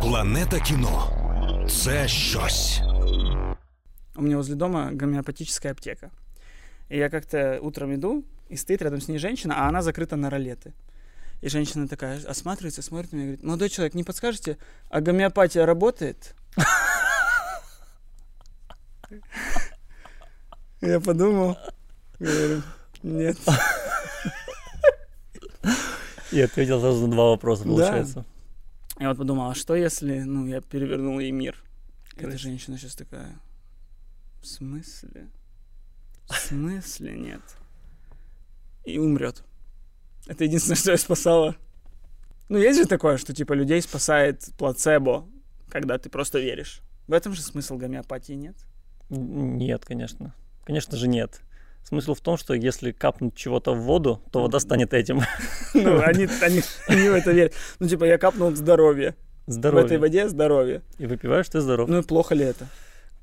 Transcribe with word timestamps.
Планета 0.00 0.60
кіно 0.60 1.10
це 1.70 2.08
щось. 2.08 2.80
У 4.16 4.22
меня 4.22 4.36
возле 4.36 4.54
дома 4.54 4.90
гомеопатическая 5.00 5.72
аптека. 5.72 6.10
И 6.90 6.98
я 6.98 7.08
как-то 7.08 7.58
утром 7.62 7.94
иду, 7.94 8.24
и 8.50 8.56
стоит 8.56 8.82
рядом 8.82 9.00
с 9.00 9.08
ней 9.08 9.18
женщина, 9.18 9.54
а 9.56 9.68
она 9.68 9.82
закрыта 9.82 10.16
на 10.16 10.30
ролеты. 10.30 10.72
И 11.40 11.48
женщина 11.48 11.86
такая 11.88 12.20
осматривается, 12.26 12.82
смотрит 12.82 13.12
на 13.12 13.16
меня 13.16 13.24
и 13.24 13.28
говорит, 13.28 13.44
молодой 13.44 13.68
человек, 13.68 13.94
не 13.94 14.04
подскажете, 14.04 14.56
а 14.90 15.00
гомеопатия 15.00 15.66
работает? 15.66 16.34
Я 20.80 21.00
подумал, 21.00 21.56
говорю, 22.18 22.62
нет. 23.02 23.38
И 26.32 26.40
ответил 26.40 26.80
сразу 26.80 27.06
на 27.06 27.12
два 27.12 27.30
вопроса, 27.30 27.64
Да. 27.64 28.24
Я 28.98 29.08
вот 29.08 29.18
подумал, 29.18 29.50
а 29.50 29.54
что 29.54 29.76
если, 29.76 30.20
ну, 30.20 30.46
я 30.46 30.60
перевернул 30.60 31.18
ей 31.20 31.30
мир? 31.30 31.62
Эта 32.16 32.36
женщина 32.36 32.76
сейчас 32.76 32.96
такая, 32.96 33.38
в 34.40 34.46
смысле? 34.46 35.28
В 36.26 36.34
смысле 36.34 37.16
нет? 37.16 37.42
И 38.84 38.98
умрет. 38.98 39.44
Это 40.26 40.44
единственное, 40.44 40.76
что 40.76 40.90
я 40.90 40.98
спасала. 40.98 41.56
Ну, 42.48 42.58
есть 42.58 42.78
же 42.78 42.86
такое, 42.86 43.18
что, 43.18 43.32
типа, 43.32 43.52
людей 43.52 43.80
спасает 43.82 44.48
плацебо, 44.56 45.28
когда 45.68 45.98
ты 45.98 46.10
просто 46.10 46.40
веришь. 46.40 46.80
В 47.06 47.12
этом 47.12 47.34
же 47.34 47.42
смысл 47.42 47.76
гомеопатии 47.76 48.32
нет? 48.32 48.56
Нет, 49.10 49.84
конечно. 49.84 50.34
Конечно 50.64 50.96
же 50.96 51.08
нет. 51.08 51.40
Смысл 51.88 52.12
в 52.12 52.20
том, 52.20 52.36
что 52.36 52.52
если 52.52 52.92
капнуть 52.92 53.34
чего-то 53.34 53.72
в 53.72 53.80
воду, 53.80 54.20
то 54.30 54.42
вода 54.42 54.60
станет 54.60 54.92
этим. 54.92 55.22
Ну, 55.72 56.02
они, 56.02 56.28
они, 56.42 56.60
они 56.86 57.08
в 57.08 57.14
это 57.14 57.32
верят. 57.32 57.54
Ну, 57.78 57.88
типа, 57.88 58.04
я 58.04 58.18
капнул 58.18 58.54
здоровье. 58.54 59.14
В 59.46 59.52
этой 59.52 59.54
Здоровье. 59.54 59.98
воде 59.98 60.28
здоровье. 60.28 60.82
И 60.98 61.06
выпиваешь, 61.06 61.48
ты 61.48 61.60
здоров. 61.62 61.88
Ну, 61.88 62.00
и 62.00 62.02
плохо 62.02 62.34
ли 62.34 62.44
это? 62.44 62.66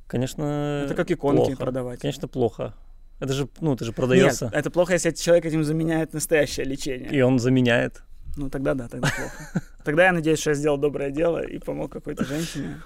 Конечно, 0.07 0.81
Это 0.85 0.95
как 0.95 1.11
иконки 1.11 1.45
плохо. 1.45 1.57
продавать. 1.57 1.99
Конечно, 1.99 2.27
плохо. 2.27 2.73
Это 3.19 3.33
же, 3.33 3.47
ну, 3.61 3.75
это 3.75 3.85
же 3.85 3.93
продается. 3.93 4.45
Нет, 4.45 4.55
это 4.55 4.71
плохо, 4.71 4.93
если 4.93 5.11
человек 5.11 5.45
этим 5.45 5.63
заменяет 5.63 6.13
настоящее 6.13 6.65
лечение. 6.65 7.11
И 7.11 7.21
он 7.21 7.37
заменяет. 7.37 8.01
Ну, 8.35 8.49
тогда 8.49 8.73
да, 8.73 8.87
тогда 8.87 9.09
плохо. 9.15 9.61
Тогда 9.83 10.05
я 10.05 10.11
надеюсь, 10.11 10.39
что 10.39 10.49
я 10.49 10.55
сделал 10.55 10.77
доброе 10.79 11.11
дело 11.11 11.37
и 11.45 11.59
помог 11.59 11.91
какой-то 11.91 12.25
женщине. 12.25 12.81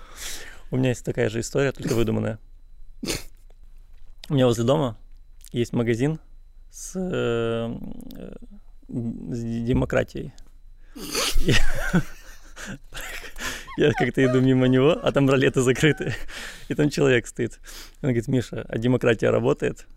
У 0.72 0.76
меня 0.76 0.90
есть 0.90 1.06
такая 1.06 1.30
же 1.30 1.40
история, 1.40 1.72
только 1.72 1.94
выдуманная. 1.94 2.38
У 4.30 4.34
меня 4.34 4.46
возле 4.46 4.66
дома 4.66 4.98
есть 5.52 5.74
магазин 5.74 6.20
с, 6.70 6.94
э, 6.96 7.76
с 8.88 9.44
демократией. 9.66 10.34
Я 13.78 13.94
как-то 13.94 14.24
иду 14.26 14.42
мимо 14.42 14.68
него, 14.68 14.92
а 15.02 15.12
там 15.12 15.30
ролеты 15.30 15.62
закрыты, 15.62 16.14
и 16.68 16.76
там 16.76 16.90
человек 16.90 17.28
стоит. 17.28 17.60
Он 18.02 18.10
говорит, 18.10 18.28
Миша, 18.28 18.66
а 18.68 18.78
демократия 18.78 19.30
работает? 19.30 19.88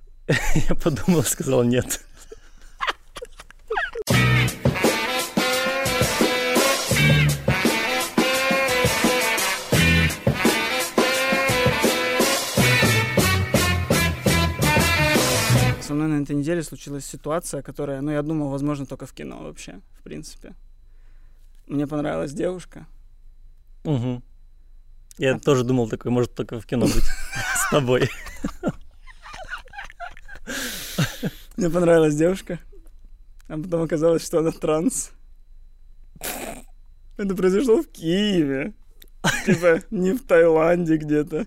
Я 0.68 0.76
подумал 0.76 1.24
сказал 1.24 1.64
нет. 1.64 2.04
Мной 16.02 16.18
на 16.18 16.22
этой 16.22 16.36
неделе 16.36 16.62
случилась 16.62 17.06
ситуация, 17.06 17.62
которая, 17.62 18.00
ну, 18.00 18.10
я 18.10 18.22
думал, 18.22 18.48
возможно, 18.48 18.86
только 18.86 19.06
в 19.06 19.12
кино 19.12 19.42
вообще, 19.42 19.80
в 19.98 20.02
принципе. 20.02 20.54
Мне 21.66 21.86
понравилась 21.86 22.32
девушка. 22.32 22.86
Мгм. 23.84 24.22
Я 25.18 25.38
тоже 25.38 25.64
думал 25.64 25.88
такой, 25.88 26.10
может 26.10 26.34
только 26.34 26.60
в 26.60 26.66
кино 26.66 26.86
быть 26.86 27.04
с 27.56 27.70
тобой. 27.70 28.10
Мне 31.56 31.70
понравилась 31.70 32.14
девушка. 32.14 32.58
А 33.48 33.58
потом 33.58 33.82
оказалось, 33.82 34.24
что 34.24 34.38
она 34.38 34.50
транс. 34.50 35.10
Это 37.16 37.34
произошло 37.34 37.82
в 37.82 37.88
Киеве. 37.88 38.72
Типа, 39.46 39.82
не 39.90 40.12
в 40.12 40.26
Таиланде 40.26 40.96
где-то. 40.96 41.46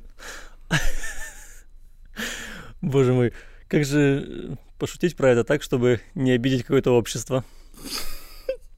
Боже 2.82 3.14
мой, 3.14 3.34
как 3.68 3.86
же 3.86 4.26
э, 4.28 4.56
пошутить 4.80 5.16
про 5.16 5.32
это 5.32 5.44
так, 5.44 5.64
чтобы 5.64 6.02
не 6.14 6.32
обидеть 6.32 6.64
какое-то 6.64 6.92
общество? 6.92 7.44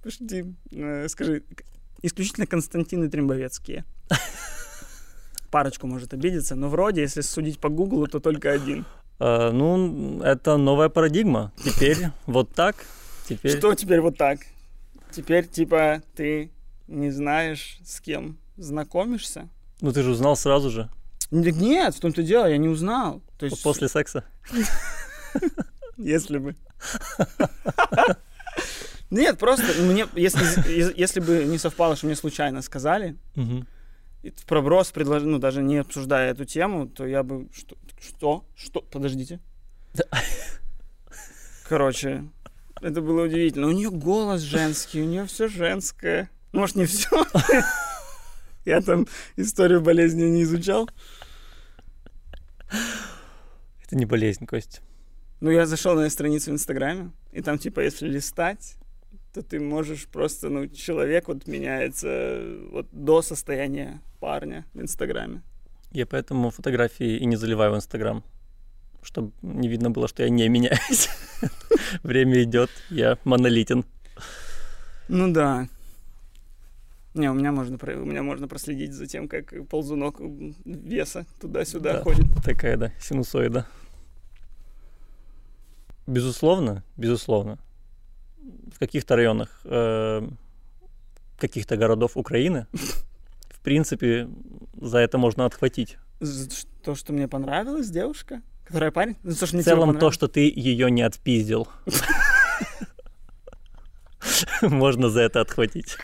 Подожди, 0.04 0.46
э, 0.72 1.08
скажи, 1.10 1.44
исключительно 2.02 2.48
Константины 2.48 3.10
Трембовецкие. 3.10 3.86
Парочку 5.52 5.88
может 5.88 6.14
обидеться, 6.14 6.56
но 6.56 6.70
вроде, 6.70 7.02
если 7.02 7.22
судить 7.22 7.60
по 7.60 7.70
Гуглу, 7.70 8.08
то 8.08 8.20
только 8.20 8.52
один. 8.52 8.86
А, 9.20 9.52
ну, 9.52 10.22
это 10.22 10.58
новая 10.58 10.90
парадигма. 10.90 11.52
Теперь 11.64 11.98
вот 12.26 12.54
так. 12.54 12.76
Теперь 13.28 13.58
Что 13.58 13.74
теперь 13.76 14.02
вот 14.02 14.18
так? 14.18 14.40
Теперь, 15.12 15.48
типа, 15.48 16.02
ты 16.16 16.52
не 16.88 17.12
знаешь, 17.12 17.80
с 17.84 18.00
кем 18.00 18.38
знакомишься? 18.56 19.50
Ну 19.82 19.92
ты 19.92 20.02
же 20.02 20.12
узнал 20.12 20.36
сразу 20.36 20.70
же, 20.70 20.90
Нет, 21.30 21.94
в 21.94 22.00
том-то 22.00 22.24
дело, 22.24 22.46
я 22.46 22.58
не 22.58 22.68
узнал. 22.68 23.22
То 23.38 23.46
есть, 23.46 23.62
после 23.64 23.88
секса. 23.88 24.24
если 25.98 26.38
бы. 26.38 26.56
Нет, 29.10 29.40
просто 29.40 29.82
мне, 29.82 30.06
если, 30.16 31.00
если 31.00 31.20
бы 31.22 31.46
не 31.46 31.58
совпало, 31.58 31.96
что 31.96 32.08
мне 32.08 32.16
случайно 32.16 32.62
сказали, 32.62 33.16
в 33.36 34.46
проброс 34.46 34.92
предложил, 34.92 35.30
ну, 35.30 35.40
даже 35.40 35.62
не 35.62 35.78
обсуждая 35.78 36.32
эту 36.32 36.44
тему, 36.44 36.88
то 36.88 37.06
я 37.06 37.24
бы... 37.24 37.48
Что? 37.54 37.78
Что? 38.02 38.46
Что? 38.56 38.82
Подождите. 38.82 39.40
Короче, 41.70 42.24
это 42.82 43.02
было 43.02 43.26
удивительно. 43.26 43.68
У 43.68 43.72
нее 43.72 43.90
голос 43.90 44.42
женский, 44.42 45.02
у 45.02 45.06
нее 45.06 45.26
все 45.26 45.48
женское. 45.48 46.30
Может, 46.52 46.76
не 46.76 46.86
все. 46.86 47.26
Я 48.66 48.82
там 48.82 49.08
историю 49.36 49.82
болезни 49.82 50.24
не 50.24 50.44
изучал. 50.44 50.90
Это 53.88 53.96
не 53.96 54.06
болезнь, 54.06 54.46
Кость. 54.46 54.82
Ну, 55.40 55.50
я 55.50 55.66
зашел 55.66 55.96
на 55.96 56.10
страницу 56.10 56.52
в 56.52 56.54
Инстаграме, 56.54 57.12
и 57.32 57.42
там, 57.42 57.58
типа, 57.58 57.80
если 57.80 58.08
листать, 58.08 58.76
то 59.34 59.42
ты 59.42 59.60
можешь 59.60 60.08
просто, 60.08 60.50
ну, 60.50 60.68
человек 60.68 61.28
вот 61.30 61.48
меняется 61.48 62.44
вот 62.72 62.88
до 62.92 63.22
состояния 63.22 64.02
парня 64.20 64.66
в 64.74 64.82
Инстаграме. 64.82 65.42
Я 65.92 66.06
поэтому 66.06 66.50
фотографии 66.50 67.18
и 67.18 67.26
не 67.26 67.38
заливаю 67.38 67.72
в 67.72 67.76
Инстаграм, 67.76 68.24
чтобы 69.04 69.32
не 69.42 69.70
видно 69.70 69.90
было, 69.90 70.08
что 70.08 70.24
я 70.24 70.30
не 70.30 70.50
меняюсь. 70.50 71.10
Время 72.04 72.44
идет, 72.44 72.70
я 72.90 73.18
монолитен. 73.24 73.86
Ну 75.08 75.32
да. 75.32 75.70
Не, 77.18 77.32
у 77.32 77.34
меня 77.34 77.52
можно, 77.52 77.78
у 77.82 78.06
меня 78.06 78.22
можно 78.24 78.48
проследить 78.48 78.94
за 78.94 79.08
тем, 79.08 79.28
как 79.28 79.54
ползунок 79.68 80.18
веса 80.66 81.26
туда-сюда 81.42 81.94
Да. 81.94 82.02
ходит. 82.04 82.26
Такая, 82.44 82.78
да, 82.78 82.92
синусоида. 83.00 83.66
Безусловно, 86.06 86.84
безусловно. 86.96 87.58
В 88.74 88.80
каких-то 88.80 89.16
районах 89.16 89.60
э, 89.66 90.28
каких-то 91.40 91.76
городов 91.76 92.16
Украины, 92.16 92.68
в 93.50 93.60
принципе, 93.62 94.30
за 94.80 95.00
это 95.00 95.18
можно 95.18 95.46
отхватить. 95.46 95.98
То, 96.84 96.96
что 96.96 97.14
мне 97.14 97.28
понравилась 97.28 97.90
девушка, 97.90 98.42
которая 98.66 98.92
парень. 98.92 99.16
Ну, 99.24 99.34
то, 99.34 99.48
что 99.48 99.58
В 99.58 99.64
целом 99.64 99.82
то, 99.82 99.86
понравилось. 99.94 100.14
что 100.16 100.28
ты 100.28 100.52
ее 100.56 100.92
не 100.92 101.02
отпиздил, 101.02 101.68
можно 104.62 105.10
за 105.10 105.22
это 105.22 105.42
отхватить. 105.42 105.98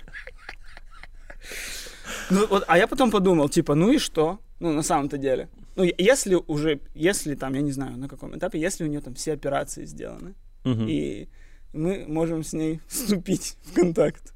Ну, 2.29 2.47
вот, 2.47 2.63
а 2.67 2.77
я 2.77 2.87
потом 2.87 3.11
подумал, 3.11 3.49
типа, 3.49 3.75
ну 3.75 3.91
и 3.91 3.97
что? 3.97 4.39
Ну, 4.59 4.71
на 4.73 4.83
самом-то 4.83 5.17
деле. 5.17 5.49
Ну, 5.75 5.83
если 5.97 6.35
уже, 6.35 6.79
если 6.95 7.35
там, 7.35 7.53
я 7.53 7.61
не 7.61 7.71
знаю, 7.71 7.97
на 7.97 8.07
каком 8.07 8.35
этапе, 8.37 8.59
если 8.59 8.83
у 8.83 8.87
нее 8.87 9.01
там 9.01 9.13
все 9.15 9.33
операции 9.33 9.85
сделаны, 9.85 10.33
Мгм. 10.63 10.87
и 10.87 11.27
мы 11.73 12.05
можем 12.07 12.43
с 12.43 12.53
ней 12.53 12.79
вступить 12.87 13.57
в 13.63 13.73
контакт, 13.73 14.33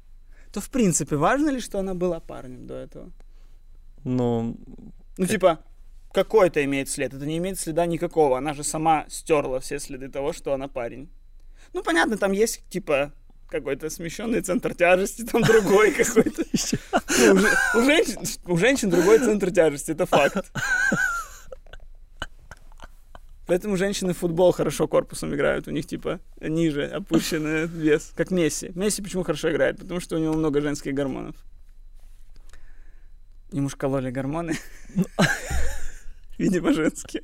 то, 0.52 0.60
в 0.60 0.68
принципе, 0.70 1.16
важно 1.16 1.50
ли, 1.50 1.60
что 1.60 1.78
она 1.78 1.94
была 1.94 2.20
парнем 2.20 2.66
до 2.66 2.74
этого? 2.74 3.10
Ну, 4.04 4.56
Ну, 5.18 5.26
типа, 5.26 5.58
какой 6.12 6.48
это 6.48 6.64
имеет 6.64 6.88
след? 6.88 7.12
Это 7.14 7.26
не 7.26 7.38
имеет 7.38 7.58
следа 7.58 7.86
никакого. 7.86 8.38
Она 8.38 8.54
же 8.54 8.64
сама 8.64 9.04
стерла 9.08 9.60
все 9.60 9.78
следы 9.78 10.08
того, 10.08 10.32
что 10.32 10.52
она 10.54 10.68
парень. 10.68 11.08
Ну, 11.74 11.82
понятно, 11.82 12.16
там 12.16 12.32
есть, 12.32 12.62
типа, 12.70 13.12
какой-то 13.48 13.90
смещенный 13.90 14.40
центр 14.40 14.74
тяжести, 14.74 15.22
там 15.24 15.42
другой 15.42 15.92
какой-то. 15.92 16.42
Ну, 17.20 17.32
у, 17.34 17.38
же- 17.38 17.56
у 17.74 17.80
женщин, 17.82 18.18
у 18.46 18.56
женщин 18.56 18.90
другой 18.90 19.18
центр 19.18 19.50
тяжести, 19.50 19.90
это 19.90 20.06
факт. 20.06 20.52
Поэтому 23.46 23.76
женщины 23.76 24.12
в 24.12 24.18
футбол 24.18 24.52
хорошо 24.52 24.86
корпусом 24.86 25.34
играют. 25.34 25.66
У 25.68 25.70
них, 25.70 25.86
типа, 25.86 26.20
ниже 26.40 26.84
опущенный 26.84 27.66
вес. 27.66 28.12
Как 28.14 28.30
Месси. 28.30 28.70
Месси 28.74 29.02
почему 29.02 29.24
хорошо 29.24 29.50
играет? 29.50 29.78
Потому 29.78 30.00
что 30.00 30.16
у 30.16 30.18
него 30.18 30.34
много 30.34 30.60
женских 30.60 30.92
гормонов. 30.94 31.34
Ему 33.50 33.68
ж 33.70 33.74
кололи 33.74 34.10
гормоны. 34.10 34.56
Видимо, 36.38 36.74
женские. 36.74 37.22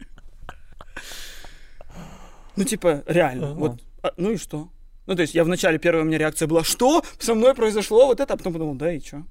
Ну, 2.56 2.64
типа, 2.64 3.04
реально. 3.06 3.52
Вот, 3.52 3.80
а, 4.02 4.12
ну 4.16 4.30
и 4.30 4.38
что? 4.38 4.70
Ну, 5.06 5.14
то 5.14 5.22
есть 5.22 5.34
я 5.34 5.44
вначале, 5.44 5.78
первая 5.78 6.02
у 6.02 6.06
меня 6.06 6.18
реакция 6.18 6.48
была, 6.48 6.64
что? 6.64 7.02
Со 7.18 7.34
мной 7.34 7.54
произошло 7.54 8.06
вот 8.06 8.20
это, 8.20 8.34
а 8.34 8.36
потом 8.36 8.52
подумал, 8.52 8.74
да 8.74 8.92
и 8.92 9.00
что? 9.00 9.22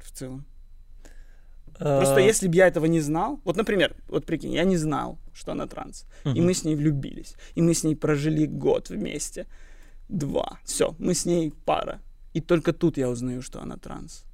В 0.00 0.10
целом. 0.10 0.44
Просто 1.78 2.16
А, 2.16 2.20
если 2.20 2.48
бы 2.48 2.56
я 2.56 2.66
этого 2.66 2.86
не 2.86 3.00
знал, 3.00 3.40
вот, 3.44 3.56
например, 3.56 3.94
вот 4.08 4.26
прикинь, 4.26 4.52
я 4.52 4.64
не 4.64 4.76
знал, 4.76 5.18
что 5.32 5.52
она 5.52 5.66
транс, 5.66 6.06
и 6.24 6.40
мы 6.40 6.52
с 6.52 6.64
ней 6.64 6.74
влюбились, 6.74 7.36
и 7.54 7.62
мы 7.62 7.72
с 7.72 7.84
ней 7.84 7.94
прожили 7.94 8.46
год 8.46 8.90
вместе, 8.90 9.46
два, 10.08 10.58
все, 10.64 10.96
мы 10.98 11.14
с 11.14 11.24
ней 11.24 11.52
пара, 11.64 12.00
и 12.34 12.40
только 12.40 12.72
тут 12.72 12.98
я 12.98 13.08
узнаю, 13.08 13.42
что 13.42 13.62
она 13.62 13.76
транс. 13.76 14.24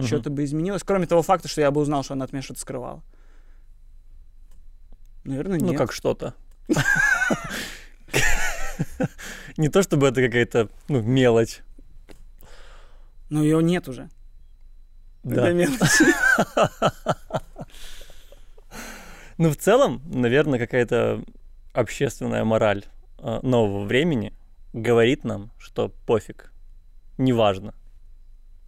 Что-то 0.00 0.30
бы 0.30 0.42
изменилось, 0.42 0.82
кроме 0.82 1.06
того 1.06 1.22
факта, 1.22 1.46
что 1.46 1.60
я 1.60 1.70
бы 1.70 1.80
узнал, 1.80 2.02
что 2.02 2.14
она 2.14 2.24
от 2.24 2.32
меня 2.32 2.42
что-то 2.42 2.60
скрывала. 2.60 3.02
Наверное, 5.24 5.60
нет. 5.60 5.70
Ну, 5.70 5.76
как 5.76 5.92
что-то. 5.92 6.34
Не 9.56 9.68
то 9.68 9.82
чтобы 9.82 10.08
это 10.08 10.22
какая-то 10.22 10.68
ну, 10.88 11.02
мелочь. 11.02 11.60
Но 13.30 13.42
ее 13.42 13.62
нет 13.62 13.88
уже. 13.88 14.08
Да. 15.22 15.48
Это 15.48 15.54
мелочь. 15.54 15.78
Ну, 19.38 19.50
в 19.50 19.56
целом, 19.56 20.02
наверное, 20.04 20.58
какая-то 20.58 21.24
общественная 21.72 22.44
мораль 22.44 22.84
э, 23.18 23.40
нового 23.42 23.84
времени 23.84 24.34
говорит 24.72 25.24
нам, 25.24 25.50
что 25.58 25.88
пофиг, 26.06 26.52
неважно. 27.18 27.74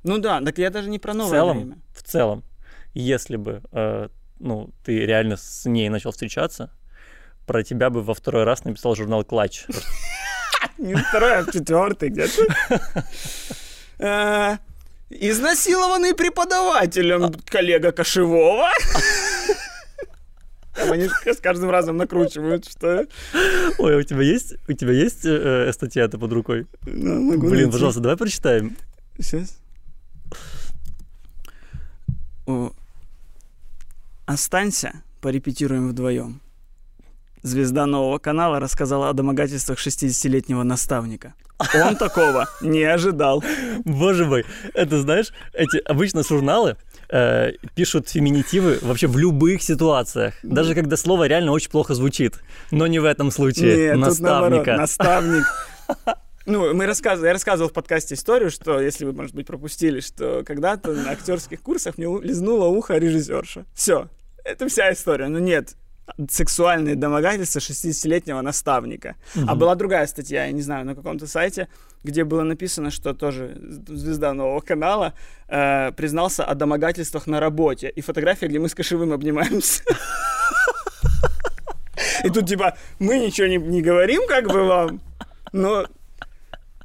Ну 0.02 0.18
да, 0.18 0.40
так 0.40 0.58
я 0.58 0.70
даже 0.70 0.90
не 0.90 0.98
про 0.98 1.12
В 1.12 1.16
новое 1.16 1.30
целом, 1.30 1.56
время. 1.58 1.78
в 1.94 2.02
целом, 2.02 2.42
если 2.92 3.36
бы 3.36 3.62
э, 3.70 4.08
ну, 4.40 4.70
ты 4.84 5.06
реально 5.06 5.36
с 5.36 5.64
ней 5.64 5.88
начал 5.88 6.10
встречаться, 6.10 6.70
про 7.46 7.62
тебя 7.62 7.90
бы 7.90 8.02
во 8.02 8.14
второй 8.14 8.44
раз 8.44 8.64
написал 8.64 8.96
журнал 8.96 9.24
«Клатч». 9.24 9.66
Не 10.78 10.94
второй, 10.96 11.38
а 11.38 11.44
четвертый 11.50 12.08
где-то. 12.10 12.42
Э, 13.98 14.56
Изнасилованный 15.10 16.14
преподавателем 16.14 17.32
коллега 17.46 17.92
Кошевого. 17.92 18.68
Там 20.74 20.90
Они 20.90 21.08
с 21.08 21.38
каждым 21.40 21.70
разом 21.70 21.96
накручивают, 21.96 22.68
что... 22.68 23.06
Ой, 23.78 23.94
а 23.94 23.98
у 23.98 24.02
тебя 24.02 24.22
есть, 24.22 24.54
у 24.66 24.72
тебя 24.72 24.90
есть 24.92 25.24
э, 25.24 25.68
э, 25.68 25.72
статья 25.72 26.02
это 26.04 26.18
под 26.18 26.32
рукой? 26.32 26.66
Ну, 26.84 27.20
могу 27.20 27.42
Блин, 27.48 27.54
найти. 27.64 27.70
пожалуйста, 27.72 28.00
давай 28.00 28.16
прочитаем. 28.16 28.76
Сейчас. 29.18 29.56
О, 32.46 32.72
Останься, 34.26 35.02
порепетируем 35.20 35.88
вдвоем. 35.90 36.40
Звезда 37.44 37.84
нового 37.84 38.16
канала 38.16 38.58
рассказала 38.58 39.10
о 39.10 39.12
домогательствах 39.12 39.78
60-летнего 39.78 40.62
наставника. 40.62 41.34
Он 41.74 41.94
такого 41.98 42.48
не 42.62 42.82
ожидал. 42.84 43.44
Боже 43.84 44.24
мой, 44.24 44.46
это 44.72 45.02
знаешь, 45.02 45.30
эти 45.52 45.76
обычно 45.84 46.22
журналы 46.22 46.78
э, 47.10 47.52
пишут 47.74 48.08
феминитивы 48.08 48.78
вообще 48.80 49.08
в 49.08 49.18
любых 49.18 49.62
ситуациях, 49.62 50.32
даже 50.42 50.74
когда 50.74 50.96
слово 50.96 51.26
реально 51.26 51.52
очень 51.52 51.70
плохо 51.70 51.92
звучит, 51.92 52.40
но 52.70 52.86
не 52.86 52.98
в 52.98 53.04
этом 53.04 53.30
случае. 53.30 53.94
Нет, 53.94 54.02
тут 54.02 54.20
наоборот, 54.20 54.66
Наставника. 54.66 54.76
наставник. 54.76 55.44
Ну, 56.46 56.74
мы 56.74 56.84
рассказывали, 56.84 57.28
я 57.28 57.32
рассказывал 57.32 57.70
в 57.70 57.72
подкасте 57.72 58.16
историю, 58.16 58.50
что, 58.50 58.78
если 58.78 59.06
вы, 59.06 59.14
может 59.14 59.34
быть, 59.34 59.46
пропустили, 59.46 60.00
что 60.00 60.42
когда-то 60.44 60.92
на 60.92 61.10
актерских 61.12 61.62
курсах 61.62 61.96
мне 61.96 62.06
лизнуло 62.22 62.66
ухо 62.66 62.98
режиссерша. 62.98 63.64
Все, 63.74 64.08
это 64.44 64.68
вся 64.68 64.92
история. 64.92 65.28
Но 65.28 65.38
нет, 65.38 65.74
сексуальные 66.28 66.96
домогательства 66.96 67.58
60-летнего 67.58 68.40
наставника. 68.40 69.16
А 69.46 69.54
была 69.54 69.74
другая 69.74 70.06
статья, 70.06 70.44
я 70.44 70.52
не 70.52 70.62
знаю, 70.62 70.84
на 70.84 70.94
каком-то 70.94 71.26
сайте, 71.26 71.68
где 72.02 72.24
было 72.24 72.42
написано, 72.42 72.90
что 72.90 73.14
тоже 73.14 73.56
звезда 73.88 74.32
нового 74.32 74.60
канала 74.60 75.14
э, 75.48 75.92
признался 75.92 76.44
о 76.44 76.54
домогательствах 76.54 77.26
на 77.26 77.40
работе. 77.40 77.88
И 77.88 78.00
фотография, 78.00 78.48
где 78.48 78.58
мы 78.58 78.68
с 78.68 78.74
Кошевым 78.74 79.12
обнимаемся. 79.12 79.82
И 82.24 82.30
тут 82.30 82.46
типа, 82.46 82.76
мы 82.98 83.18
ничего 83.18 83.46
не, 83.46 83.56
не 83.56 83.82
говорим 83.82 84.26
как 84.26 84.48
бы 84.48 84.64
вам, 84.64 85.00
но 85.52 85.86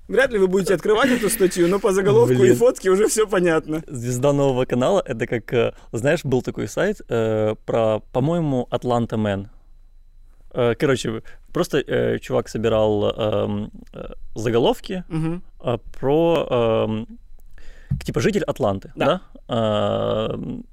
вряд 0.09 0.31
ли 0.33 0.39
вы 0.39 0.47
будете 0.47 0.73
открывать 0.73 1.09
эту 1.11 1.29
статью, 1.29 1.67
но 1.67 1.79
по 1.79 1.91
заголовку 1.93 2.33
и 2.33 2.37
Блин. 2.37 2.55
фотке 2.55 2.89
уже 2.89 3.07
все 3.07 3.25
понятно. 3.27 3.81
Звезда 3.87 4.33
нового 4.33 4.65
канала 4.65 5.01
это 5.05 5.25
как, 5.27 5.53
э, 5.53 5.73
знаешь, 5.93 6.25
был 6.25 6.41
такой 6.41 6.67
сайт 6.67 7.01
э, 7.09 7.55
про, 7.65 7.99
по-моему, 8.11 8.67
Атланта 8.71 9.17
Мэн. 9.17 9.47
Э, 10.53 10.75
Короче, 10.75 11.21
просто 11.53 11.77
э, 11.79 12.19
чувак 12.19 12.49
собирал 12.49 13.09
эм, 13.11 13.71
э, 13.93 14.13
заголовки 14.35 15.03
Мгм. 15.09 15.41
э, 15.63 15.77
про 15.99 16.47
эм, 16.87 17.07
типа 18.03 18.19
житель 18.19 18.43
Атланты, 18.43 18.91
Да. 18.95 19.21
да? 19.47 20.31
Эм, 20.33 20.65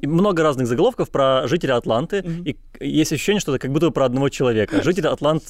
и 0.00 0.06
много 0.06 0.42
разных 0.42 0.66
заголовков 0.66 1.08
про 1.10 1.46
жителя 1.48 1.76
Атланты, 1.76 2.22
Мгм. 2.22 2.42
и 2.44 2.56
есть 2.86 3.12
ощущение, 3.12 3.40
что 3.40 3.52
это 3.54 3.58
как 3.62 3.72
будто 3.72 3.90
про 3.90 4.04
одного 4.04 4.28
человека. 4.28 4.82
Житель 4.82 5.06
Атлант... 5.08 5.44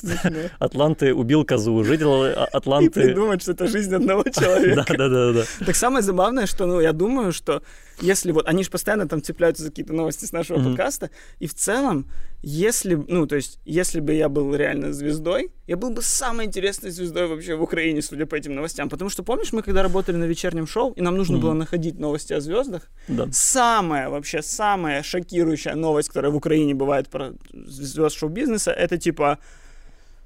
Атланты 0.58 1.14
убил 1.14 1.44
козу, 1.44 1.84
житель 1.84 2.06
И 2.06 2.32
Атланты... 2.52 2.90
придумать, 3.00 3.42
что 3.42 3.52
это 3.52 3.66
жизнь 3.68 3.94
одного 3.94 4.22
человека. 4.34 4.84
Да, 4.88 4.96
да, 4.96 5.08
да, 5.08 5.32
да. 5.32 5.44
Так 5.66 5.76
самое 5.76 6.02
забавное, 6.02 6.46
что, 6.46 6.66
ну, 6.66 6.80
я 6.80 6.92
думаю, 6.92 7.32
что 7.32 7.62
если 8.00 8.32
вот, 8.32 8.46
они 8.48 8.64
же 8.64 8.70
постоянно 8.70 9.06
там 9.08 9.22
цепляются 9.22 9.62
за 9.62 9.68
какие-то 9.70 9.92
новости 9.92 10.24
с 10.24 10.32
нашего 10.32 10.58
Мгм. 10.58 10.68
подкаста, 10.70 11.10
и 11.38 11.46
в 11.46 11.54
целом, 11.54 12.06
если, 12.42 12.94
ну, 13.08 13.26
то 13.26 13.36
есть, 13.36 13.60
если 13.64 14.00
бы 14.00 14.12
я 14.14 14.28
был 14.28 14.54
реально 14.54 14.92
звездой, 14.92 15.50
я 15.66 15.76
был 15.76 15.90
бы 15.90 16.02
самой 16.02 16.46
интересной 16.46 16.90
звездой 16.90 17.26
вообще 17.28 17.54
в 17.54 17.62
Украине, 17.62 18.02
судя 18.02 18.26
по 18.26 18.34
этим 18.34 18.54
новостям. 18.54 18.88
Потому 18.88 19.10
что, 19.10 19.22
помнишь, 19.22 19.52
мы 19.52 19.62
когда 19.62 19.82
работали 19.82 20.16
на 20.16 20.24
вечернем 20.24 20.66
шоу, 20.66 20.92
и 20.92 21.00
нам 21.02 21.16
нужно 21.16 21.36
Мгм. 21.36 21.42
было 21.46 21.52
находить 21.54 21.98
новости 22.00 22.32
о 22.32 22.40
звездах, 22.40 22.82
Да. 23.08 23.28
самая 23.32 24.08
вообще 24.10 24.42
самая 24.42 25.02
шокирующая 25.02 25.74
новость, 25.74 26.08
которая 26.08 26.32
в 26.32 26.36
Украине 26.36 26.74
бывает 26.74 27.08
про 27.08 27.23
звезд 27.52 28.16
шоу-бизнеса, 28.16 28.70
это 28.70 28.98
типа 28.98 29.38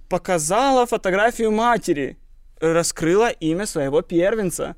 показала 0.08 0.86
фотографию 0.86 1.50
матери, 1.50 2.16
раскрыла 2.60 3.28
имя 3.30 3.66
своего 3.66 4.02
первенца. 4.02 4.76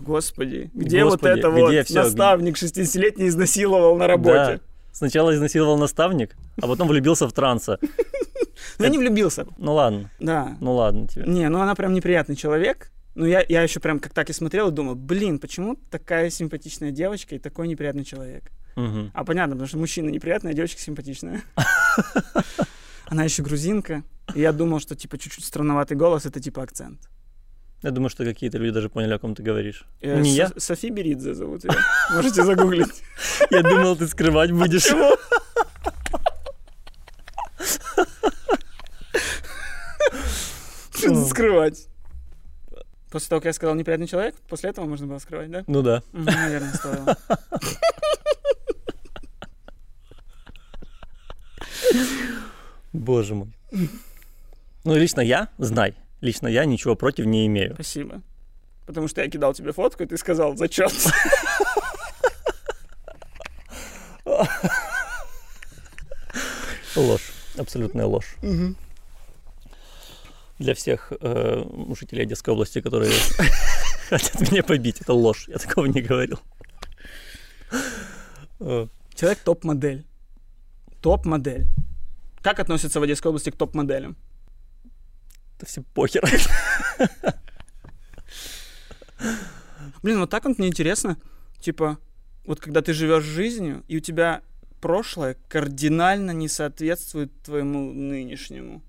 Господи, 0.00 0.70
где 0.74 1.04
вот 1.04 1.12
Господи, 1.20 1.38
это 1.38 1.50
вот 1.50 1.70
где 1.70 1.84
всё? 1.84 2.02
наставник 2.02 2.56
60-летний 2.56 3.28
изнасиловал 3.28 3.96
на 3.96 4.06
работе? 4.06 4.56
Да. 4.56 4.60
Сначала 4.92 5.34
изнасиловал 5.34 5.78
наставник, 5.78 6.36
а 6.60 6.66
потом 6.66 6.88
влюбился 6.88 7.28
в 7.28 7.32
транса. 7.32 7.78
Ну, 8.78 8.86
не 8.86 8.98
влюбился, 8.98 9.46
Ну 9.58 9.74
ладно, 9.74 10.10
да. 10.20 10.56
ну 10.60 10.74
ладно 10.74 11.08
тебе. 11.08 11.24
Не, 11.26 11.48
ну 11.48 11.60
она 11.60 11.74
прям 11.74 11.92
неприятный 11.94 12.36
человек. 12.36 12.92
Ну, 13.14 13.26
я, 13.26 13.44
я 13.48 13.62
еще 13.62 13.80
прям 13.80 13.98
как 13.98 14.12
так 14.12 14.30
и 14.30 14.32
смотрел 14.32 14.68
и 14.68 14.72
думал, 14.72 14.94
блин, 14.94 15.38
почему 15.38 15.76
такая 15.90 16.30
симпатичная 16.30 16.90
девочка 16.92 17.34
и 17.34 17.38
такой 17.38 17.66
неприятный 17.68 18.04
человек? 18.04 18.50
А 18.76 19.24
понятно, 19.24 19.54
потому 19.54 19.68
что 19.68 19.78
мужчина 19.78 20.08
неприятный, 20.10 20.52
а 20.52 20.54
девочка 20.54 20.80
симпатичная. 20.80 21.42
Она 23.06 23.24
еще 23.24 23.42
грузинка. 23.42 24.02
И 24.34 24.40
я 24.40 24.52
думал, 24.52 24.80
что 24.80 24.94
типа 24.96 25.18
чуть-чуть 25.18 25.44
странноватый 25.44 25.96
голос 25.96 26.24
это 26.26 26.40
типа 26.40 26.62
акцент. 26.62 27.00
Я 27.82 27.90
думаю, 27.90 28.10
что 28.10 28.24
какие-то 28.24 28.58
люди 28.58 28.74
даже 28.74 28.88
поняли, 28.88 29.12
о 29.12 29.18
ком 29.18 29.34
ты 29.34 29.42
говоришь. 29.42 29.84
Э, 30.00 30.20
не 30.20 30.30
я. 30.30 30.48
Со- 30.48 30.60
Софи 30.60 30.90
Беридзе 30.90 31.34
зовут 31.34 31.64
ее. 31.64 31.72
Можете 32.14 32.44
загуглить. 32.44 33.02
Я 33.50 33.62
думал, 33.62 33.96
ты 33.96 34.06
скрывать 34.06 34.52
будешь. 34.52 34.84
Чего? 34.84 35.16
Что 40.94 41.24
скрывать? 41.26 41.88
После 43.10 43.28
того, 43.28 43.40
как 43.40 43.46
я 43.46 43.52
сказал 43.52 43.74
неприятный 43.74 44.06
человек, 44.06 44.36
после 44.48 44.70
этого 44.70 44.86
можно 44.86 45.06
было 45.06 45.18
скрывать, 45.18 45.50
да? 45.50 45.64
Ну 45.66 45.82
да. 45.82 46.02
Наверное, 46.12 46.72
стоило. 46.72 47.16
Боже 52.92 53.34
мой. 53.34 53.48
Ну, 54.84 54.94
лично 54.96 55.20
я, 55.20 55.48
знай, 55.58 55.94
лично 56.20 56.48
я 56.48 56.64
ничего 56.64 56.96
против 56.96 57.26
не 57.26 57.46
имею. 57.46 57.74
Спасибо. 57.74 58.22
Потому 58.86 59.08
что 59.08 59.22
я 59.22 59.30
кидал 59.30 59.54
тебе 59.54 59.72
фотку, 59.72 60.02
и 60.02 60.06
ты 60.06 60.16
сказал 60.16 60.56
зачет. 60.56 60.92
Ложь. 66.96 67.32
Абсолютная 67.56 68.06
ложь. 68.06 68.36
Для 70.58 70.74
всех 70.74 71.12
э, 71.20 71.64
жителей 71.98 72.22
Одесской 72.22 72.52
области, 72.54 72.80
которые 72.80 73.12
хотят 74.08 74.40
меня 74.50 74.62
побить, 74.62 75.00
это 75.00 75.12
ложь. 75.12 75.48
Я 75.48 75.58
такого 75.58 75.86
не 75.86 76.00
говорил. 76.02 76.38
Человек 78.58 79.38
топ-модель. 79.44 80.04
Топ-модель. 81.02 81.66
Как 82.40 82.60
относятся 82.60 83.00
в 83.00 83.02
Одесской 83.02 83.30
области 83.30 83.50
к 83.50 83.56
топ-моделям? 83.56 84.16
Это 85.56 85.66
все 85.66 85.82
похер. 85.82 86.24
Блин, 90.02 90.20
вот 90.20 90.30
так 90.30 90.44
вот 90.44 90.58
мне 90.58 90.68
интересно. 90.68 91.16
Типа, 91.60 91.98
вот 92.44 92.60
когда 92.60 92.82
ты 92.82 92.92
живешь 92.92 93.24
жизнью, 93.24 93.84
и 93.88 93.98
у 93.98 94.00
тебя 94.00 94.42
прошлое 94.80 95.36
кардинально 95.48 96.32
не 96.32 96.48
соответствует 96.48 97.32
твоему 97.42 97.92
нынешнему. 97.92 98.82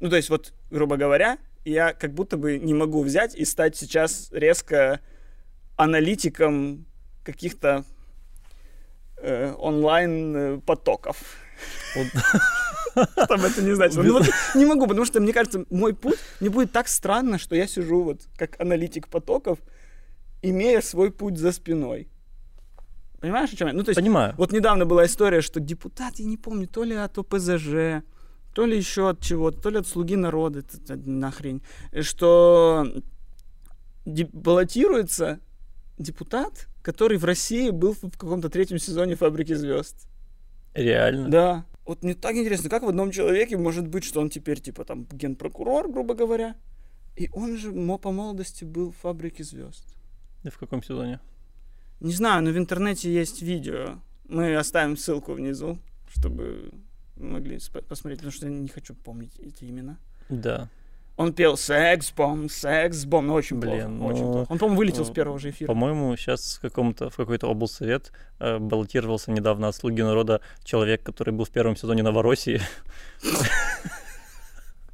Ну, 0.00 0.10
то 0.10 0.16
есть, 0.16 0.30
вот, 0.30 0.52
грубо 0.70 0.96
говоря, 0.96 1.38
я 1.64 1.92
как 1.92 2.14
будто 2.14 2.36
бы 2.36 2.58
не 2.58 2.74
могу 2.74 3.02
взять 3.02 3.34
и 3.34 3.44
стать 3.44 3.76
сейчас 3.76 4.28
резко 4.30 5.00
аналитиком 5.76 6.86
каких-то 7.24 7.84
э, 9.22 9.54
онлайн 9.58 10.36
э, 10.36 10.58
потоков. 10.58 11.16
Что 13.24 13.36
бы 13.36 13.46
это 13.46 13.62
не 13.62 13.74
значило. 13.74 14.02
Ну, 14.02 14.12
вот 14.14 14.26
не 14.54 14.66
могу, 14.66 14.86
потому 14.86 15.04
что, 15.04 15.20
мне 15.20 15.32
кажется, 15.32 15.64
мой 15.70 15.94
путь, 15.94 16.18
мне 16.40 16.50
будет 16.50 16.72
так 16.72 16.88
странно, 16.88 17.38
что 17.38 17.54
я 17.54 17.66
сижу 17.66 18.02
вот 18.02 18.22
как 18.36 18.60
аналитик 18.60 19.08
потоков, 19.08 19.58
имея 20.42 20.80
свой 20.80 21.10
путь 21.10 21.38
за 21.38 21.52
спиной. 21.52 22.08
Понимаешь, 23.20 23.52
о 23.52 23.56
чем 23.56 23.68
я? 23.68 23.74
Ну, 23.74 23.82
то 23.82 23.90
есть, 23.90 24.00
Понимаю. 24.00 24.34
вот 24.36 24.52
недавно 24.52 24.86
была 24.86 25.04
история, 25.06 25.40
что 25.40 25.60
депутат, 25.60 26.16
я 26.18 26.24
не 26.26 26.36
помню, 26.36 26.68
то 26.68 26.84
ли 26.84 26.94
от 26.94 27.18
ОПЗЖ, 27.18 28.02
то 28.54 28.64
ли 28.64 28.76
еще 28.76 29.10
от 29.10 29.20
чего-то, 29.20 29.60
то 29.60 29.70
ли 29.70 29.78
от 29.78 29.88
слуги 29.88 30.16
народа, 30.16 30.60
это, 30.60 30.96
нахрень, 30.96 31.62
что 32.02 32.86
де- 34.04 34.28
баллотируется 34.32 35.40
депутат, 35.98 36.67
который 36.82 37.18
в 37.18 37.24
России 37.24 37.70
был 37.70 37.94
в 37.94 38.10
каком-то 38.10 38.48
третьем 38.48 38.78
сезоне 38.78 39.14
«Фабрики 39.14 39.54
звезд». 39.54 40.08
Реально. 40.74 41.28
Да. 41.28 41.64
Вот 41.84 42.02
мне 42.02 42.14
так 42.14 42.36
интересно, 42.36 42.68
как 42.68 42.82
в 42.82 42.88
одном 42.88 43.10
человеке 43.10 43.56
может 43.56 43.88
быть, 43.88 44.04
что 44.04 44.20
он 44.20 44.30
теперь 44.30 44.60
типа 44.60 44.84
там 44.84 45.06
генпрокурор, 45.10 45.90
грубо 45.90 46.14
говоря, 46.14 46.56
и 47.16 47.28
он 47.32 47.56
же 47.56 47.72
по 47.98 48.12
молодости 48.12 48.64
был 48.64 48.92
в 48.92 48.96
«Фабрике 48.98 49.42
звезд». 49.42 49.84
И 50.44 50.50
в 50.50 50.58
каком 50.58 50.82
сезоне? 50.82 51.20
Не 52.00 52.12
знаю, 52.12 52.44
но 52.44 52.50
в 52.50 52.58
интернете 52.58 53.12
есть 53.12 53.42
видео. 53.42 53.98
Мы 54.28 54.54
оставим 54.54 54.96
ссылку 54.96 55.32
внизу, 55.32 55.78
чтобы 56.14 56.70
могли 57.16 57.58
посмотреть, 57.88 58.20
потому 58.20 58.32
что 58.32 58.46
я 58.46 58.52
не 58.52 58.68
хочу 58.68 58.94
помнить 58.94 59.36
эти 59.40 59.64
имена. 59.64 59.98
Да. 60.28 60.68
Он 61.18 61.32
пел 61.32 61.56
секс-бом, 61.56 62.48
секс-бом, 62.48 63.26
ну 63.26 63.34
очень 63.34 63.58
Блин, 63.58 63.72
плохо, 63.72 63.88
ну, 63.88 64.06
очень 64.06 64.22
плохо. 64.22 64.46
Он, 64.52 64.58
по-моему, 64.58 64.78
вылетел 64.78 65.04
с 65.04 65.10
э, 65.10 65.12
первого 65.14 65.38
же 65.40 65.50
эфира. 65.50 65.66
По-моему, 65.66 66.16
сейчас 66.16 66.56
в 66.58 66.60
каком-то 66.60 67.10
в 67.10 67.16
какой-то 67.16 67.48
облсовет 67.50 68.12
э, 68.38 68.58
баллотировался 68.58 69.32
недавно 69.32 69.66
от 69.68 69.74
слуги 69.74 70.00
народа 70.02 70.40
человек, 70.62 71.02
который 71.02 71.34
был 71.34 71.44
в 71.44 71.50
первом 71.50 71.76
сезоне 71.76 72.04
Новороссии. 72.04 72.60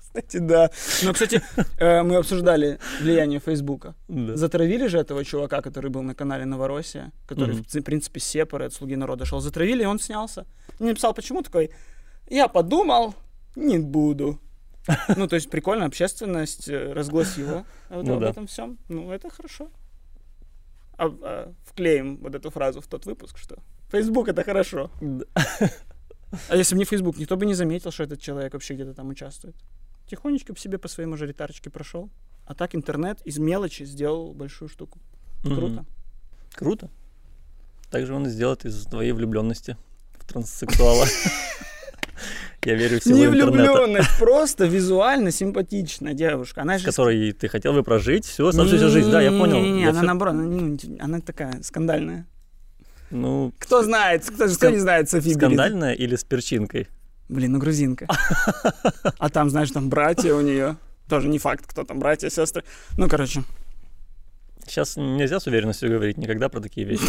Кстати, 0.01 0.37
да. 0.39 0.71
Но, 1.03 1.13
кстати, 1.13 1.43
э, 1.79 2.03
мы 2.03 2.17
обсуждали 2.17 2.79
влияние 3.01 3.41
Фейсбука. 3.41 3.95
Да. 4.09 4.37
Затравили 4.37 4.87
же 4.87 4.99
этого 4.99 5.25
чувака, 5.25 5.61
который 5.61 5.91
был 5.91 6.03
на 6.03 6.15
канале 6.15 6.45
Новороссия, 6.45 7.11
который, 7.27 7.55
Мгм. 7.57 7.65
в 7.65 7.67
ци- 7.67 7.81
принципе, 7.83 8.21
сепары 8.21 8.67
от 8.67 8.73
«Слуги 8.73 8.95
народа» 8.97 9.25
шел. 9.25 9.41
Затравили, 9.41 9.83
и 9.83 9.87
он 9.87 9.99
снялся. 9.99 10.47
И 10.79 10.85
написал, 10.85 11.15
почему 11.15 11.43
такой, 11.43 11.71
я 12.31 12.47
подумал, 12.49 13.15
не 13.57 13.79
буду. 13.79 14.39
Ну, 15.17 15.27
то 15.27 15.37
есть 15.37 15.51
прикольно, 15.51 15.87
общественность 15.87 16.69
э, 16.69 16.93
разгласила 16.93 17.65
вот 17.91 18.07
Ну 18.07 18.15
об 18.15 18.21
да. 18.21 18.31
этом 18.31 18.47
всем. 18.47 18.79
Ну, 18.89 19.11
это 19.11 19.31
хорошо. 19.31 19.71
А, 20.97 21.07
а, 21.07 21.53
вклеим 21.65 22.19
вот 22.19 22.35
эту 22.35 22.51
фразу 22.51 22.81
в 22.81 22.87
тот 22.87 23.07
выпуск, 23.07 23.39
что 23.39 23.59
Facebook 23.91 24.29
это 24.29 24.45
хорошо. 24.45 24.91
А 26.49 26.57
если 26.57 26.75
бы 26.75 26.81
не 26.81 26.85
Facebook, 26.85 27.17
никто 27.17 27.37
бы 27.37 27.47
не 27.47 27.55
заметил, 27.55 27.93
что 27.93 28.03
этот 28.03 28.21
человек 28.21 28.55
вообще 28.55 28.75
где-то 28.75 28.93
там 28.93 29.09
участвует. 29.09 29.55
Тихонечко 30.09 30.53
по 30.53 30.59
себе 30.59 30.79
по 30.79 30.89
своей 30.89 31.09
мажоритарочке 31.09 31.71
прошел. 31.71 32.11
А 32.45 32.57
так 32.57 32.75
интернет 32.75 33.21
из 33.25 33.39
мелочи 33.39 33.85
сделал 33.85 34.35
большую 34.35 34.69
штуку. 34.69 34.99
Круто. 35.45 35.85
Круто. 36.53 36.91
Также 37.89 38.15
он 38.15 38.27
сделает 38.27 38.65
из 38.65 38.85
твоей 38.87 39.13
влюбленности 39.13 39.77
в 40.19 40.27
транссексуала. 40.27 41.07
Я 42.65 42.75
верю 42.75 43.01
в 43.01 43.05
силу 43.05 43.19
Не 43.19 43.27
влюбленность, 43.27 44.19
просто 44.19 44.67
визуально 44.67 45.31
симпатичная 45.31 46.15
девушка. 46.15 46.63
Она 46.63 46.79
же... 46.79 46.85
которой 46.85 47.33
ты 47.33 47.49
хотел 47.49 47.73
бы 47.73 47.83
прожить 47.83 48.25
всю 48.25 48.47
оставшуюся 48.47 48.89
жизнь. 48.89 49.11
Да, 49.11 49.21
я 49.21 49.31
понял. 49.31 49.79
Я 49.79 49.91
она 49.91 50.03
наоборот, 50.03 50.35
она, 51.01 51.21
такая 51.21 51.63
скандальная. 51.63 52.27
Ну, 53.11 53.53
Кто 53.59 53.83
знает, 53.83 54.25
кто, 54.25 54.49
кто 54.49 54.71
не 54.71 54.79
знает 54.79 55.09
Софи 55.09 55.35
скандальная 55.35 55.93
или 55.93 56.17
с 56.17 56.25
перчинкой? 56.25 56.89
Блин, 57.29 57.53
ну 57.53 57.59
грузинка. 57.59 58.07
А 59.19 59.31
там, 59.31 59.51
знаешь, 59.51 59.71
там 59.71 59.89
братья 59.89 60.35
у 60.35 60.41
нее. 60.41 60.77
Тоже 61.09 61.29
не 61.29 61.39
факт, 61.39 61.67
кто 61.67 61.85
там, 61.85 61.99
братья, 61.99 62.29
сестры. 62.31 62.65
Ну, 62.97 63.09
короче. 63.09 63.43
Сейчас 64.67 64.97
нельзя 64.97 65.41
с 65.41 65.47
уверенностью 65.47 65.91
говорить 65.91 66.17
никогда 66.17 66.49
про 66.49 66.61
такие 66.61 66.87
вещи. 66.87 67.05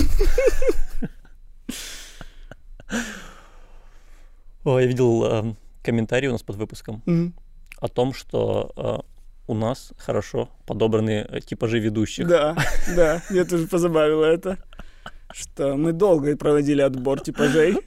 О, 4.65 4.79
я 4.79 4.87
видел 4.87 5.23
э, 5.25 5.53
комментарий 5.83 6.27
у 6.27 6.31
нас 6.31 6.41
под 6.43 6.55
выпуском 6.55 7.01
Мгм. 7.05 7.33
о 7.79 7.87
том, 7.87 8.13
что 8.13 8.71
э, 8.75 8.97
у 9.47 9.53
нас 9.53 9.93
хорошо 9.97 10.49
подобраны 10.65 11.25
э, 11.29 11.39
типажи 11.41 11.79
ведущих. 11.79 12.27
Да, 12.27 12.55
да, 12.95 13.21
меня 13.29 13.45
тоже 13.45 13.67
позабавило 13.67 14.25
это. 14.25 14.57
Что 15.31 15.75
мы 15.75 15.91
долго 15.93 16.35
проводили 16.35 16.81
отбор 16.81 17.19
типажей. 17.21 17.77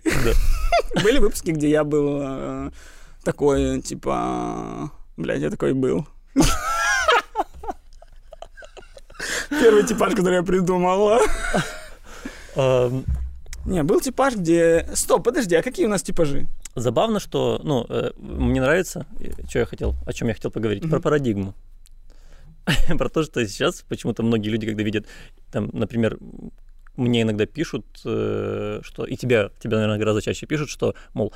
Были 1.02 1.18
выпуски, 1.18 1.50
где 1.50 1.68
я 1.68 1.82
был 1.84 2.20
э, 2.22 2.70
такой, 3.24 3.80
типа... 3.82 4.90
Блядь, 5.16 5.40
я 5.42 5.50
такой 5.50 5.72
был. 5.74 6.06
Первый 9.50 9.84
типаж, 9.84 10.14
который 10.14 10.36
я 10.36 10.42
придумал. 10.42 11.18
Эм, 12.54 13.04
Не, 13.66 13.82
был 13.82 14.00
типаж, 14.00 14.34
где... 14.36 14.86
Стоп, 14.94 15.24
подожди, 15.24 15.56
а 15.56 15.62
какие 15.62 15.86
у 15.86 15.88
нас 15.88 16.02
типажи? 16.02 16.46
Забавно, 16.78 17.20
что, 17.20 17.60
ну, 17.64 17.84
э, 17.88 18.10
мне 18.16 18.60
нравится, 18.60 19.06
что 19.48 19.58
я 19.60 19.66
хотел, 19.66 19.94
о 20.06 20.12
чем 20.12 20.28
я 20.28 20.34
хотел 20.34 20.50
поговорить, 20.50 20.82
про 20.82 20.96
Мгм. 20.96 21.02
парадигму. 21.02 21.54
Про 22.98 23.08
то, 23.08 23.22
что 23.22 23.46
сейчас 23.46 23.82
почему-то 23.88 24.22
многие 24.22 24.50
люди, 24.50 24.66
когда 24.66 24.82
видят, 24.82 25.06
там, 25.50 25.70
например, 25.72 26.18
мне 26.96 27.22
иногда 27.22 27.46
пишут, 27.46 27.86
э, 28.04 28.80
что, 28.82 29.04
и 29.06 29.16
тебя, 29.16 29.50
тебя, 29.58 29.76
наверное, 29.78 29.98
гораздо 29.98 30.20
чаще 30.20 30.46
пишут, 30.46 30.68
что, 30.68 30.94
мол, 31.14 31.32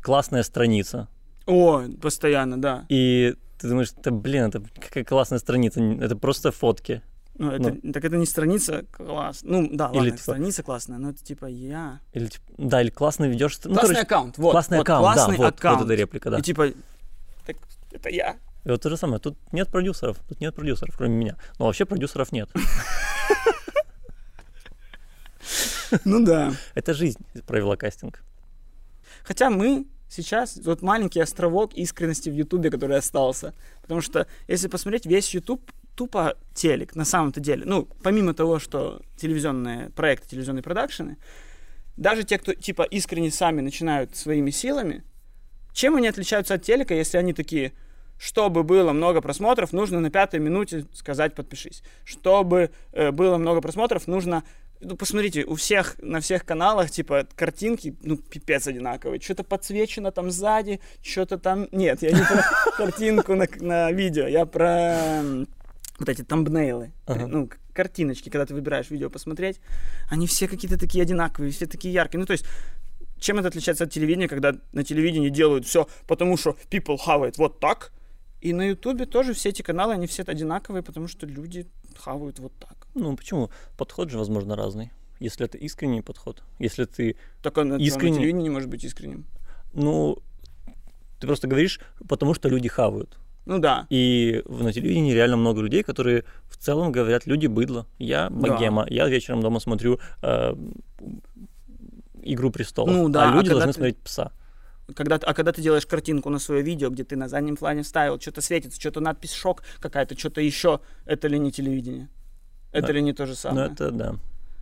классная 0.00 0.42
страница. 0.42 1.08
О, 1.46 1.82
постоянно, 2.00 2.60
да. 2.60 2.84
И 2.88 3.34
ты 3.58 3.68
думаешь, 3.68 3.90
да 4.02 4.10
блин, 4.10 4.44
это 4.44 4.62
какая 4.80 5.04
классная 5.04 5.38
страница, 5.38 5.80
это 5.80 6.16
просто 6.16 6.50
фотки. 6.50 7.02
Ну, 7.42 7.50
это, 7.50 7.92
так 7.92 8.04
это 8.04 8.16
не 8.16 8.26
страница 8.26 8.84
класс. 8.92 9.40
Ну, 9.42 9.68
да, 9.72 9.88
ладно, 9.88 10.12
типа- 10.12 10.22
страница 10.22 10.62
классная, 10.62 10.98
но 10.98 11.10
это 11.10 11.24
типа 11.24 11.46
я. 11.46 12.00
Или, 12.12 12.26
типа, 12.26 12.44
да, 12.56 12.82
или 12.82 12.90
классно 12.90 13.24
ведешь... 13.24 13.58
Ну, 13.64 13.72
классный 13.72 13.94
короче, 13.94 14.00
аккаунт, 14.02 14.38
вот. 14.38 14.52
классный 14.52 14.78
вот, 14.78 14.82
аккаунт, 14.84 15.02
классный 15.02 15.36
да, 15.36 15.42
вот, 15.42 15.58
аккаунт. 15.58 15.78
вот 15.80 15.84
эта 15.86 15.94
реплика, 15.94 16.30
да. 16.30 16.38
И 16.38 16.42
типа, 16.42 16.68
так, 17.44 17.56
это 17.90 18.08
я. 18.10 18.36
И 18.64 18.68
вот 18.68 18.80
то 18.80 18.90
же 18.90 18.96
самое, 18.96 19.18
тут 19.18 19.36
нет 19.50 19.68
продюсеров, 19.68 20.18
тут 20.28 20.40
нет 20.40 20.54
продюсеров, 20.54 20.96
кроме 20.96 21.16
меня. 21.16 21.36
Но 21.58 21.66
вообще 21.66 21.84
продюсеров 21.84 22.30
нет. 22.30 22.48
Ну 26.04 26.24
да. 26.24 26.54
Это 26.74 26.94
жизнь 26.94 27.18
провела 27.46 27.76
кастинг. 27.76 28.22
Хотя 29.24 29.50
мы 29.50 29.86
сейчас, 30.08 30.56
вот 30.64 30.80
маленький 30.80 31.20
островок 31.20 31.74
искренности 31.74 32.30
в 32.30 32.34
Ютубе, 32.34 32.70
который 32.70 32.96
остался. 32.96 33.52
Потому 33.82 34.00
что, 34.00 34.26
если 34.48 34.68
посмотреть, 34.68 35.06
весь 35.06 35.34
Ютуб 35.34 35.70
тупо 35.94 36.36
телек, 36.54 36.94
на 36.94 37.04
самом-то 37.04 37.40
деле. 37.40 37.64
Ну, 37.66 37.88
помимо 38.02 38.34
того, 38.34 38.58
что 38.58 39.00
телевизионные 39.16 39.90
проекты, 39.90 40.28
телевизионные 40.28 40.62
продакшены, 40.62 41.16
даже 41.96 42.24
те, 42.24 42.38
кто, 42.38 42.54
типа, 42.54 42.82
искренне 42.82 43.30
сами 43.30 43.60
начинают 43.60 44.16
своими 44.16 44.50
силами, 44.50 45.04
чем 45.72 45.96
они 45.96 46.08
отличаются 46.08 46.54
от 46.54 46.62
телека, 46.62 46.94
если 46.94 47.18
они 47.18 47.32
такие, 47.32 47.72
чтобы 48.18 48.62
было 48.62 48.92
много 48.92 49.20
просмотров, 49.20 49.72
нужно 49.72 50.00
на 50.00 50.10
пятой 50.10 50.40
минуте 50.40 50.86
сказать 50.94 51.34
«подпишись». 51.34 51.82
Чтобы 52.04 52.70
э, 52.92 53.10
было 53.10 53.36
много 53.36 53.60
просмотров, 53.60 54.06
нужно 54.06 54.44
ну, 54.84 54.96
посмотрите, 54.96 55.44
у 55.44 55.54
всех, 55.54 55.96
на 56.02 56.20
всех 56.20 56.44
каналах, 56.44 56.90
типа, 56.90 57.26
картинки, 57.36 57.94
ну, 58.02 58.16
пипец 58.16 58.66
одинаковые. 58.66 59.20
Что-то 59.20 59.44
подсвечено 59.44 60.10
там 60.10 60.30
сзади, 60.30 60.80
что-то 61.02 61.38
там... 61.38 61.68
Нет, 61.70 62.02
я 62.02 62.10
не 62.10 62.22
про 62.24 62.42
картинку 62.76 63.34
на, 63.34 63.46
на 63.60 63.92
видео, 63.92 64.26
я 64.26 64.44
про 64.44 65.22
вот 65.98 66.08
эти 66.08 66.22
тамбнейлы. 66.22 66.92
Ага. 67.06 67.26
Ну, 67.26 67.50
картиночки, 67.72 68.28
когда 68.28 68.46
ты 68.46 68.54
выбираешь 68.54 68.90
видео 68.90 69.10
посмотреть. 69.10 69.60
Они 70.10 70.26
все 70.26 70.48
какие-то 70.48 70.78
такие 70.78 71.02
одинаковые, 71.02 71.52
все 71.52 71.66
такие 71.66 71.92
яркие. 71.94 72.20
Ну, 72.20 72.26
то 72.26 72.32
есть, 72.32 72.44
чем 73.18 73.38
это 73.38 73.48
отличается 73.48 73.84
от 73.84 73.92
телевидения, 73.92 74.28
когда 74.28 74.54
на 74.72 74.84
телевидении 74.84 75.28
делают 75.30 75.64
все, 75.64 75.88
потому 76.06 76.36
что 76.36 76.56
people 76.70 76.98
хавает 76.98 77.38
вот 77.38 77.60
так, 77.60 77.92
и 78.40 78.52
на 78.52 78.62
Ютубе 78.68 79.06
тоже 79.06 79.32
все 79.34 79.50
эти 79.50 79.62
каналы, 79.62 79.94
они 79.94 80.06
все 80.06 80.24
одинаковые, 80.26 80.82
потому 80.82 81.06
что 81.06 81.26
люди 81.26 81.66
хавают 81.96 82.40
вот 82.40 82.52
так. 82.58 82.88
Ну, 82.94 83.16
почему? 83.16 83.50
Подход 83.76 84.10
же, 84.10 84.18
возможно, 84.18 84.56
разный. 84.56 84.90
Если 85.20 85.46
это 85.46 85.56
искренний 85.56 86.02
подход, 86.02 86.42
если 86.58 86.84
ты, 86.84 87.16
Так 87.42 87.56
он 87.56 87.68
Искренне. 87.68 87.86
искренне... 87.86 88.14
телевидение 88.16 88.42
не 88.42 88.50
может 88.50 88.68
быть 88.68 88.82
искренним. 88.82 89.24
ну, 89.72 90.18
ты 91.20 91.28
просто 91.28 91.46
говоришь, 91.46 91.78
потому 92.08 92.34
что 92.34 92.48
люди 92.48 92.68
хавают. 92.68 93.16
Ну 93.44 93.58
да. 93.58 93.86
И 93.90 94.42
на 94.46 94.72
телевидении 94.72 95.12
реально 95.12 95.36
много 95.36 95.60
людей, 95.62 95.82
которые 95.82 96.24
в 96.48 96.56
целом 96.56 96.92
говорят, 96.92 97.26
люди 97.26 97.46
быдло. 97.48 97.86
Я 97.98 98.30
богема, 98.30 98.86
я 98.88 99.08
вечером 99.08 99.40
дома 99.42 99.58
смотрю 99.60 99.98
э, 100.22 100.54
«Игру 102.22 102.50
престолов», 102.50 102.90
Ну 102.94 103.08
да, 103.08 103.24
а 103.24 103.32
а 103.32 103.34
люди 103.34 103.48
когда 103.48 103.54
должны 103.54 103.72
ты- 103.72 103.76
смотреть 103.78 103.98
«Пса». 103.98 104.30
Когда, 104.94 105.16
а 105.16 105.32
когда 105.32 105.52
ты 105.52 105.62
делаешь 105.62 105.86
картинку 105.86 106.28
на 106.28 106.38
свое 106.38 106.60
видео, 106.62 106.90
где 106.90 107.02
ты 107.04 107.16
на 107.16 107.28
заднем 107.28 107.56
плане 107.56 107.82
вставил, 107.82 108.20
что-то 108.20 108.40
светится, 108.42 108.78
что-то 108.78 109.00
надпись 109.00 109.32
шок 109.32 109.62
какая-то, 109.80 110.18
что-то 110.18 110.40
еще, 110.40 110.80
это 111.06 111.28
ли 111.28 111.38
не 111.38 111.50
телевидение? 111.50 112.08
Это 112.72 112.88
Да. 112.88 112.92
ли 112.94 113.02
не 113.02 113.12
то 113.12 113.24
же 113.24 113.32
Ну 113.32 113.36
самое? 113.36 113.70
это 113.72 113.90
да. 113.90 114.16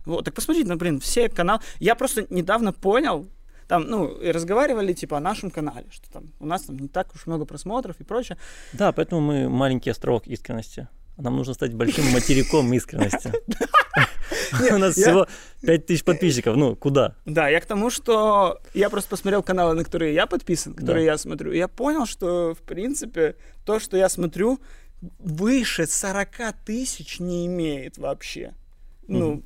Вот, 0.05 0.23
так 0.25 0.33
посмотрите, 0.33 0.69
ну, 0.69 0.77
блин, 0.77 0.99
все 0.99 1.27
каналы. 1.27 1.59
Я 1.79 1.95
просто 1.95 2.25
недавно 2.29 2.71
понял, 2.71 3.27
там, 3.71 3.85
ну, 3.87 4.07
и 4.07 4.31
разговаривали, 4.31 4.91
типа, 4.91 5.15
о 5.15 5.21
нашем 5.21 5.49
канале, 5.49 5.85
что 5.91 6.11
там 6.11 6.23
у 6.41 6.45
нас 6.45 6.63
там 6.63 6.77
не 6.77 6.89
так 6.89 7.15
уж 7.15 7.25
много 7.25 7.45
просмотров 7.45 7.95
и 8.01 8.03
прочее. 8.03 8.37
Да, 8.73 8.91
поэтому 8.91 9.21
мы 9.21 9.47
маленький 9.47 9.91
островок 9.91 10.27
искренности. 10.27 10.89
Нам 11.17 11.37
нужно 11.37 11.53
стать 11.53 11.73
большим 11.73 12.11
материком 12.11 12.73
искренности. 12.73 13.31
У 14.73 14.77
нас 14.77 14.95
всего 14.95 15.25
5000 15.61 16.03
подписчиков. 16.03 16.57
Ну, 16.57 16.75
куда? 16.75 17.15
Да, 17.25 17.47
я 17.47 17.61
к 17.61 17.65
тому, 17.65 17.89
что 17.89 18.59
я 18.73 18.89
просто 18.89 19.09
посмотрел 19.09 19.41
каналы, 19.41 19.73
на 19.73 19.85
которые 19.85 20.13
я 20.13 20.27
подписан, 20.27 20.73
которые 20.73 21.05
я 21.05 21.17
смотрю, 21.17 21.53
и 21.53 21.57
я 21.57 21.69
понял, 21.69 22.05
что, 22.05 22.53
в 22.53 22.61
принципе, 22.63 23.37
то, 23.65 23.79
что 23.79 23.95
я 23.95 24.09
смотрю, 24.09 24.59
выше 25.19 25.87
40 25.87 26.27
тысяч 26.65 27.21
не 27.21 27.45
имеет 27.45 27.97
вообще. 27.97 28.53
Ну. 29.07 29.43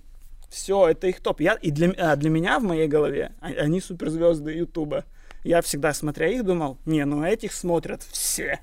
Все, 0.55 0.87
это 0.87 1.07
их 1.07 1.19
топ. 1.19 1.41
Я, 1.41 1.53
и 1.55 1.69
для, 1.69 1.91
а 1.97 2.15
для 2.15 2.29
меня 2.29 2.59
в 2.59 2.63
моей 2.63 2.87
голове 2.87 3.33
а- 3.41 3.47
они 3.47 3.81
суперзвезды 3.81 4.51
Ютуба. 4.53 5.03
Я 5.43 5.61
всегда, 5.61 5.93
смотря 5.93 6.27
их, 6.27 6.43
думал, 6.45 6.77
не, 6.85 7.03
ну 7.05 7.23
этих 7.23 7.51
смотрят 7.53 8.01
все. 8.03 8.59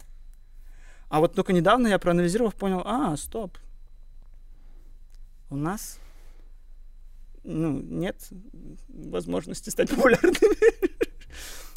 А 1.09 1.21
вот 1.21 1.35
только 1.35 1.53
недавно 1.53 1.89
я 1.89 1.99
проанализировав, 1.99 2.55
понял, 2.55 2.83
а, 2.85 3.17
стоп. 3.17 3.59
У 5.51 5.57
нас 5.57 5.99
ну, 7.45 7.79
нет 7.81 8.17
возможности 8.89 9.71
стать 9.71 9.91
популярными. 9.91 10.37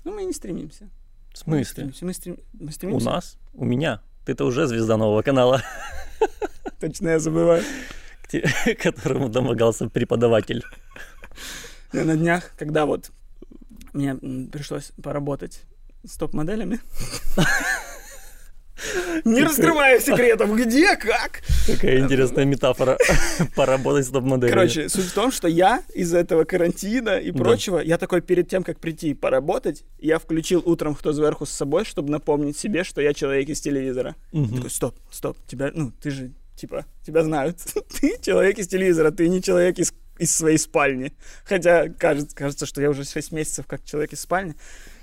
Ну, 0.05 0.13
мы 0.13 0.23
не 0.25 0.33
стремимся. 0.33 0.87
В 1.33 1.47
Мы 1.47 1.63
смысле? 1.65 1.91
стремимся. 1.91 2.05
Мы, 2.05 2.11
стрем- 2.13 2.43
мы 2.53 2.67
У 2.67 2.71
стремимся. 2.71 3.05
нас? 3.07 3.37
У 3.53 3.65
меня? 3.65 4.01
Ты-то 4.23 4.45
уже 4.45 4.67
звезда 4.67 4.97
нового 4.97 5.23
канала, 5.23 5.63
Точно 6.79 7.09
я 7.09 7.19
забываю. 7.19 7.63
К 8.41 8.75
которому 8.83 9.29
домогался 9.29 9.89
преподаватель. 9.89 10.63
Я 11.93 12.03
на 12.03 12.15
днях, 12.15 12.51
когда 12.57 12.85
вот 12.85 13.11
мне 13.93 14.15
пришлось 14.51 14.91
поработать 15.01 15.61
с 16.05 16.17
топ-моделями. 16.17 16.79
Не 19.23 19.43
раскрываю 19.43 20.01
секретов, 20.01 20.53
где, 20.55 20.95
как. 20.97 21.41
Какая 21.65 21.99
интересная 21.99 22.45
метафора. 22.45 22.97
Поработать 23.55 24.05
с 24.05 24.09
топ-моделью. 24.09 24.53
Короче, 24.53 24.89
суть 24.89 25.05
в 25.05 25.13
том, 25.13 25.31
что 25.31 25.47
я 25.47 25.83
из-за 25.93 26.17
этого 26.17 26.43
карантина 26.43 27.17
и 27.17 27.31
прочего, 27.31 27.79
я 27.79 27.97
такой 27.97 28.21
перед 28.21 28.49
тем, 28.49 28.63
как 28.63 28.79
прийти 28.79 29.13
поработать, 29.13 29.83
я 29.99 30.19
включил 30.19 30.61
утром 30.65 30.93
«Кто 30.95 31.13
сверху 31.13 31.45
с 31.45 31.51
собой», 31.51 31.85
чтобы 31.85 32.11
напомнить 32.11 32.57
себе, 32.57 32.83
что 32.83 33.01
я 33.01 33.13
человек 33.13 33.49
из 33.49 33.61
телевизора. 33.61 34.15
Такой, 34.31 34.69
стоп, 34.69 34.95
стоп, 35.09 35.37
тебя, 35.47 35.71
ну, 35.73 35.91
ты 36.01 36.11
же, 36.11 36.31
типа, 36.55 36.85
тебя 37.05 37.23
знают. 37.23 37.59
Ты 37.99 38.17
человек 38.21 38.57
из 38.57 38.67
телевизора, 38.67 39.11
ты 39.11 39.29
не 39.29 39.41
человек 39.41 39.79
из, 39.79 39.93
из 40.17 40.35
своей 40.35 40.57
спальни. 40.57 41.13
Хотя 41.45 41.89
кажется, 41.89 42.35
кажется, 42.35 42.65
что 42.65 42.81
я 42.81 42.89
уже 42.89 43.03
6 43.03 43.31
месяцев 43.31 43.65
как 43.67 43.83
человек 43.83 44.13
из 44.13 44.21
спальни. 44.21 44.55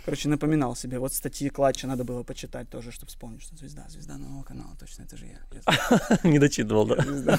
Короче, 0.05 0.29
напоминал 0.29 0.75
себе. 0.75 0.99
Вот 0.99 1.13
статьи 1.13 1.49
Клатча 1.49 1.87
надо 1.87 2.03
было 2.03 2.25
почитать 2.25 2.69
тоже, 2.69 2.91
чтобы 2.91 3.09
вспомнить, 3.09 3.43
что 3.43 3.55
звезда, 3.57 3.87
звезда 3.89 4.19
нового 4.19 4.43
канала, 4.43 4.77
точно, 4.79 5.05
это 5.05 5.17
же 5.17 5.27
я. 5.27 6.19
Не 6.29 6.41
дочитывал, 6.41 6.87
да. 6.87 6.97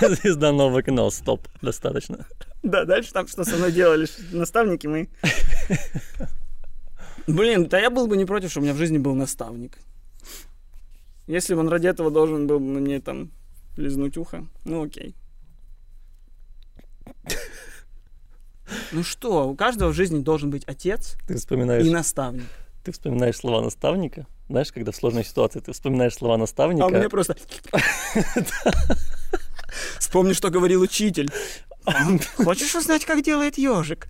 звезда. 0.00 0.52
Нового 0.52 0.82
канала. 0.82 1.08
Стоп. 1.08 1.48
Достаточно. 1.62 2.26
Да, 2.62 2.84
дальше 2.84 3.12
там 3.12 3.26
что 3.28 3.44
со 3.44 3.56
мной 3.56 3.72
делали 3.72 4.06
наставники 4.30 4.86
мы. 4.86 5.08
Блин, 7.26 7.68
да 7.68 7.78
я 7.78 7.88
был 7.88 8.06
бы 8.06 8.16
не 8.16 8.26
против, 8.26 8.50
чтобы 8.50 8.64
у 8.64 8.66
меня 8.66 8.74
в 8.74 8.78
жизни 8.78 8.98
был 8.98 9.14
наставник. 9.14 9.78
Если 11.26 11.54
бы 11.54 11.60
он 11.60 11.68
ради 11.68 11.86
этого 11.86 12.10
должен 12.10 12.46
был 12.46 12.60
мне 12.60 13.00
там 13.00 13.30
лизнуть 13.76 14.16
ухо, 14.16 14.46
ну 14.64 14.82
окей. 14.84 15.14
Ну 18.92 19.02
что, 19.02 19.48
у 19.48 19.54
каждого 19.56 19.90
в 19.90 19.94
жизни 19.94 20.20
должен 20.22 20.50
быть 20.50 20.64
отец 20.66 21.16
Ты 21.26 21.36
вспоминаешь, 21.36 21.84
и 21.84 21.90
наставник. 21.90 22.44
ты 22.84 22.92
вспоминаешь 22.92 23.36
слова 23.36 23.60
наставника. 23.62 24.26
Знаешь, 24.48 24.72
когда 24.72 24.92
в 24.92 24.96
сложной 24.96 25.24
ситуации 25.24 25.60
ты 25.60 25.72
вспоминаешь 25.72 26.14
слова 26.14 26.36
наставника. 26.36 26.84
А 26.84 26.88
у 26.88 26.90
меня 26.90 27.08
просто... 27.08 27.36
Вспомни, 29.98 30.32
что 30.34 30.50
говорил 30.50 30.82
учитель. 30.82 31.30
Хочешь 32.36 32.74
узнать, 32.74 33.04
как 33.04 33.22
делает 33.22 33.58
ежик? 33.58 34.06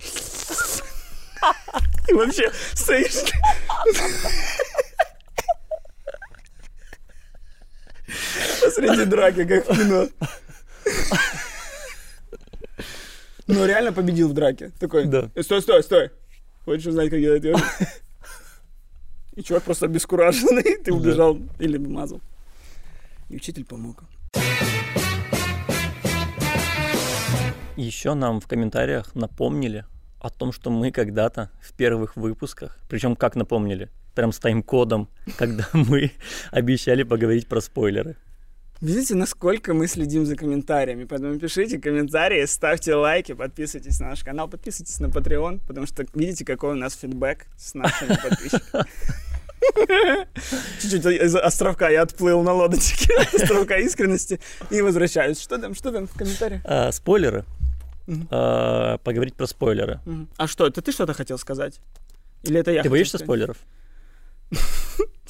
И 2.08 2.12
вообще 2.12 2.50
стоишь... 2.74 3.32
Посреди 8.88 9.10
драки, 9.10 9.44
как 9.44 9.68
в 9.68 9.78
кино. 9.78 10.08
Ну, 13.46 13.66
реально 13.66 13.92
победил 13.92 14.28
в 14.28 14.34
драке. 14.34 14.70
Такой, 14.78 15.04
Да. 15.06 15.30
«Э, 15.34 15.42
стой, 15.42 15.62
стой, 15.62 15.82
стой. 15.82 16.10
Хочешь 16.64 16.86
узнать, 16.86 17.10
как 17.10 17.20
делает 17.20 17.44
ежик? 17.44 17.64
И 19.34 19.42
чувак 19.42 19.62
просто 19.64 19.86
обескураженный, 19.86 20.62
ты 20.78 20.90
Да. 20.90 20.96
убежал 20.96 21.38
или 21.58 21.76
мазал. 21.78 22.20
И 23.28 23.36
учитель 23.36 23.64
помог. 23.64 24.02
Еще 27.76 28.14
нам 28.14 28.40
в 28.40 28.46
комментариях 28.46 29.14
напомнили 29.14 29.84
о 30.20 30.30
том, 30.30 30.52
что 30.52 30.70
мы 30.70 30.92
когда-то 30.92 31.50
в 31.60 31.72
первых 31.72 32.16
выпусках, 32.16 32.78
причем 32.88 33.16
как 33.16 33.34
напомнили, 33.34 33.88
прям 34.14 34.30
с 34.32 34.38
тайм-кодом, 34.38 35.08
когда 35.38 35.66
мы 35.72 36.12
обещали 36.50 37.02
поговорить 37.02 37.48
про 37.48 37.60
спойлеры. 37.60 38.16
Видите, 38.82 39.14
насколько 39.14 39.74
мы 39.74 39.86
следим 39.86 40.26
за 40.26 40.34
комментариями, 40.34 41.04
поэтому 41.04 41.38
пишите 41.38 41.78
комментарии, 41.78 42.44
ставьте 42.46 42.96
лайки, 42.96 43.32
подписывайтесь 43.32 44.00
на 44.00 44.08
наш 44.08 44.24
канал, 44.24 44.48
подписывайтесь 44.48 44.98
на 44.98 45.06
Patreon, 45.06 45.60
потому 45.68 45.86
что 45.86 46.04
видите, 46.14 46.44
какой 46.44 46.72
у 46.72 46.74
нас 46.74 46.94
фидбэк 46.96 47.46
с 47.56 47.74
нашими 47.74 48.16
подписчиками. 48.20 48.84
Чуть-чуть 50.80 51.06
из 51.06 51.36
островка 51.36 51.90
я 51.90 52.02
отплыл 52.02 52.42
на 52.42 52.52
лодочке, 52.52 53.14
островка 53.32 53.76
искренности, 53.76 54.40
и 54.70 54.82
возвращаюсь. 54.82 55.40
Что 55.40 55.58
там, 55.58 55.76
что 55.76 55.92
там 55.92 56.08
в 56.08 56.14
комментариях? 56.14 56.62
А, 56.64 56.90
спойлеры. 56.90 57.44
А, 58.30 58.98
поговорить 58.98 59.34
про 59.34 59.46
спойлеры. 59.46 60.00
А 60.36 60.48
что, 60.48 60.66
это 60.66 60.82
ты 60.82 60.90
что-то 60.90 61.14
хотел 61.14 61.38
сказать? 61.38 61.80
Или 62.42 62.58
это 62.58 62.72
я 62.72 62.82
Ты 62.82 62.90
боишься 62.90 63.18
сказать? 63.18 63.26
спойлеров? 63.26 63.56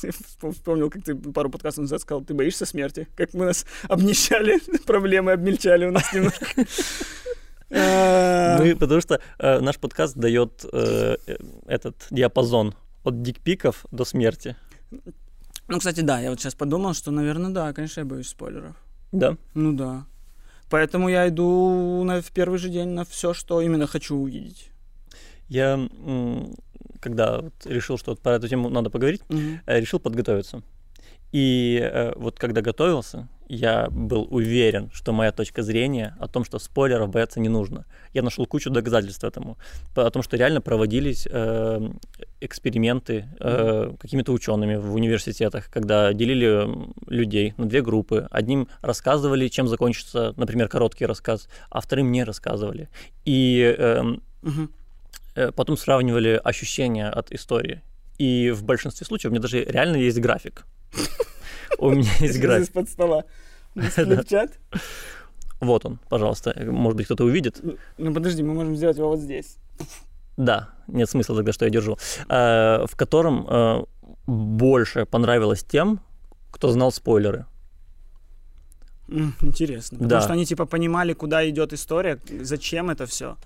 Вспомнил, 0.53 0.91
как 0.91 1.05
ты 1.05 1.15
пару 1.15 1.51
подкастов 1.51 1.83
назад 1.83 2.01
сказал, 2.01 2.23
ты 2.23 2.35
боишься 2.35 2.67
смерти. 2.67 3.09
Как 3.17 3.35
мы 3.35 3.47
нас 3.47 3.67
обнищали, 3.89 4.61
проблемы 4.87 5.33
обмельчали 5.33 5.87
у 5.87 5.93
нас 5.93 6.13
немножко. 6.13 6.47
А, 7.75 8.59
Мы, 8.59 8.77
потому 8.77 9.01
что 9.01 9.19
э, 9.39 9.61
наш 9.61 9.79
подкаст 9.79 10.15
дает 10.15 10.63
э, 10.71 11.17
э, 11.27 11.37
этот 11.67 12.07
диапазон 12.11 12.75
от 13.03 13.23
дикпиков 13.23 13.87
до 13.91 14.05
смерти. 14.05 14.57
Ну, 15.69 15.79
кстати, 15.79 16.01
да, 16.01 16.21
я 16.21 16.29
вот 16.29 16.39
сейчас 16.39 16.55
подумал, 16.55 16.93
что, 16.93 17.11
наверное, 17.11 17.51
да, 17.51 17.73
конечно, 17.73 18.01
я 18.01 18.05
боюсь 18.05 18.29
спойлеров. 18.29 18.77
Да. 19.11 19.39
Ну 19.55 19.73
да. 19.73 20.05
Поэтому 20.69 21.09
я 21.09 21.29
иду 21.29 22.03
на, 22.05 22.21
в 22.21 22.31
первый 22.33 22.59
же 22.59 22.69
день 22.69 22.89
на 22.89 23.05
все, 23.05 23.33
что 23.33 23.63
именно 23.63 23.87
хочу 23.87 24.17
увидеть. 24.17 24.71
Я, 25.49 25.79
когда 27.03 27.41
вот 27.41 27.55
решил, 27.67 27.99
что 27.99 28.13
вот 28.13 28.21
про 28.21 28.37
эту 28.37 28.49
тему 28.49 28.71
надо 28.71 28.89
поговорить, 28.89 29.23
э, 29.67 29.81
решил 29.81 29.99
подготовиться. 29.99 30.63
И 31.33 31.81
э, 31.83 32.13
вот 32.17 32.39
когда 32.39 32.61
готовился, 32.61 33.29
я 33.49 33.89
был 33.91 34.29
уверен, 34.31 34.91
что 34.93 35.13
моя 35.13 35.33
точка 35.33 35.63
зрения 35.63 36.17
о 36.21 36.29
том, 36.29 36.45
что 36.45 36.59
спойлеров 36.59 37.11
бояться 37.11 37.41
не 37.41 37.49
нужно. 37.49 37.85
Я 38.15 38.23
нашел 38.23 38.47
кучу 38.47 38.71
доказательств 38.71 39.25
этому. 39.25 39.59
О 39.95 40.11
том, 40.11 40.23
что 40.23 40.37
реально 40.37 40.61
проводились 40.61 41.27
э, 41.31 41.91
эксперименты 42.41 43.27
э, 43.41 43.93
какими-то 43.99 44.33
учеными 44.33 44.77
в 44.77 44.95
университетах, 44.95 45.71
когда 45.71 46.13
делили 46.13 46.67
людей 47.07 47.55
на 47.57 47.67
две 47.67 47.83
группы. 47.83 48.29
Одним 48.31 48.69
рассказывали, 48.81 49.49
чем 49.49 49.69
закончится, 49.69 50.35
например, 50.37 50.69
короткий 50.69 51.07
рассказ, 51.07 51.49
а 51.71 51.81
вторым 51.81 52.13
не 52.13 52.25
рассказывали. 52.25 52.89
И 53.25 53.75
эм, 53.79 54.23
Мгм. 54.43 54.73
Э, 55.35 55.53
потом 55.53 55.77
сравнивали 55.77 56.41
ощущения 56.45 57.09
от 57.09 57.33
истории. 57.33 57.83
И 58.19 58.51
в 58.51 58.63
большинстве 58.65 59.07
случаев 59.07 59.31
у 59.31 59.33
меня 59.35 59.43
даже 59.43 59.65
реально 59.65 59.97
есть 59.97 60.19
график. 60.21 60.65
У 61.79 61.91
меня 61.91 62.11
есть 62.21 62.39
график. 62.41 62.69
Из-под 62.69 62.89
стола. 62.89 63.25
Да. 63.75 64.23
В 64.23 64.27
чат. 64.29 64.51
Вот 65.61 65.87
он, 65.87 65.99
пожалуйста. 66.09 66.55
Может 66.67 66.97
быть, 66.97 67.07
кто-то 67.07 67.25
увидит. 67.25 67.61
Ну 67.99 68.13
подожди, 68.15 68.43
мы 68.43 68.53
можем 68.55 68.77
сделать 68.77 68.99
его 68.99 69.09
вот 69.09 69.21
здесь. 69.21 69.57
Да, 70.37 70.69
нет 70.89 71.09
смысла 71.09 71.37
тогда, 71.37 71.53
что 71.53 71.65
я 71.65 71.71
держу. 71.71 71.97
Э, 72.29 72.85
В 72.87 72.97
котором 72.97 73.47
э, 73.49 73.85
больше 74.27 75.07
понравилось 75.07 75.63
тем, 75.65 76.01
кто 76.51 76.71
знал 76.71 76.93
спойлеры. 76.93 77.47
Интересно. 79.43 79.99
Потому 79.99 80.09
Да. 80.11 80.21
что 80.23 80.33
они 80.33 80.45
типа 80.47 80.67
понимали, 80.67 81.13
куда 81.13 81.49
идет 81.49 81.73
история, 81.73 82.19
зачем 82.41 82.91
это 82.91 83.07
все. 83.07 83.37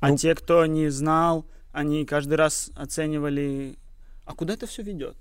А 0.00 0.10
Ну- 0.10 0.16
те, 0.16 0.34
кто 0.34 0.64
не 0.66 0.88
знал, 0.90 1.44
они 1.72 2.04
каждый 2.04 2.34
раз 2.34 2.70
оценивали, 2.76 3.76
а 4.24 4.34
куда 4.34 4.54
это 4.54 4.66
все 4.66 4.82
ведет? 4.82 5.16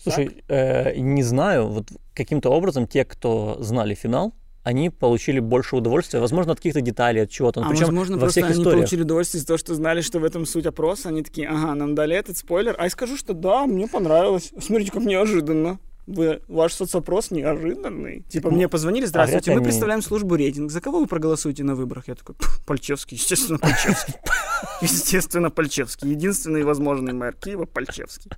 Слушай, 0.00 0.44
э, 0.48 0.96
не 0.96 1.22
знаю, 1.22 1.66
вот 1.68 1.88
каким-то 2.14 2.50
образом 2.50 2.86
те, 2.86 3.04
кто 3.04 3.56
знали 3.60 3.94
финал, 3.94 4.32
они 4.62 4.90
получили 4.90 5.40
больше 5.40 5.76
удовольствия, 5.76 6.20
возможно, 6.20 6.52
от 6.52 6.58
каких-то 6.58 6.80
деталей, 6.80 7.22
от 7.22 7.30
чего-то. 7.30 7.60
Ну, 7.60 7.66
а 7.66 7.70
причем 7.70 7.86
возможно, 7.86 8.16
во 8.16 8.20
просто 8.20 8.40
всех 8.40 8.50
они 8.50 8.60
историях. 8.60 8.80
получили 8.80 9.02
удовольствие 9.02 9.40
из 9.40 9.46
того, 9.46 9.56
что 9.56 9.74
знали, 9.74 10.02
что 10.02 10.18
в 10.20 10.24
этом 10.24 10.46
суть 10.46 10.66
опроса. 10.66 11.08
Они 11.08 11.22
такие, 11.22 11.48
ага, 11.48 11.74
нам 11.74 11.94
дали 11.94 12.14
этот 12.14 12.36
спойлер. 12.36 12.76
А 12.78 12.84
я 12.84 12.90
скажу, 12.90 13.16
что 13.16 13.32
да, 13.32 13.66
мне 13.66 13.88
понравилось. 13.88 14.52
Смотрите, 14.60 14.92
как 14.92 15.02
неожиданно. 15.04 15.78
Вы, 16.08 16.40
ваш 16.48 16.72
соцопрос 16.72 17.30
неожиданный. 17.30 18.22
Типа, 18.30 18.48
Ну, 18.48 18.56
мне 18.56 18.66
позвонили, 18.66 19.04
здравствуйте, 19.04 19.50
вряд 19.50 19.56
ли 19.56 19.60
мы 19.60 19.64
представляем 19.64 20.00
службу 20.00 20.36
рейтинг. 20.36 20.70
За 20.70 20.80
кого 20.80 21.00
вы 21.00 21.06
проголосуете 21.06 21.64
на 21.64 21.74
выборах? 21.74 22.08
Я 22.08 22.14
такой, 22.14 22.34
«Пф, 22.34 22.64
Пальчевский, 22.64 23.18
естественно, 23.18 23.58
Пальчевский. 23.58 24.14
Естественно, 24.80 25.50
Пальчевский. 25.50 26.08
Единственный 26.08 26.62
возможный 26.62 27.12
мэр 27.12 27.34
Киева 27.34 27.66
Пальчевский. 27.66 28.30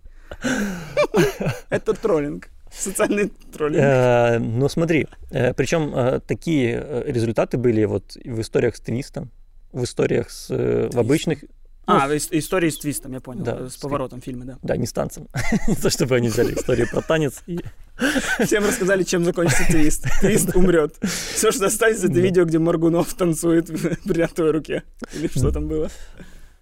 Это 1.69 1.95
троллинг. 1.95 2.49
Социальный 2.77 3.31
троллинг. 3.53 3.81
Э, 3.81 4.39
ну 4.41 4.69
смотри, 4.69 5.07
причем 5.31 6.21
такие 6.27 6.83
э, 6.85 7.05
результаты 7.07 7.57
были 7.57 7.85
вот 7.85 8.17
в 8.17 8.41
историях 8.41 8.75
с 8.75 8.81
твистом, 8.81 9.31
в 9.73 9.85
историях 9.85 10.31
с 10.31 10.51
э, 10.51 10.91
в 10.93 10.99
обычных, 10.99 11.45
А, 11.91 12.09
ис- 12.15 12.29
истории 12.33 12.71
с 12.71 12.79
твистом, 12.79 13.13
я 13.13 13.21
понял. 13.21 13.45
Да, 13.45 13.57
э, 13.61 13.69
с 13.71 13.77
поворотом 13.77 14.21
фильма, 14.21 14.45
да. 14.45 14.59
да, 14.63 14.77
не 14.77 14.87
с 14.87 14.93
танцем, 14.93 15.27
не 15.69 15.75
то 15.77 15.91
чтобы 15.91 16.17
они 16.17 16.29
взяли 16.29 16.55
историю 16.55 16.89
про 16.91 17.01
танец 17.03 17.43
и 17.47 17.59
Всем 18.45 18.65
рассказали, 18.65 19.03
чем 19.03 19.25
закончится 19.25 19.65
твист. 19.67 20.07
Твист 20.21 20.57
умрет. 20.57 20.97
Все, 21.03 21.53
что 21.53 21.67
останется, 21.67 22.07
это 22.07 22.19
видео, 22.19 22.45
где 22.45 22.59
Маргунов 22.59 23.13
танцует 23.15 23.69
в 23.71 24.07
бриллиантовой 24.07 24.53
руке. 24.53 24.83
Или 25.15 25.29
что 25.29 25.51
там 25.53 25.69
было. 25.69 25.91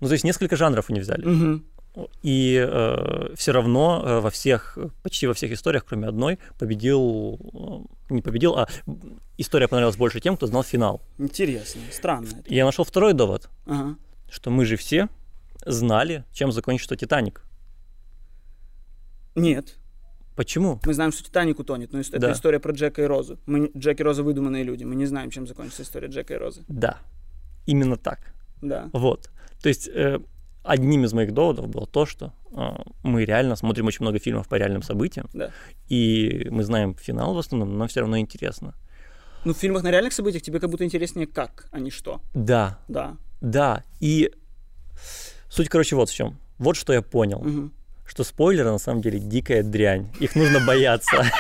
Ну, 0.01 0.07
то 0.09 0.13
есть 0.15 0.25
несколько 0.25 0.57
жанров 0.57 0.87
они 0.91 1.01
взяли. 1.01 1.61
И 2.23 2.69
все 3.35 3.53
равно 3.53 4.03
э, 4.05 4.21
во 4.21 4.31
всех, 4.31 4.79
почти 5.03 5.27
во 5.27 5.35
всех 5.35 5.51
историях, 5.53 5.85
кроме 5.85 6.07
одной, 6.07 6.39
победил, 6.59 7.87
э, 8.11 8.15
не 8.15 8.23
победил, 8.23 8.57
а 8.57 8.69
история 9.37 9.67
понравилась 9.67 9.97
больше 9.97 10.21
тем, 10.21 10.37
кто 10.37 10.47
знал 10.47 10.63
финал. 10.63 11.01
Интересно, 11.19 11.81
странно. 11.91 12.29
это. 12.29 12.55
Я 12.55 12.65
нашел 12.65 12.85
второй 12.85 13.15
довод, 13.15 13.49
Ага. 13.67 13.97
что 14.31 14.51
мы 14.51 14.65
же 14.65 14.77
все 14.77 15.09
знали, 15.71 16.25
чем 16.33 16.53
закончится 16.53 16.97
Титаник. 16.97 17.43
Нет, 19.35 19.77
Почему? 20.37 20.81
мы 20.85 20.95
знаем, 20.95 21.13
что 21.13 21.25
Титаник 21.25 21.59
утонет, 21.59 21.93
но 21.93 22.01
это 22.01 22.19
Да. 22.19 22.33
история 22.33 22.59
про 22.61 22.73
Джека 22.73 23.03
и 23.03 23.05
Розу. 23.07 23.39
Мы, 23.47 23.71
Джек 23.77 24.01
и 24.01 24.03
Роза 24.03 24.23
выдуманные 24.23 24.65
люди, 24.65 24.85
мы 24.85 24.95
не 24.95 25.07
знаем, 25.07 25.31
чем 25.31 25.47
закончится 25.47 25.83
история 25.83 26.09
Джека 26.09 26.35
и 26.35 26.37
Розы. 26.37 26.63
Да, 26.69 26.99
именно 27.67 27.97
так. 27.97 28.19
Да. 28.63 28.89
Вот. 28.93 29.31
То 29.63 29.69
есть 29.69 29.89
э, 29.89 30.19
одним 30.65 31.05
из 31.05 31.13
моих 31.13 31.33
доводов 31.33 31.69
было 31.69 31.87
то, 31.87 32.07
что 32.07 32.33
э, 32.53 32.57
мы 33.03 33.25
реально 33.25 33.57
смотрим 33.57 33.87
очень 33.87 34.03
много 34.03 34.19
фильмов 34.19 34.49
по 34.49 34.57
реальным 34.57 34.83
событиям, 34.83 35.29
Да. 35.33 35.51
и 35.89 36.49
мы 36.51 36.63
знаем 36.65 36.95
финал 36.95 37.35
в 37.35 37.39
основном, 37.39 37.73
но 37.73 37.79
нам 37.79 37.89
все 37.89 38.01
равно 38.01 38.19
интересно. 38.19 38.75
Ну, 39.45 39.55
в 39.55 39.57
фильмах 39.57 39.83
на 39.85 39.91
реальных 39.91 40.13
событиях 40.13 40.43
тебе 40.43 40.59
как 40.61 40.71
будто 40.71 40.85
интереснее 40.85 41.27
как, 41.29 41.69
а 41.73 41.79
не 41.81 41.91
что. 41.91 42.21
Да, 42.35 42.79
Да. 42.89 43.17
да. 43.41 43.85
И 44.01 44.33
суть, 45.59 45.69
короче, 45.69 45.97
вот 45.97 46.09
в 46.09 46.15
чем. 46.15 46.39
Вот 46.59 46.77
что 46.77 46.93
я 46.93 47.03
понял. 47.03 47.41
Мгм. 47.41 47.73
Что 48.07 48.23
спойлеры 48.23 48.71
на 48.71 48.79
самом 48.79 49.03
деле 49.03 49.19
дикая 49.19 49.63
дрянь. 49.65 50.09
Их 50.21 50.37
нужно 50.37 50.61
бояться. 50.61 51.17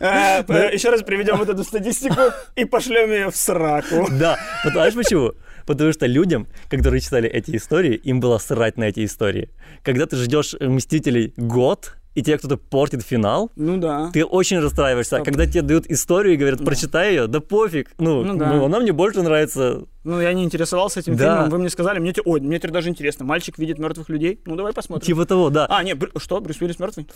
Еще 0.00 0.88
Э, 0.88 0.90
раз 0.92 1.02
приведем 1.02 1.36
вот 1.36 1.50
эту 1.50 1.62
статистику 1.62 2.32
и 2.56 2.64
пошлем 2.64 3.10
ее 3.10 3.30
в 3.30 3.36
сраку. 3.36 4.08
Да. 4.10 4.38
Вот 4.64 4.72
Знаешь 4.72 4.94
почему? 4.94 5.32
Потому 5.66 5.92
что 5.92 6.06
людям, 6.06 6.46
которые 6.70 7.02
читали 7.02 7.28
эти 7.28 7.54
истории, 7.54 7.94
им 7.94 8.20
было 8.20 8.38
срать 8.38 8.78
на 8.78 8.84
эти 8.84 9.04
истории. 9.04 9.50
Когда 9.82 10.06
ты 10.06 10.16
ждешь 10.16 10.54
Мстителей 10.58 11.34
год, 11.36 11.96
и 12.14 12.22
тебе 12.22 12.38
кто-то 12.38 12.56
портит 12.56 13.02
финал, 13.02 13.50
Ну 13.56 13.76
да. 13.76 14.10
ты 14.12 14.24
очень 14.24 14.58
расстраиваешься. 14.58 15.18
А 15.18 15.24
когда 15.24 15.46
тебе 15.46 15.62
дают 15.62 15.86
историю 15.86 16.34
и 16.34 16.36
говорят, 16.36 16.64
прочитай 16.64 17.10
ее, 17.10 17.26
да 17.28 17.40
пофиг. 17.40 17.92
Ну, 17.98 18.22
Ну 18.24 18.32
ну, 18.32 18.38
да. 18.38 18.64
она 18.64 18.80
мне 18.80 18.92
больше 18.92 19.22
нравится. 19.22 19.84
Ну, 20.02 20.20
я 20.20 20.32
не 20.32 20.42
интересовался 20.44 21.00
этим 21.00 21.16
Да. 21.16 21.34
фильмом. 21.34 21.50
Вы 21.50 21.58
мне 21.58 21.68
сказали, 21.70 21.98
мне, 22.00 22.12
ой, 22.24 22.40
мне 22.40 22.58
теперь 22.58 22.70
даже 22.72 22.88
интересно. 22.88 23.24
Мальчик 23.24 23.58
видит 23.58 23.78
мертвых 23.78 24.08
людей. 24.08 24.40
Ну, 24.46 24.56
давай 24.56 24.72
посмотрим. 24.72 25.06
Типа 25.06 25.24
того, 25.26 25.50
да. 25.50 25.66
А, 25.68 25.82
нет, 25.84 25.98
Брю- 25.98 26.18
что, 26.18 26.40
Брюс 26.40 26.60
Уиллис 26.60 26.78
мертвый? 26.80 27.06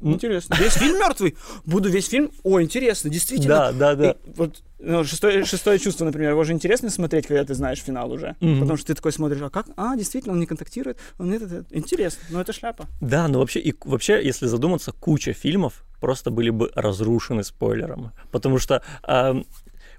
Ну. 0.00 0.12
Интересно. 0.12 0.56
Весь 0.58 0.74
фильм 0.74 0.98
мертвый? 0.98 1.36
Буду 1.64 1.88
весь 1.88 2.08
фильм? 2.08 2.30
О, 2.42 2.60
интересно, 2.60 3.10
действительно. 3.10 3.72
Да, 3.72 3.72
да, 3.72 3.94
да. 3.94 4.10
И 4.10 4.16
вот 4.36 4.62
ну, 4.78 5.02
шестое, 5.04 5.44
шестое 5.44 5.78
чувство, 5.78 6.04
например, 6.04 6.30
его 6.32 6.44
же 6.44 6.52
интересно 6.52 6.90
смотреть, 6.90 7.26
когда 7.26 7.44
ты 7.44 7.54
знаешь 7.54 7.80
финал 7.80 8.12
уже. 8.12 8.36
Мгм. 8.40 8.60
Потому 8.60 8.76
что 8.76 8.88
ты 8.88 8.94
такой 8.94 9.12
смотришь, 9.12 9.40
а 9.40 9.50
как? 9.50 9.66
А, 9.76 9.96
действительно, 9.96 10.34
он 10.34 10.40
не 10.40 10.46
контактирует. 10.46 10.98
Он 11.18 11.32
это, 11.32 11.46
это. 11.46 11.66
Интересно, 11.70 12.22
но 12.30 12.40
это 12.40 12.52
шляпа. 12.52 12.86
Да, 13.00 13.28
но 13.28 13.38
вообще, 13.38 13.60
и, 13.60 13.74
вообще, 13.84 14.22
если 14.22 14.46
задуматься, 14.46 14.92
куча 14.92 15.32
фильмов 15.32 15.84
просто 16.00 16.30
были 16.30 16.50
бы 16.50 16.70
разрушены 16.74 17.44
спойлером. 17.44 18.12
Потому 18.30 18.58
что 18.58 18.82
ам, 19.02 19.46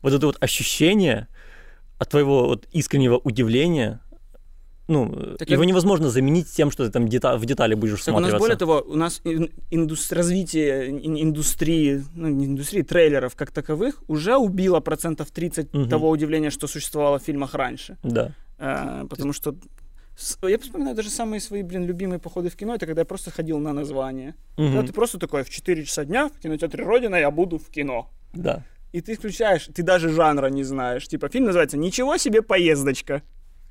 вот 0.03 0.13
это 0.13 0.25
вот 0.27 0.37
ощущение 0.39 1.27
от 1.97 2.09
твоего 2.09 2.45
вот 2.45 2.67
искреннего 2.71 3.17
удивления, 3.17 4.01
ну, 4.87 5.35
Так 5.37 5.49
его 5.49 5.63
я- 5.63 5.69
невозможно 5.69 6.09
заменить 6.09 6.47
тем, 6.51 6.71
что 6.71 6.85
ты 6.85 6.91
там 6.91 7.07
дета- 7.07 7.37
в 7.37 7.45
детали 7.45 7.73
будешь 7.75 8.03
Так 8.03 8.15
у 8.15 8.19
нас 8.19 8.29
всматриваться. 8.31 8.39
более 8.39 8.57
того, 8.57 8.83
у 8.93 8.95
нас 8.95 9.21
ин- 9.25 9.49
индус- 9.71 10.11
развитие 10.15 10.89
ин- 10.89 11.17
индустрии, 11.21 12.03
ну 12.15 12.27
не 12.29 12.45
индустрии, 12.45 12.83
трейлеров 12.83 13.35
как 13.35 13.51
таковых 13.51 14.03
уже 14.07 14.37
убило 14.37 14.79
процентов 14.81 15.31
30 15.31 15.73
Мгм. 15.73 15.89
того 15.89 16.09
удивления, 16.09 16.51
что 16.51 16.67
существовало 16.67 17.17
в 17.19 17.23
фильмах 17.23 17.53
раньше. 17.55 17.97
Да. 18.03 18.31
А, 18.59 19.05
потому 19.09 19.33
что 19.33 19.55
я 20.43 20.57
вспоминаю 20.57 20.95
даже 20.95 21.09
самые 21.09 21.41
свои, 21.41 21.61
блин, 21.63 21.85
любимые 21.85 22.19
походы 22.19 22.49
в 22.49 22.55
кино, 22.55 22.75
это 22.75 22.85
когда 22.85 23.01
я 23.01 23.05
просто 23.05 23.31
ходил 23.31 23.59
на 23.59 23.73
название. 23.73 24.33
Мгм. 24.57 24.67
Когда 24.73 24.87
ты 24.87 24.93
просто 24.93 25.17
такой, 25.19 25.43
в 25.43 25.49
4 25.49 25.83
часа 25.83 26.05
дня 26.05 26.29
в 26.29 26.39
кинотеатре 26.41 26.83
Родина 26.85 27.15
я 27.17 27.31
буду 27.31 27.57
в 27.57 27.69
кино. 27.69 28.09
Да. 28.33 28.63
И 28.93 29.01
ты 29.01 29.15
включаешь, 29.15 29.67
ты 29.75 29.83
даже 29.83 30.09
жанра 30.09 30.47
не 30.47 30.63
знаешь. 30.63 31.05
Типа 31.07 31.27
фильм 31.27 31.45
называется 31.45 31.75
«Ничего 31.77 32.15
себе 32.17 32.41
поездочка». 32.41 33.21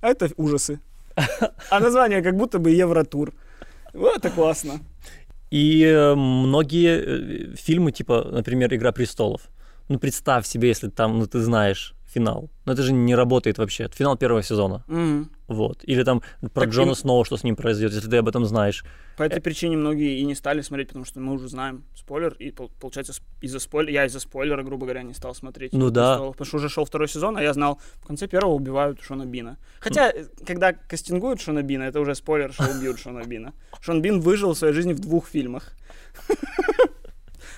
А 0.02 0.08
это 0.10 0.28
ужасы. 0.36 0.80
А 1.70 1.80
название 1.80 2.22
как 2.22 2.36
будто 2.36 2.58
бы 2.58 2.70
Евротур. 2.70 3.32
Вот 3.92 4.16
это 4.16 4.30
классно. 4.30 4.80
И 5.50 5.84
э, 5.84 6.14
многие 6.14 7.52
э, 7.52 7.56
фильмы, 7.56 7.92
типа, 7.92 8.28
например, 8.32 8.74
«Игра 8.74 8.92
престолов». 8.92 9.42
Ну, 9.88 9.98
представь 9.98 10.46
себе, 10.46 10.68
если 10.68 10.88
там, 10.88 11.18
ну, 11.18 11.26
ты 11.26 11.40
знаешь 11.40 11.94
финал. 12.14 12.48
Но 12.66 12.72
это 12.72 12.82
же 12.82 12.92
не 12.92 13.14
работает 13.16 13.58
вообще. 13.58 13.84
Это 13.84 13.96
финал 13.96 14.16
первого 14.16 14.42
сезона. 14.42 14.82
Мгм. 14.86 15.30
Вот. 15.48 15.84
Или 15.88 16.04
там 16.04 16.22
про 16.54 16.62
Так 16.62 16.70
Джона 16.70 16.90
им- 16.90 16.94
Сноу, 16.96 17.24
что 17.24 17.36
с 17.36 17.44
ним 17.44 17.56
произойдет, 17.56 17.92
если 17.92 18.08
ты 18.10 18.16
об 18.18 18.28
этом 18.28 18.46
знаешь. 18.46 18.84
По 19.16 19.22
этой 19.24 19.40
причине 19.40 19.76
многие 19.76 20.18
и 20.20 20.24
не 20.24 20.34
стали 20.34 20.62
смотреть, 20.62 20.88
потому 20.88 21.04
что 21.04 21.20
мы 21.20 21.32
уже 21.34 21.48
знаем 21.48 21.82
спойлер, 21.94 22.34
и 22.38 22.50
пол- 22.50 22.70
получается 22.80 23.12
из-за 23.42 23.58
спойлера, 23.58 23.92
я 23.92 24.04
из-за 24.06 24.20
спойлера, 24.20 24.62
грубо 24.62 24.86
говоря, 24.86 25.02
не 25.02 25.14
стал 25.14 25.34
смотреть. 25.34 25.72
Ну 25.72 25.78
«Игру 25.78 25.90
да. 25.90 26.12
престолов», 26.12 26.32
потому 26.36 26.46
что 26.48 26.56
уже 26.56 26.68
шел 26.68 26.84
второй 26.84 27.08
сезон, 27.08 27.36
а 27.36 27.42
я 27.42 27.52
знал, 27.52 27.78
в 28.02 28.06
конце 28.06 28.26
первого 28.26 28.54
убивают 28.54 29.00
Шона 29.02 29.26
Бина. 29.26 29.56
Хотя, 29.80 30.10
э, 30.10 30.24
когда 30.46 30.72
кастингуют 30.72 31.40
Шона 31.40 31.62
Бина, 31.62 31.82
это 31.84 32.00
уже 32.00 32.14
спойлер, 32.14 32.52
что 32.52 32.64
убьют 32.70 32.98
Шона 32.98 33.22
Бина. 33.24 33.52
Шон 33.80 34.02
Бин 34.02 34.20
выжил 34.20 34.52
в 34.54 34.58
своей 34.58 34.74
жизни 34.74 34.92
в 34.94 35.00
двух 35.00 35.28
фильмах. 35.28 35.72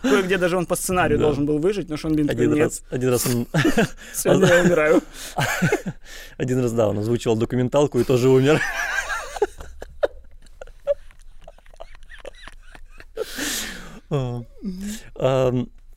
Кое-где 0.03 0.39
даже 0.39 0.57
он 0.57 0.67
по 0.67 0.77
сценарию 0.77 1.19
должен 1.19 1.47
был 1.47 1.59
выжить, 1.59 1.89
но 1.89 1.97
Шон 1.97 2.15
Бин 2.15 2.27
такой, 2.27 2.45
Один 2.45 2.55
нет, 2.57 2.65
раз, 2.65 2.83
один 2.91 3.11
раз 3.11 3.27
он, 3.27 3.47
сегодня 4.15 4.47
я 4.47 4.63
умираю. 4.63 5.03
один 6.37 6.61
раз, 6.63 6.73
да, 6.73 6.89
он 6.89 6.99
озвучивал 6.99 7.37
документалку 7.37 7.99
и 7.99 8.05
тоже 8.05 8.29
умер. 8.29 8.61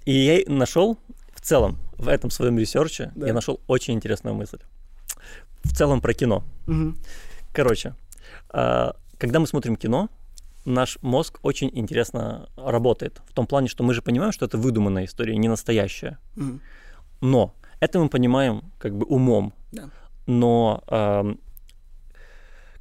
И 0.05 0.11
я 0.11 0.41
нашел 0.47 0.97
в 1.35 1.41
целом 1.41 1.77
в 1.97 2.07
этом 2.07 2.31
своем 2.31 2.57
research 2.57 3.05
е 3.05 3.11
Да. 3.15 3.27
я 3.27 3.33
нашел 3.33 3.59
очень 3.67 3.93
интересную 3.93 4.33
мысль. 4.35 4.57
В 5.63 5.75
целом 5.75 6.01
про 6.01 6.13
кино. 6.13 6.43
Мгм. 6.65 6.97
Короче, 7.53 7.93
а, 8.49 8.95
когда 9.17 9.39
мы 9.39 9.47
смотрим 9.47 9.75
кино, 9.75 10.09
наш 10.65 10.97
мозг 11.01 11.39
очень 11.41 11.69
интересно 11.73 12.49
работает. 12.55 13.21
В 13.27 13.33
том 13.33 13.47
плане, 13.47 13.67
что 13.67 13.83
мы 13.83 13.93
же 13.93 14.01
понимаем, 14.01 14.31
что 14.31 14.45
это 14.45 14.57
выдуманная 14.57 15.05
история, 15.05 15.37
не 15.37 15.47
настоящая. 15.47 16.19
Мгм. 16.35 16.61
Но 17.21 17.53
это 17.79 17.99
мы 17.99 18.09
понимаем 18.09 18.71
как 18.77 18.95
бы 18.95 19.05
умом. 19.05 19.53
Да. 19.71 19.89
Но 20.25 20.83
ам, 20.87 21.39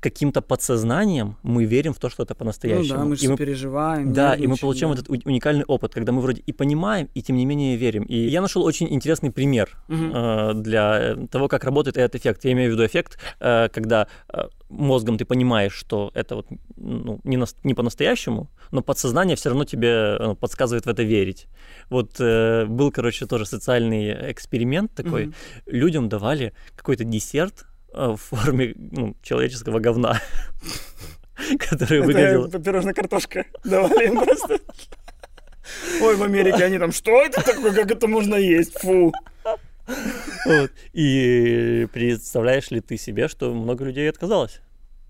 каким-то 0.01 0.41
подсознанием 0.43 1.37
мы 1.43 1.65
верим 1.65 1.93
в 1.93 1.99
то, 1.99 2.09
что 2.09 2.23
это 2.23 2.35
Ну 2.35 2.39
по-настоящему. 2.39 2.99
да, 2.99 3.05
мы 3.05 3.15
И 3.15 3.19
же 3.19 3.37
переживаем. 3.37 4.13
да, 4.13 4.35
и 4.35 4.47
мы 4.47 4.57
получаем 4.57 4.95
да. 4.95 5.01
этот 5.01 5.27
уникальный 5.27 5.65
опыт, 5.65 5.93
когда 5.95 6.13
мы 6.13 6.21
вроде 6.21 6.43
и 6.47 6.53
понимаем, 6.53 7.09
и 7.15 7.23
тем 7.23 7.37
не 7.37 7.45
менее 7.47 7.77
верим. 7.77 8.05
И 8.05 8.17
я 8.17 8.41
нашел 8.41 8.63
очень 8.65 8.93
интересный 8.93 9.31
пример 9.31 9.77
Мгм. 9.89 10.13
э, 10.15 10.55
для 10.55 11.17
того, 11.31 11.49
как 11.49 11.65
работает 11.65 11.97
этот 11.97 12.15
эффект. 12.21 12.45
Я 12.45 12.53
имею 12.53 12.71
в 12.71 12.75
виду 12.75 12.87
эффект, 12.87 13.19
э, 13.41 13.69
когда 13.73 14.07
э, 14.33 14.43
мозгом 14.69 15.17
ты 15.19 15.25
понимаешь, 15.25 15.73
что 15.73 16.11
это 16.15 16.37
вот 16.37 16.47
ну, 16.77 17.21
не, 17.25 17.37
нас- 17.37 17.57
не 17.65 17.75
по-настоящему, 17.75 18.49
но 18.71 18.83
подсознание 18.83 19.35
все 19.37 19.49
равно 19.49 19.65
тебе 19.65 19.89
э, 20.21 20.35
подсказывает 20.41 20.87
в 20.87 20.89
это 20.89 21.03
верить. 21.03 21.47
Вот 21.91 22.21
э, 22.21 22.67
был, 22.67 22.93
короче, 22.93 23.27
тоже 23.27 23.47
социальный 23.47 24.31
эксперимент 24.33 24.95
такой. 24.95 25.27
Мгм. 25.27 25.35
Людям 25.67 26.09
давали 26.09 26.53
какой-то 26.77 27.05
десерт 27.05 27.67
в 27.92 28.16
форме 28.16 28.74
ну, 28.77 29.16
человеческого 29.22 29.79
говна, 29.81 30.20
который 31.59 32.01
выглядел... 32.01 32.46
Это 32.46 32.59
пирожная 32.59 32.94
картошка. 32.94 33.46
Давали 33.64 34.07
им 34.07 34.24
просто. 34.24 34.59
Ой, 36.01 36.16
в 36.16 36.22
Америке 36.22 36.64
они 36.64 36.79
там, 36.79 36.92
что 36.92 37.22
это 37.22 37.42
такое, 37.42 37.72
как 37.72 37.90
это 37.90 38.07
можно 38.07 38.35
есть? 38.37 38.79
Фу. 38.81 39.12
Вот. 40.46 40.70
И 40.92 41.87
представляешь 41.92 42.70
ли 42.70 42.81
ты 42.81 42.96
себе, 42.96 43.29
что 43.29 43.53
много 43.55 43.85
людей 43.85 44.09
отказалось? 44.09 44.61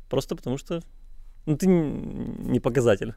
Просто 0.09 0.37
потому 0.37 0.59
что 0.59 0.83
ну, 1.47 1.57
ты 1.57 1.67
не 1.67 2.61
показатель. 2.61 3.15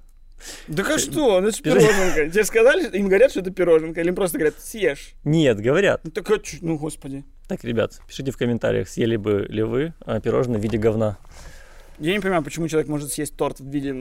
Да 0.68 0.84
а 0.84 1.00
что, 1.00 1.42
ну 1.42 1.48
это 1.48 1.62
пироженка. 1.62 2.30
Тебе 2.30 2.44
сказали, 2.44 2.98
им 2.98 3.08
говорят, 3.08 3.32
что 3.32 3.42
это 3.42 3.52
пироженка, 3.52 4.02
или 4.02 4.10
им 4.10 4.16
просто 4.16 4.38
говорят, 4.38 4.60
съешь. 4.60 5.14
Нет, 5.24 5.60
говорят. 5.60 6.02
Ну 6.04 6.12
так 6.12 6.30
а 6.30 6.42
ну 6.62 6.78
господи. 6.78 7.24
Так, 7.48 7.64
ребят, 7.64 8.00
пишите 8.08 8.32
в 8.32 8.38
комментариях, 8.38 8.88
съели 8.88 9.18
бы 9.18 9.46
ли 9.50 9.64
вы 9.64 9.94
а, 10.06 10.20
пирожное 10.20 10.60
в 10.60 10.64
виде 10.64 10.78
говна. 10.78 11.18
Я 12.00 12.14
не 12.14 12.20
понимаю, 12.20 12.44
почему 12.44 12.68
человек 12.68 12.90
может 12.90 13.12
съесть 13.12 13.36
торт 13.36 13.60
в 13.60 13.70
виде 13.70 13.94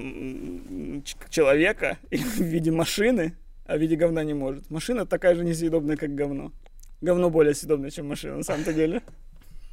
человека 1.29 1.99
или 2.11 2.23
в 2.23 2.41
виде 2.41 2.71
машины, 2.71 3.35
а 3.67 3.77
в 3.77 3.81
виде 3.81 3.97
говна 3.97 4.25
не 4.25 4.35
может. 4.35 4.71
Машина 4.71 5.05
такая 5.05 5.35
же 5.35 5.45
несъедобная, 5.45 5.97
как 5.97 6.15
говно. 6.15 6.53
Говно 7.01 7.29
более 7.31 7.55
съедобное, 7.55 7.91
чем 7.91 8.09
машина, 8.09 8.37
на 8.37 8.43
самом-то 8.43 8.73
деле. 8.73 9.03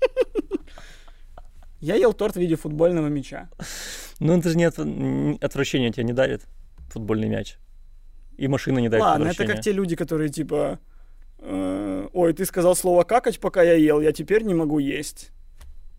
Я 1.80 1.96
ел 1.96 2.14
торт 2.14 2.36
в 2.36 2.40
виде 2.40 2.56
футбольного 2.56 3.08
мяча. 3.08 3.50
Ну, 4.20 4.38
это 4.38 4.50
же 4.50 4.58
не 4.58 4.66
отвращение 5.40 5.92
тебе 5.92 6.04
не 6.04 6.14
дарит, 6.14 6.42
футбольный 6.89 7.28
мяч. 7.30 7.58
И 8.38 8.47
машина 8.47 8.80
не 8.80 8.89
дарит 8.89 9.04
Ладно, 9.04 9.28
это 9.30 9.45
как 9.45 9.62
те 9.62 9.71
люди, 9.71 9.95
которые 9.95 10.30
типа... 10.30 10.80
э, 11.39 12.08
Ой, 12.13 12.34
ты 12.34 12.45
сказал 12.45 12.76
слово 12.76 13.04
какать, 13.04 13.39
пока 13.39 13.63
я 13.63 13.73
ел, 13.73 14.00
я 14.02 14.12
теперь 14.12 14.43
не 14.43 14.54
могу 14.54 14.80
есть. 14.80 15.32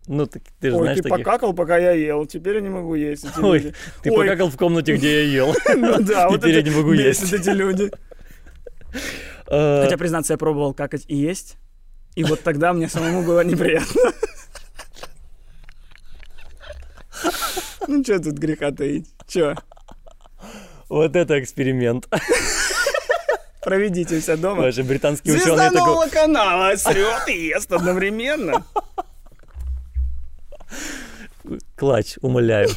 Ну, 0.07 0.25
так 0.25 0.41
ты 0.59 0.69
же 0.71 0.75
Ой, 0.77 0.81
знаешь 0.83 0.97
ты 0.97 1.03
таких. 1.03 1.17
покакал, 1.25 1.53
пока 1.53 1.77
я 1.77 1.91
ел, 1.91 2.25
теперь 2.25 2.55
я 2.55 2.61
не 2.61 2.69
могу 2.69 2.95
есть. 2.95 3.25
Эти 3.25 3.39
Ой, 3.39 3.59
люди. 3.59 3.73
Ты 4.01 4.11
Ой. 4.11 4.17
покакал 4.17 4.49
в 4.49 4.57
комнате, 4.57 4.95
где 4.95 5.23
я 5.23 5.31
ел. 5.31 5.55
Ну 5.75 6.01
да, 6.01 6.29
вот 6.29 6.41
Теперь 6.41 6.55
я 6.55 6.61
не 6.63 6.71
могу 6.71 6.93
есть. 6.93 7.31
эти 7.33 7.49
люди. 7.49 7.91
Э, 9.51 9.81
Хотя, 9.83 9.97
признаться, 9.97 10.33
я 10.33 10.37
пробовал 10.37 10.75
какать 10.75 11.05
и 11.07 11.15
есть. 11.15 11.57
И 12.15 12.23
вот 12.23 12.41
тогда 12.41 12.71
мне 12.71 12.87
самому 12.87 13.23
было 13.23 13.43
неприятно. 13.43 14.01
Ну, 17.87 18.03
что 18.03 18.19
тут 18.19 18.35
греха 18.37 18.71
таить? 18.71 19.07
Че, 19.27 19.55
Вот 20.89 21.15
это 21.15 21.39
эксперимент. 21.39 22.09
проведите 23.61 24.19
все 24.19 24.35
дома. 24.35 24.63
Ваши 24.63 24.83
британские 24.83 25.33
Звезда 25.33 25.53
ученые 25.53 25.71
такой... 25.71 25.87
нового 25.87 26.09
канала 26.09 26.75
срет 26.75 27.27
и 27.27 27.47
ест 27.47 27.71
одновременно. 27.71 28.65
Клач, 31.75 32.17
умоляю. 32.21 32.69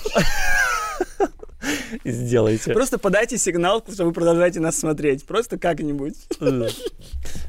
Сделайте. 2.05 2.73
Просто 2.73 2.99
подайте 2.99 3.39
сигнал, 3.39 3.83
что 3.91 4.05
вы 4.05 4.13
продолжаете 4.13 4.61
нас 4.61 4.79
смотреть. 4.79 5.25
Просто 5.25 5.59
как-нибудь. 5.59 6.17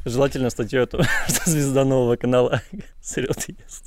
Желательно 0.06 0.50
статью 0.50 0.82
эту, 0.82 1.04
что 1.28 1.50
звезда 1.50 1.86
нового 1.86 2.16
канала 2.16 2.62
срет 3.02 3.50
и 3.50 3.56
ест. 3.64 3.86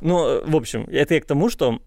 Ну, 0.00 0.44
в 0.44 0.56
общем, 0.56 0.84
это 0.90 1.14
я 1.14 1.20
к 1.20 1.26
тому, 1.26 1.48
что 1.48 1.80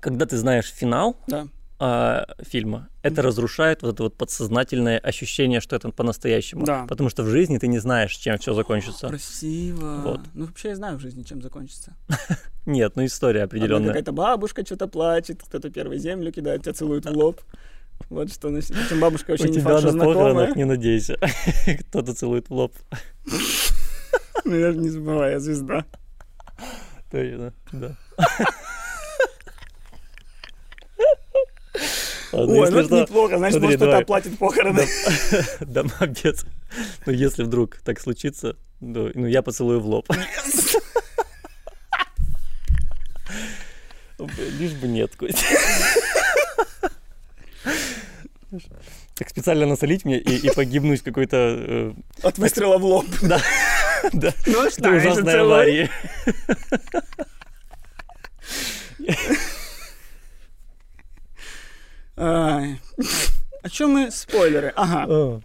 когда 0.00 0.26
ты 0.26 0.36
знаешь 0.36 0.66
финал 0.72 1.16
Да. 1.26 1.46
а, 1.78 2.26
фильма, 2.40 2.88
это 3.02 3.22
разрушает 3.22 3.82
вот 3.82 3.94
это 3.94 4.02
вот 4.04 4.16
подсознательное 4.16 4.98
ощущение, 4.98 5.60
что 5.60 5.76
это 5.76 5.90
по-настоящему. 5.90 6.64
Да. 6.64 6.86
Потому 6.88 7.08
что 7.10 7.22
в 7.22 7.28
жизни 7.28 7.58
ты 7.58 7.68
не 7.68 7.78
знаешь, 7.78 8.12
чем 8.16 8.36
все 8.38 8.52
закончится. 8.54 9.08
Красиво. 9.08 10.00
Вот. 10.04 10.20
Ну, 10.34 10.46
вообще 10.46 10.68
я 10.70 10.76
знаю 10.76 10.98
в 10.98 11.00
жизни, 11.00 11.22
чем 11.22 11.40
закончится. 11.42 11.94
Нет, 12.66 12.96
ну 12.96 13.04
история 13.04 13.44
определенная. 13.44 13.88
какая-то 13.88 14.12
бабушка 14.12 14.64
что-то 14.64 14.88
плачет, 14.88 15.42
кто-то 15.42 15.70
первый 15.70 15.98
землю 15.98 16.30
кидает, 16.32 16.62
тебя 16.62 16.74
целует 16.74 17.06
в 17.06 17.12
лоб. 17.16 17.40
Вот 18.10 18.32
что. 18.32 18.48
значит. 18.50 18.70
Причем 18.72 19.00
бабушка 19.00 19.30
У 19.30 19.32
вообще 19.32 19.48
не 19.48 19.54
тебя 19.54 19.64
факт, 19.70 19.80
что 19.80 19.92
на 19.92 20.04
похоронах 20.04 20.32
знакомая. 20.34 20.54
не 20.56 20.64
надейся. 20.64 21.16
Кто-то 21.88 22.14
целует 22.14 22.48
в 22.50 22.54
лоб. 22.54 22.72
Ну, 24.44 24.54
я 24.54 24.72
же 24.72 24.78
не 24.78 24.88
забываю, 24.88 25.32
я 25.32 25.40
звезда. 25.40 25.84
Точно, 27.10 27.52
да. 27.72 27.96
Ладно, 32.32 32.54
Ой, 32.60 32.70
ну 32.70 32.78
это 32.78 32.94
неплохо, 33.02 33.38
значит, 33.38 33.58
смотри, 33.58 33.76
может, 33.76 33.80
кто-то 33.80 33.98
оплатит 33.98 34.38
похороны. 34.38 34.86
домовец. 35.60 36.44
Ну, 37.06 37.12
если 37.12 37.44
вдруг 37.44 37.76
так 37.82 37.98
случится, 37.98 38.52
то, 38.80 39.10
ну, 39.14 39.26
я 39.26 39.40
поцелую 39.40 39.80
в 39.80 39.86
лоб. 39.86 40.06
Лишь 44.58 44.72
бы 44.72 44.86
нет, 44.88 45.16
Костя. 45.16 45.44
Так 49.14 49.28
специально 49.30 49.66
насолить 49.66 50.04
мне 50.04 50.18
и, 50.18 50.46
и 50.46 50.50
погибнуть 50.54 51.02
какой-то... 51.02 51.36
э, 51.36 51.92
От 52.22 52.38
выстрела 52.38 52.78
в 52.78 52.84
лоб. 52.84 53.06
да, 53.22 53.40
да, 54.12 54.32
Ну 54.46 54.68
в 54.68 54.72
что, 54.72 54.92
если 54.94 55.08
ужасной 55.08 55.32
целуй. 55.32 55.90
Ай. 62.18 62.80
О 63.62 63.68
чем 63.70 63.90
мы? 63.92 64.10
Спойлеры. 64.10 64.72
Ага. 64.76 65.06
А, 65.08 65.40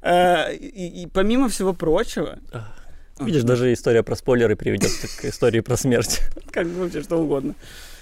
Э, 0.00 0.54
И 0.54 1.02
и 1.02 1.06
помимо 1.06 1.48
всего 1.48 1.74
прочего, 1.74 2.38
Видишь, 3.20 3.42
даже 3.42 3.72
история 3.72 4.04
про 4.04 4.14
спойлеры 4.14 4.54
приведет 4.54 4.92
к 5.20 5.24
истории 5.24 5.58
про 5.60 5.76
смерть. 5.76 6.20
как 6.52 6.66
вообще 6.68 7.02
что 7.02 7.16
угодно. 7.16 7.54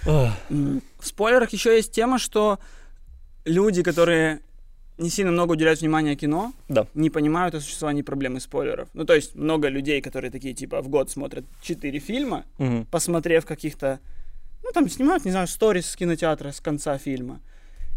А, 0.06 0.30
В 0.50 1.06
спойлерах 1.06 1.50
еще 1.54 1.74
есть 1.74 1.92
тема, 1.92 2.18
что 2.18 2.58
люди, 3.46 3.82
которые 3.82 4.40
не 4.98 5.08
сильно 5.08 5.32
много 5.32 5.52
уделяют 5.52 5.80
внимания 5.80 6.16
кино, 6.16 6.52
Да. 6.68 6.86
не 6.94 7.08
понимают 7.08 7.54
о 7.54 7.60
существовании 7.60 8.02
проблемы 8.02 8.40
спойлеров. 8.40 8.88
Ну, 8.94 9.04
то 9.06 9.14
есть 9.14 9.34
много 9.34 9.68
людей, 9.68 10.00
которые 10.02 10.30
такие, 10.30 10.52
типа, 10.54 10.82
в 10.82 10.88
год 10.88 11.10
смотрят 11.10 11.44
4 11.62 11.98
фильма, 11.98 12.44
мгм. 12.58 12.84
посмотрев 12.86 13.46
каких-то... 13.46 14.00
Ну, 14.62 14.70
там 14.72 14.88
снимают, 14.90 15.24
не 15.24 15.30
знаю, 15.30 15.48
сторис 15.48 15.86
с 15.88 15.96
кинотеатра 15.96 16.52
с 16.52 16.60
конца 16.60 16.98
фильма. 16.98 17.40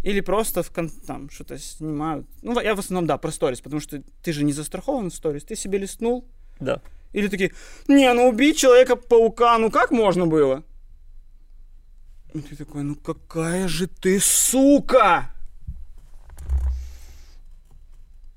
Или 0.04 0.22
просто 0.22 0.64
в 0.64 0.72
кон- 0.72 0.90
там 0.90 1.30
что-то 1.30 1.58
снимают. 1.58 2.26
Ну, 2.42 2.60
я 2.62 2.74
в 2.76 2.80
основном, 2.80 3.06
да, 3.08 3.18
про 3.18 3.32
сторис, 3.32 3.60
потому 3.62 3.82
что 3.82 4.02
ты 4.24 4.32
же 4.34 4.44
не 4.46 4.54
застрахован 4.54 5.10
в 5.10 5.14
сторис. 5.14 5.44
Ты 5.44 5.56
себе 5.56 5.78
листнул, 5.80 6.26
Да. 6.60 6.82
или 7.12 7.28
такие, 7.28 7.52
не, 7.88 8.12
ну 8.14 8.30
убить 8.30 8.58
Человека-паука, 8.58 9.58
ну 9.58 9.70
как 9.70 9.92
можно 9.92 10.26
было? 10.26 10.64
И 12.34 12.40
ты 12.42 12.56
такой, 12.56 12.84
ну 12.84 12.96
какая 12.96 13.68
же 13.68 13.88
ты 13.88 14.20
сука! 14.20 15.32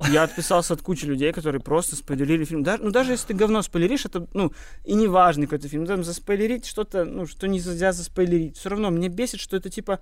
Я 0.08 0.24
отписался 0.24 0.74
от 0.74 0.82
кучи 0.82 1.04
людей, 1.04 1.32
которые 1.32 1.60
просто 1.60 1.94
спойлерили 1.94 2.44
фильм. 2.44 2.64
Даже, 2.64 2.82
ну, 2.82 2.90
даже 2.90 3.12
если 3.12 3.28
ты 3.28 3.34
говно 3.34 3.62
спойлеришь, 3.62 4.04
это, 4.04 4.26
ну, 4.34 4.52
и 4.84 4.94
не 4.94 5.06
важный 5.06 5.46
какой-то 5.46 5.68
фильм. 5.68 5.86
Там 5.86 6.02
заспойлерить 6.02 6.66
что-то, 6.66 7.04
ну, 7.04 7.24
что 7.26 7.46
нельзя 7.46 7.92
заспойлерить. 7.92 8.56
Все 8.56 8.70
равно 8.70 8.90
мне 8.90 9.08
бесит, 9.08 9.38
что 9.38 9.56
это, 9.56 9.70
типа, 9.70 10.00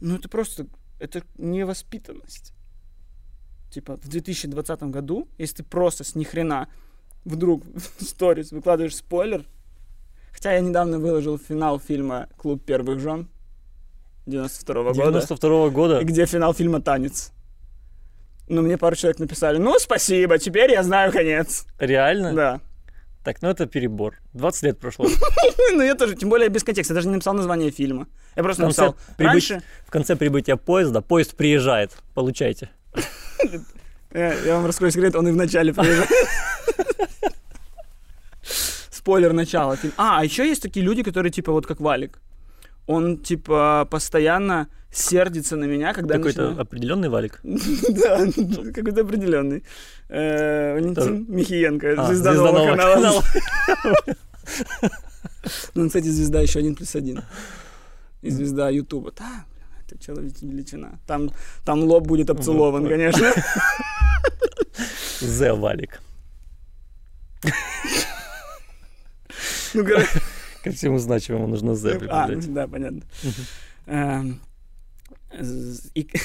ну, 0.00 0.16
это 0.16 0.28
просто, 0.28 0.66
это 0.98 1.22
невоспитанность. 1.36 2.52
Типа, 3.70 3.96
в 3.96 4.08
2020 4.08 4.82
году, 4.84 5.28
если 5.38 5.56
ты 5.56 5.62
просто 5.64 6.04
с 6.04 6.14
нихрена 6.14 6.68
вдруг 7.24 7.64
в 7.98 8.04
сторис 8.04 8.52
выкладываешь 8.52 8.96
спойлер, 8.96 9.44
хотя 10.32 10.52
я 10.52 10.60
недавно 10.60 10.98
выложил 10.98 11.38
финал 11.38 11.78
фильма 11.78 12.28
«Клуб 12.36 12.64
первых 12.64 13.00
жен» 13.00 13.28
92 14.26 14.74
года, 14.92 14.94
92 14.94 15.70
года. 15.70 16.04
где 16.04 16.26
финал 16.26 16.54
фильма 16.54 16.80
«Танец». 16.80 17.32
Ну, 18.48 18.62
мне 18.62 18.78
пару 18.78 18.96
человек 18.96 19.18
написали, 19.18 19.58
ну, 19.58 19.78
спасибо, 19.78 20.38
теперь 20.38 20.70
я 20.70 20.82
знаю 20.82 21.12
конец. 21.12 21.66
Реально? 21.78 22.32
Да. 22.32 22.60
Так, 23.28 23.42
ну 23.42 23.50
это 23.50 23.66
перебор. 23.66 24.14
20 24.32 24.62
лет 24.62 24.78
прошло. 24.78 25.06
Ну, 25.74 25.82
я 25.82 25.94
тоже, 25.94 26.14
тем 26.14 26.30
более 26.30 26.48
без 26.48 26.64
контекста, 26.64 26.94
я 26.94 26.94
даже 26.94 27.08
не 27.08 27.14
написал 27.14 27.34
название 27.34 27.70
фильма. 27.70 28.06
Я 28.36 28.42
просто 28.42 28.62
написал, 28.62 28.96
раньше, 29.18 29.60
В 29.86 29.90
конце 29.90 30.16
прибытия 30.16 30.56
поезда 30.56 31.02
поезд 31.02 31.36
приезжает. 31.36 31.92
Получайте. 32.14 32.70
я, 34.14 34.32
я 34.32 34.54
вам 34.54 34.64
раскрою 34.64 34.90
секрет, 34.90 35.14
он 35.14 35.28
и 35.28 35.30
в 35.30 35.36
начале 35.36 35.74
приезжал. 35.74 36.06
спойлер 38.90 39.34
начала. 39.34 39.76
А, 39.98 40.20
а 40.20 40.24
еще 40.24 40.48
есть 40.48 40.62
такие 40.62 40.86
люди, 40.86 41.02
которые 41.02 41.30
типа 41.30 41.52
вот 41.52 41.66
как 41.66 41.80
Валик. 41.80 42.22
Он 42.88 43.18
типа 43.18 43.86
постоянно 43.90 44.66
сердится 44.90 45.56
на 45.56 45.66
меня, 45.66 45.92
когда 45.92 46.14
Какой-то 46.16 46.42
начинаю- 46.42 46.62
определенный 46.62 47.08
валик. 47.10 47.40
Да, 47.44 48.26
какой-то 48.74 49.02
определенный. 49.02 49.62
Э, 50.08 50.72
Валентин 50.72 50.94
Тоже. 50.94 51.10
Михиенко, 51.28 51.94
А, 51.98 52.06
звезда 52.06 52.32
нового 52.32 52.66
канала. 52.76 53.22
Ну, 55.74 55.86
кстати, 55.86 56.06
звезда 56.08 56.40
еще 56.40 56.58
один 56.60 56.74
плюс 56.74 56.94
один. 56.96 57.22
И 58.22 58.30
звезда 58.30 58.70
Ютуба. 58.70 59.12
Да, 59.16 59.44
это 59.86 59.98
человек 60.02 60.32
величина. 60.42 60.98
Там, 61.06 61.30
там 61.64 61.80
лоб 61.84 62.06
будет 62.06 62.30
обцелован, 62.30 62.82
Вот. 62.82 62.90
конечно. 62.90 63.32
Зе 65.20 65.52
валик. 65.52 66.00
Ну, 69.74 69.84
короче, 69.84 70.08
Ко 70.64 70.70
всему 70.70 70.98
значимому 70.98 71.46
нужно 71.46 71.74
зе 71.74 71.92
А, 71.94 71.98
прибавлять. 71.98 72.52
да, 72.52 72.66
понятно. 72.66 73.02
Эм, 73.86 74.40
и- 75.94 76.08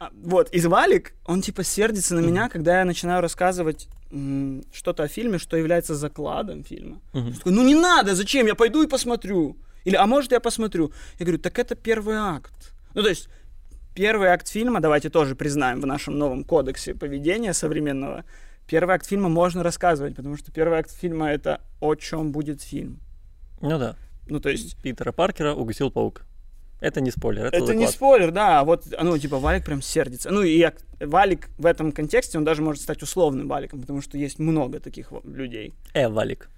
А, 0.00 0.10
Вот, 0.24 0.50
из 0.52 0.66
Валик, 0.66 1.12
он 1.26 1.42
типа 1.42 1.62
сердится 1.62 2.16
на 2.16 2.20
меня, 2.20 2.48
когда 2.48 2.78
я 2.80 2.84
начинаю 2.84 3.20
рассказывать 3.22 3.88
м, 4.10 4.64
что-то 4.72 5.04
о 5.04 5.08
фильме, 5.08 5.38
что 5.38 5.56
является 5.56 5.94
закладом 5.94 6.64
фильма. 6.64 7.00
Такой, 7.12 7.52
ну 7.52 7.62
не 7.64 7.74
надо, 7.76 8.14
зачем, 8.16 8.46
я 8.46 8.54
пойду 8.56 8.82
и 8.82 8.88
посмотрю. 8.88 9.56
Или, 9.84 9.94
а 9.96 10.06
может 10.06 10.32
я 10.32 10.40
посмотрю? 10.40 10.92
Я 11.20 11.26
говорю, 11.26 11.40
так 11.40 11.56
это 11.58 11.76
первый 11.76 12.16
акт. 12.16 12.72
Ну 12.94 13.02
то 13.02 13.08
есть, 13.08 13.28
первый 13.94 14.28
акт 14.28 14.48
фильма, 14.48 14.80
давайте 14.80 15.08
тоже 15.08 15.34
признаем 15.36 15.80
в 15.80 15.86
нашем 15.86 16.18
новом 16.18 16.42
кодексе 16.44 16.94
поведения 16.94 17.52
современного, 17.54 18.24
первый 18.72 18.94
акт 18.94 19.06
фильма 19.06 19.28
можно 19.28 19.62
рассказывать, 19.62 20.16
потому 20.16 20.38
что 20.38 20.50
первый 20.50 20.78
акт 20.78 20.90
фильма 20.90 21.30
это 21.30 21.60
о 21.80 21.94
чем 21.94 22.32
будет 22.32 22.62
фильм. 22.62 23.00
Ну 23.60 23.78
да. 23.78 23.96
Ну 24.28 24.40
то 24.40 24.48
есть, 24.48 24.82
Питера 24.82 25.12
Паркера 25.12 25.54
укусил 25.54 25.90
паук. 25.90 26.22
Это 26.80 27.02
не 27.02 27.10
спойлер, 27.10 27.44
это, 27.44 27.58
Это 27.58 27.74
не 27.74 27.86
спойлер, 27.86 28.30
да, 28.30 28.60
а 28.60 28.64
вот, 28.64 28.86
ну, 29.00 29.18
типа, 29.18 29.38
Валик 29.38 29.64
прям 29.64 29.82
сердится. 29.82 30.30
Ну, 30.30 30.42
и 30.42 30.66
Валик 31.00 31.50
в 31.58 31.66
этом 31.66 31.92
контексте, 31.92 32.38
он 32.38 32.44
даже 32.44 32.62
может 32.62 32.82
стать 32.82 33.02
условным 33.02 33.46
Валиком, 33.46 33.82
потому 33.82 34.00
что 34.00 34.16
есть 34.16 34.38
много 34.38 34.80
таких 34.80 35.12
людей. 35.24 35.74
Э, 35.92 36.08
валик. 36.08 36.48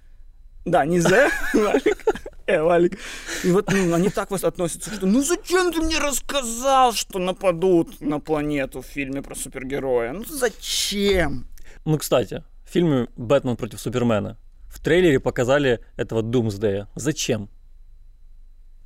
Да, 0.63 0.85
не 0.85 1.01
Зе 1.01 1.29
Валик, 1.53 2.05
э, 2.47 2.61
Валик. 2.61 2.97
И 3.43 3.51
вот, 3.51 3.71
ну, 3.71 3.93
они 3.93 4.09
так 4.09 4.31
вас 4.31 4.45
относятся, 4.45 4.93
что, 4.93 5.05
ну, 5.05 5.21
зачем 5.21 5.73
ты 5.73 5.81
мне 5.81 5.99
рассказал, 5.99 6.93
что 6.93 7.19
нападут 7.19 8.01
на 8.01 8.19
планету 8.19 8.81
в 8.81 8.85
фильме 8.85 9.21
про 9.21 9.35
супергероя? 9.35 10.13
Ну, 10.13 10.23
зачем? 10.23 11.45
Ну, 11.85 11.97
кстати, 11.97 12.43
в 12.65 12.69
фильме 12.69 13.07
«Бэтмен 13.15 13.55
против 13.55 13.79
Супермена» 13.79 14.37
в 14.67 14.79
трейлере 14.79 15.19
показали 15.19 15.79
этого 15.97 16.21
Думсдея. 16.21 16.89
Зачем? 16.95 17.49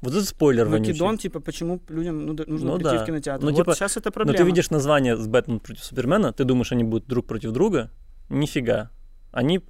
Вот 0.02 0.14
это 0.14 0.24
спойлер 0.24 0.68
вонючий. 0.68 0.94
Вакидон, 0.94 1.18
типа, 1.18 1.40
почему 1.40 1.82
людям 1.90 2.26
ну, 2.26 2.34
нужно 2.48 2.72
Ну 2.72 2.76
прийти 2.78 2.96
да. 2.96 3.04
в 3.04 3.06
кинотеатр? 3.06 3.44
Ну, 3.44 3.52
вот 3.52 3.58
типа, 3.58 3.76
сейчас 3.76 3.98
это 3.98 4.10
Но 4.10 4.12
проблема. 4.12 4.38
ты 4.38 4.44
видишь 4.44 4.70
название 4.70 5.18
с 5.18 5.28
«Бэтмен 5.28 5.60
против 5.60 5.84
Супермена», 5.84 6.32
ты 6.32 6.44
думаешь, 6.44 6.72
они 6.72 6.84
будут 6.84 7.08
друг 7.08 7.26
против 7.26 7.52
друга? 7.52 7.92
Нифига. 8.30 8.92
Они 9.32 9.62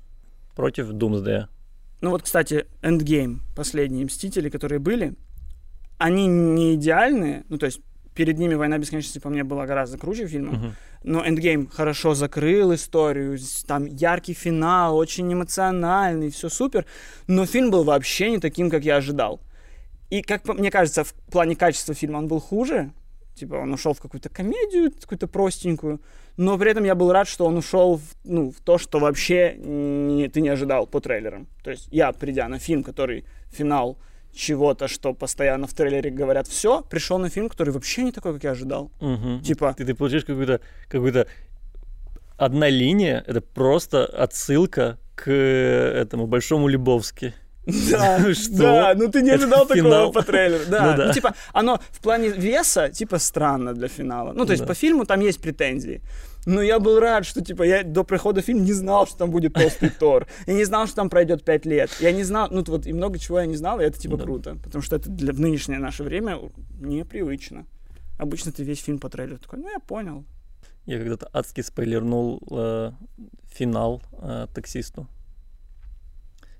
против 0.55 0.91
Думсдея. 0.91 1.49
Ну 2.01 2.11
вот, 2.11 2.23
кстати, 2.23 2.65
Endgame, 2.81 3.39
последние 3.55 4.05
Мстители, 4.05 4.49
которые 4.49 4.79
были, 4.79 5.15
они 5.97 6.27
не 6.27 6.75
идеальные, 6.75 7.45
ну 7.49 7.57
то 7.57 7.65
есть 7.65 7.81
перед 8.19 8.37
ними 8.37 8.55
«Война 8.55 8.77
бесконечности» 8.77 9.19
по 9.19 9.29
мне 9.29 9.43
была 9.45 9.65
гораздо 9.65 9.97
круче 9.97 10.27
фильмом, 10.27 10.55
Мгм. 10.55 10.75
но 11.03 11.25
Endgame 11.25 11.69
хорошо 11.71 12.13
закрыл 12.15 12.73
историю, 12.73 13.37
там 13.65 13.85
яркий 13.85 14.33
финал, 14.33 14.97
очень 14.97 15.31
эмоциональный, 15.33 16.29
все 16.29 16.49
супер, 16.49 16.85
но 17.27 17.45
фильм 17.45 17.71
был 17.71 17.83
вообще 17.85 18.29
не 18.31 18.39
таким, 18.39 18.69
как 18.69 18.83
я 18.83 18.97
ожидал. 18.97 19.39
И, 20.09 20.21
как 20.21 20.45
мне 20.49 20.69
кажется, 20.69 21.03
в 21.05 21.13
плане 21.31 21.55
качества 21.55 21.93
фильма 21.95 22.17
он 22.17 22.27
был 22.27 22.41
хуже, 22.41 22.91
типа 23.35 23.55
он 23.55 23.73
ушел 23.73 23.93
в 23.93 24.01
какую-то 24.01 24.27
комедию, 24.27 24.91
какую-то 24.91 25.27
простенькую, 25.27 26.01
но 26.35 26.57
при 26.57 26.71
этом 26.71 26.83
я 26.85 26.95
был 26.95 27.11
рад, 27.13 27.25
что 27.27 27.45
он 27.45 27.55
ушел 27.57 27.95
в, 27.95 28.03
ну, 28.25 28.51
в 28.51 28.59
то, 28.65 28.77
что 28.77 28.99
вообще 28.99 29.55
не- 29.57 30.27
ты 30.27 30.41
не 30.41 30.49
ожидал 30.49 30.87
по 30.87 30.99
трейлерам. 30.99 31.47
То 31.63 31.71
есть 31.71 31.87
я, 31.91 32.11
придя 32.11 32.49
на 32.49 32.59
фильм, 32.59 32.83
который 32.83 33.23
финал 33.49 33.97
чего-то, 34.33 34.87
что 34.87 35.13
постоянно 35.13 35.67
в 35.67 35.73
трейлере 35.73 36.09
говорят 36.09 36.47
все, 36.47 36.81
пришел 36.81 37.17
на 37.17 37.29
фильм, 37.29 37.49
который 37.49 37.73
вообще 37.73 38.03
не 38.03 38.11
такой, 38.11 38.33
как 38.33 38.43
я 38.43 38.51
ожидал. 38.51 38.91
Мгм. 38.99 39.41
Типа, 39.41 39.73
Ты, 39.77 39.85
ты 39.85 39.95
получаешь 39.95 40.25
какую-то, 40.25 40.61
какую-то... 40.87 41.27
Одна 42.37 42.69
линия— 42.69 43.23
это 43.27 43.41
просто 43.41 44.05
отсылка 44.05 44.97
к 45.15 45.29
этому 45.29 46.25
Большому 46.25 46.69
Лебовски. 46.69 47.33
Да, 47.91 48.33
Что? 48.33 48.57
да, 48.57 48.93
ну 48.95 49.07
ты 49.09 49.21
не 49.21 49.29
Это 49.31 49.43
ожидал 49.43 49.65
такого 49.67 49.75
финал. 49.89 50.11
по 50.11 50.21
трейлеру. 50.23 50.63
Да, 50.69 50.83
Ну 50.85 50.91
ну, 50.91 50.97
да. 51.07 51.13
типа, 51.13 51.33
оно 51.53 51.79
в 51.91 51.99
плане 52.01 52.29
веса, 52.29 52.89
типа, 52.89 53.19
странно 53.19 53.73
для 53.73 53.87
финала. 53.87 54.33
Ну, 54.33 54.45
то 54.45 54.51
есть 54.53 54.63
Да. 54.63 54.67
по 54.67 54.73
фильму 54.73 55.05
там 55.05 55.19
есть 55.21 55.41
претензии. 55.41 56.01
Но 56.45 56.61
я 56.61 56.79
был 56.79 56.99
рад, 56.99 57.25
что, 57.25 57.41
типа, 57.41 57.63
я 57.63 57.83
до 57.83 58.03
прихода 58.03 58.41
в 58.41 58.45
фильм 58.45 58.63
не 58.63 58.73
знал, 58.73 59.05
что 59.07 59.17
там 59.17 59.29
будет 59.31 59.53
толстый 59.53 59.89
Тор. 59.99 60.25
Я 60.47 60.53
не 60.53 60.63
знал, 60.65 60.87
что 60.87 60.95
там 60.95 61.09
пройдет 61.09 61.43
пять 61.43 61.65
лет. 61.65 61.89
Я 61.99 62.11
не 62.11 62.23
знал, 62.23 62.47
ну, 62.51 62.63
вот 62.67 62.87
и 62.87 62.93
много 62.93 63.19
чего 63.19 63.39
я 63.39 63.45
не 63.45 63.57
знал, 63.57 63.79
и 63.79 63.83
это, 63.83 63.99
типа, 63.99 64.17
Да. 64.17 64.23
круто. 64.23 64.55
Потому 64.63 64.81
что 64.81 64.95
это 64.95 65.09
для, 65.09 65.33
в 65.33 65.39
нынешнее 65.39 65.79
наше 65.79 66.03
время 66.03 66.39
непривычно. 66.79 67.65
Обычно 68.17 68.51
ты 68.51 68.63
весь 68.63 68.81
фильм 68.81 68.99
по 68.99 69.09
трейлеру 69.09 69.37
такой, 69.37 69.59
ну, 69.59 69.69
я 69.69 69.79
понял. 69.79 70.23
Я 70.85 70.97
когда-то 70.97 71.29
адски 71.33 71.61
спойлернул 71.61 72.41
э, 72.51 72.91
финал 73.53 74.01
э, 74.21 74.47
таксисту. 74.53 75.07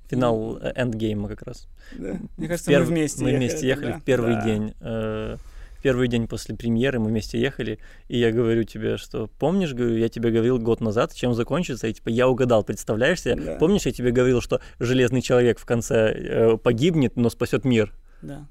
Финал 0.10 0.58
э, 0.62 0.72
эндгейма 0.76 1.28
как 1.30 1.44
раз. 1.44 1.68
Да. 1.98 2.18
Мне 2.38 2.48
кажется, 2.48 2.72
Перв- 2.72 2.80
мы 2.82 2.86
вместе 2.86 3.24
Мы 3.24 3.30
ехали 3.30 3.38
вместе 3.48 3.68
ехали 3.68 3.92
в 3.94 4.04
первый 4.04 4.34
Да. 4.36 4.42
день. 4.46 4.74
э, 4.82 5.38
в 5.78 5.82
первый 5.82 6.08
день 6.10 6.28
после 6.28 6.56
премьеры 6.58 7.00
мы 7.00 7.08
вместе 7.08 7.40
ехали, 7.40 7.80
и 8.10 8.18
я 8.20 8.32
говорю 8.34 8.64
тебе, 8.64 8.98
что 8.98 9.28
помнишь, 9.40 9.74
говорю, 9.74 9.96
я 9.96 10.10
тебе 10.10 10.30
говорил 10.30 10.60
год 10.60 10.82
назад, 10.82 11.14
чем 11.14 11.34
закончится, 11.34 11.88
и 11.88 11.94
типа 11.94 12.10
я 12.10 12.28
угадал, 12.28 12.64
представляешь 12.66 13.22
себе? 13.22 13.36
Да. 13.36 13.56
Помнишь, 13.56 13.86
я 13.86 13.94
тебе 13.94 14.12
говорил, 14.12 14.42
что 14.42 14.60
железный 14.80 15.22
человек 15.22 15.58
в 15.58 15.66
конце 15.66 16.12
э, 16.12 16.58
погибнет, 16.58 17.16
но 17.16 17.30
спасет 17.30 17.64
мир? 17.64 17.94
Да. 18.22 18.46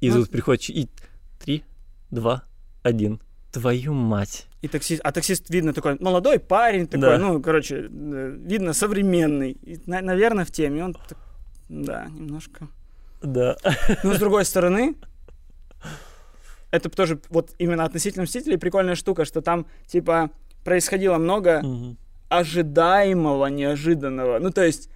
И 0.00 0.10
Ну, 0.10 0.16
тут 0.16 0.30
приходит 0.30 0.68
и 0.68 0.88
три, 1.42 1.64
два, 2.10 2.42
один. 2.82 3.20
Твою 3.50 3.94
мать. 3.94 4.46
И 4.60 4.68
таксист, 4.68 5.00
а 5.04 5.12
таксист 5.12 5.50
видно 5.50 5.72
такой 5.72 5.96
молодой 6.00 6.38
парень 6.40 6.86
такой, 6.88 7.10
Да. 7.10 7.18
ну, 7.18 7.40
короче, 7.40 7.88
э, 7.90 8.36
видно 8.44 8.72
современный. 8.72 9.52
И, 9.52 9.80
на- 9.86 10.00
наверное, 10.02 10.44
в 10.44 10.50
теме. 10.50 10.84
Он, 10.84 10.94
так- 10.94 11.18
да, 11.68 12.06
немножко. 12.06 12.66
Да. 13.22 13.56
Но 14.04 14.14
с 14.14 14.18
другой 14.18 14.44
стороны, 14.44 14.96
это 16.70 16.88
тоже 16.90 17.20
вот 17.30 17.52
именно 17.58 17.84
относительно 17.84 18.24
Мстителей 18.24 18.58
прикольная 18.58 18.94
штука, 18.94 19.24
что 19.24 19.40
там, 19.42 19.66
типа, 19.86 20.30
происходило 20.64 21.16
много 21.18 21.60
Мгм. 21.62 21.96
ожидаемого, 22.28 23.46
неожиданного. 23.46 24.38
Ну, 24.38 24.50
то 24.50 24.62
есть, 24.64 24.90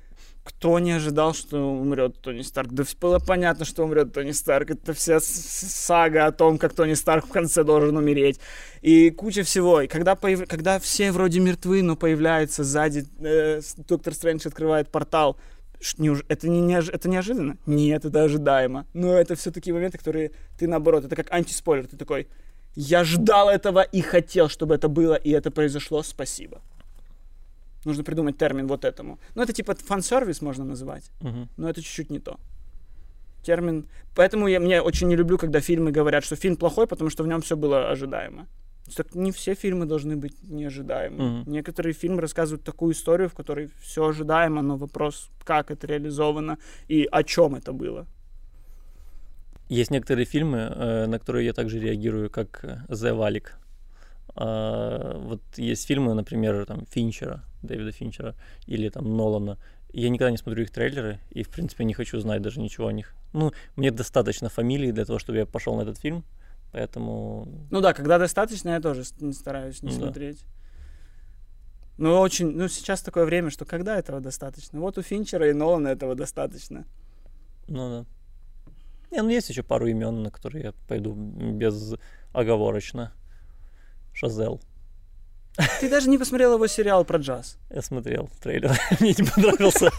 кто 0.45 0.79
не 0.81 0.93
ожидал, 0.93 1.35
что 1.35 1.59
умрет 1.59 2.21
Тони 2.21 2.43
Старк? 2.43 2.73
Да 2.73 2.85
было 3.01 3.19
понятно, 3.21 3.65
что 3.65 3.85
умрет 3.85 4.13
Тони 4.13 4.33
Старк. 4.33 4.71
Это 4.71 4.93
вся 4.93 5.21
сага 5.21 6.27
о 6.27 6.33
том, 6.33 6.59
как 6.59 6.75
Тони 6.75 6.95
Старк 6.95 7.27
в 7.27 7.31
конце 7.31 7.63
должен 7.63 7.97
умереть. 7.97 8.41
И 8.81 9.11
куча 9.11 9.45
всего. 9.45 9.81
И 9.83 9.87
когда, 9.87 10.15
появ- 10.15 10.47
когда 10.47 10.79
все 10.81 11.13
вроде 11.13 11.39
мертвы, 11.41 11.83
но 11.83 11.95
появляется 11.97 12.65
сзади, 12.65 13.07
э, 13.21 13.61
Доктор 13.89 14.15
Стрэндж 14.15 14.47
открывает 14.49 14.91
портал, 14.91 15.37
это, 16.29 16.49
не, 16.49 16.61
неож- 16.61 16.91
это 16.93 17.09
неожиданно? 17.09 17.57
Нет, 17.67 18.05
это 18.05 18.25
ожидаемо. 18.25 18.87
Но 18.95 19.15
это 19.15 19.35
все 19.35 19.51
такие 19.51 19.75
моменты, 19.75 19.99
которые 19.99 20.33
ты 20.59 20.67
наоборот, 20.67 21.05
это 21.05 21.15
как 21.17 21.33
антиспойлер. 21.33 21.87
Ты 21.87 21.97
такой, 21.97 22.29
я 22.75 23.05
ждал 23.05 23.49
этого 23.51 23.83
и 23.83 24.01
хотел, 24.01 24.49
чтобы 24.49 24.75
это 24.75 24.89
было, 24.89 25.15
и 25.15 25.31
это 25.31 25.51
произошло, 25.51 26.03
спасибо. 26.03 26.63
Нужно 27.85 28.05
придумать 28.05 28.37
термин 28.39 28.67
вот 28.67 28.85
этому. 28.85 29.19
Ну, 29.35 29.43
это 29.43 29.53
типа 29.53 29.75
фан-сервис 29.75 30.43
можно 30.43 30.65
называть, 30.65 31.11
Мгм. 31.21 31.49
но 31.57 31.69
это 31.69 31.83
чуть-чуть 31.83 32.11
не 32.11 32.19
то. 32.21 32.37
Термин. 33.43 33.87
Поэтому 34.15 34.47
я 34.49 34.61
мне 34.61 34.81
очень 34.83 35.09
не 35.09 35.17
люблю, 35.17 35.37
когда 35.39 35.61
фильмы 35.61 35.91
говорят, 35.91 36.25
что 36.25 36.37
фильм 36.37 36.57
плохой, 36.57 36.87
потому 36.87 37.11
что 37.11 37.25
в 37.25 37.27
нем 37.27 37.41
все 37.41 37.57
было 37.57 37.91
ожидаемо. 37.91 38.47
Так 38.97 39.15
не 39.15 39.31
все 39.33 39.55
фильмы 39.55 39.87
должны 39.87 40.17
быть 40.17 40.35
неожидаемы. 40.51 41.17
Мгм. 41.41 41.53
Некоторые 41.53 41.93
фильмы 41.93 42.21
рассказывают 42.21 42.65
такую 42.65 42.93
историю, 42.93 43.29
в 43.29 43.35
которой 43.35 43.69
все 43.81 44.03
ожидаемо, 44.09 44.63
но 44.63 44.77
вопрос, 44.77 45.29
как 45.45 45.71
это 45.71 45.87
реализовано 45.87 46.59
и 46.91 47.09
о 47.11 47.23
чем 47.25 47.55
это 47.55 47.73
было. 47.73 48.07
Есть 49.69 49.91
некоторые 49.91 50.27
фильмы, 50.27 50.59
э, 50.59 51.07
на 51.07 51.19
которые 51.19 51.47
я 51.47 51.53
также 51.53 51.81
реагирую, 51.81 52.29
как 52.31 52.61
э, 52.65 52.77
The 52.89 53.15
Валик. 53.15 53.55
А, 54.35 55.19
Вот 55.19 55.41
есть 55.57 55.87
фильмы, 55.87 56.15
например, 56.15 56.65
там 56.67 56.85
Финчера, 56.87 57.43
Дэвида 57.63 57.93
Финчера, 57.93 58.35
или 58.67 58.89
там 58.89 59.17
Нолана. 59.17 59.59
Я 59.93 60.09
никогда 60.09 60.31
не 60.31 60.39
смотрю 60.39 60.63
их 60.63 60.71
трейлеры, 60.71 61.21
и, 61.31 61.43
в 61.43 61.51
принципе, 61.51 61.85
не 61.85 61.95
хочу 61.95 62.19
знать 62.21 62.43
даже 62.43 62.61
ничего 62.61 62.89
о 62.89 62.93
них. 62.93 63.15
Ну, 63.33 63.53
мне 63.77 63.91
достаточно 63.91 64.49
фамилии 64.49 64.91
для 64.91 65.05
того, 65.05 65.19
чтобы 65.19 65.39
я 65.39 65.47
пошел 65.47 65.77
на 65.77 65.83
этот 65.83 65.99
фильм, 65.99 66.25
поэтому... 66.73 67.47
Ну 67.71 67.81
да, 67.81 67.93
когда 67.93 68.19
достаточно, 68.19 68.71
я 68.71 68.81
тоже 68.81 69.03
не 69.21 69.33
стараюсь 69.33 69.83
не 69.83 69.91
Да. 69.91 69.97
смотреть. 69.97 70.45
Но 71.99 72.21
очень, 72.21 72.51
ну, 72.51 72.69
сейчас 72.69 73.03
такое 73.03 73.27
время, 73.27 73.51
что 73.51 73.65
когда 73.65 73.99
этого 73.99 74.21
достаточно? 74.21 74.81
Вот 74.81 74.99
у 74.99 75.03
Финчера 75.03 75.49
и 75.49 75.53
Нолана 75.53 75.89
этого 75.89 76.15
достаточно. 76.15 76.85
Ну 77.69 77.91
да. 77.91 78.07
Не, 79.11 79.23
ну 79.23 79.29
есть 79.29 79.51
еще 79.51 79.63
пару 79.63 79.87
имен, 79.87 80.23
на 80.23 80.31
которые 80.31 80.65
я 80.65 80.73
пойду 80.89 81.13
безоговорочно. 81.15 83.13
Шазел. 84.15 84.61
Ты 85.81 85.91
даже 85.91 86.09
не 86.09 86.19
посмотрел 86.19 86.55
его 86.55 86.67
сериал 86.67 87.05
про 87.05 87.19
джаз. 87.19 87.59
Я 87.71 87.83
смотрел 87.83 88.31
трейлер, 88.43 88.73
мне 89.01 89.15
не 89.19 89.25
понравился. 89.25 89.91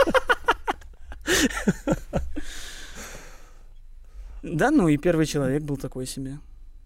Да, 4.41 4.71
ну 4.71 4.87
и 4.89 4.97
первый 4.97 5.25
человек 5.25 5.63
был 5.63 5.77
такой 5.77 6.05
себе. 6.05 6.37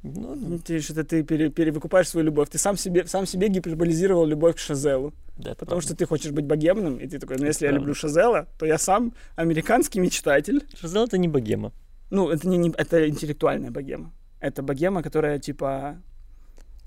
Ну, 0.03 0.35
Ну, 0.35 0.59
Ты 0.59 0.79
что-то 0.79 1.03
ты 1.03 1.23
пере- 1.23 1.49
перевыкупаешь 1.49 2.07
свою 2.09 2.25
любовь. 2.25 2.49
Ты 2.49 2.57
сам 2.59 2.77
себе, 2.77 3.07
сам 3.07 3.25
себе 3.25 3.47
гиперболизировал 3.49 4.25
любовь 4.27 4.55
к 4.55 4.59
Шазелу. 4.59 5.11
да, 5.37 5.51
это 5.51 5.59
Потому 5.65 5.79
правда. 5.81 5.87
что 5.87 5.95
ты 5.95 6.05
хочешь 6.05 6.31
быть 6.31 6.45
богемным, 6.45 6.97
и 6.97 7.07
ты 7.07 7.17
такой, 7.19 7.37
ну 7.37 7.45
если 7.45 7.65
я 7.65 7.71
Правда. 7.71 7.79
люблю 7.81 7.95
Шазела, 7.95 8.47
то 8.59 8.65
я 8.65 8.77
сам 8.77 9.13
американский 9.35 9.99
мечтатель. 9.99 10.61
Шазел 10.79 11.05
это 11.05 11.17
не 11.17 11.27
богема. 11.27 11.71
Ну, 12.11 12.29
это 12.29 12.47
не, 12.47 12.57
не- 12.57 12.73
это 12.77 13.09
интеллектуальная 13.09 13.71
богема. 13.71 14.11
Это 14.39 14.61
богема, 14.61 15.01
которая 15.01 15.39
типа 15.39 15.97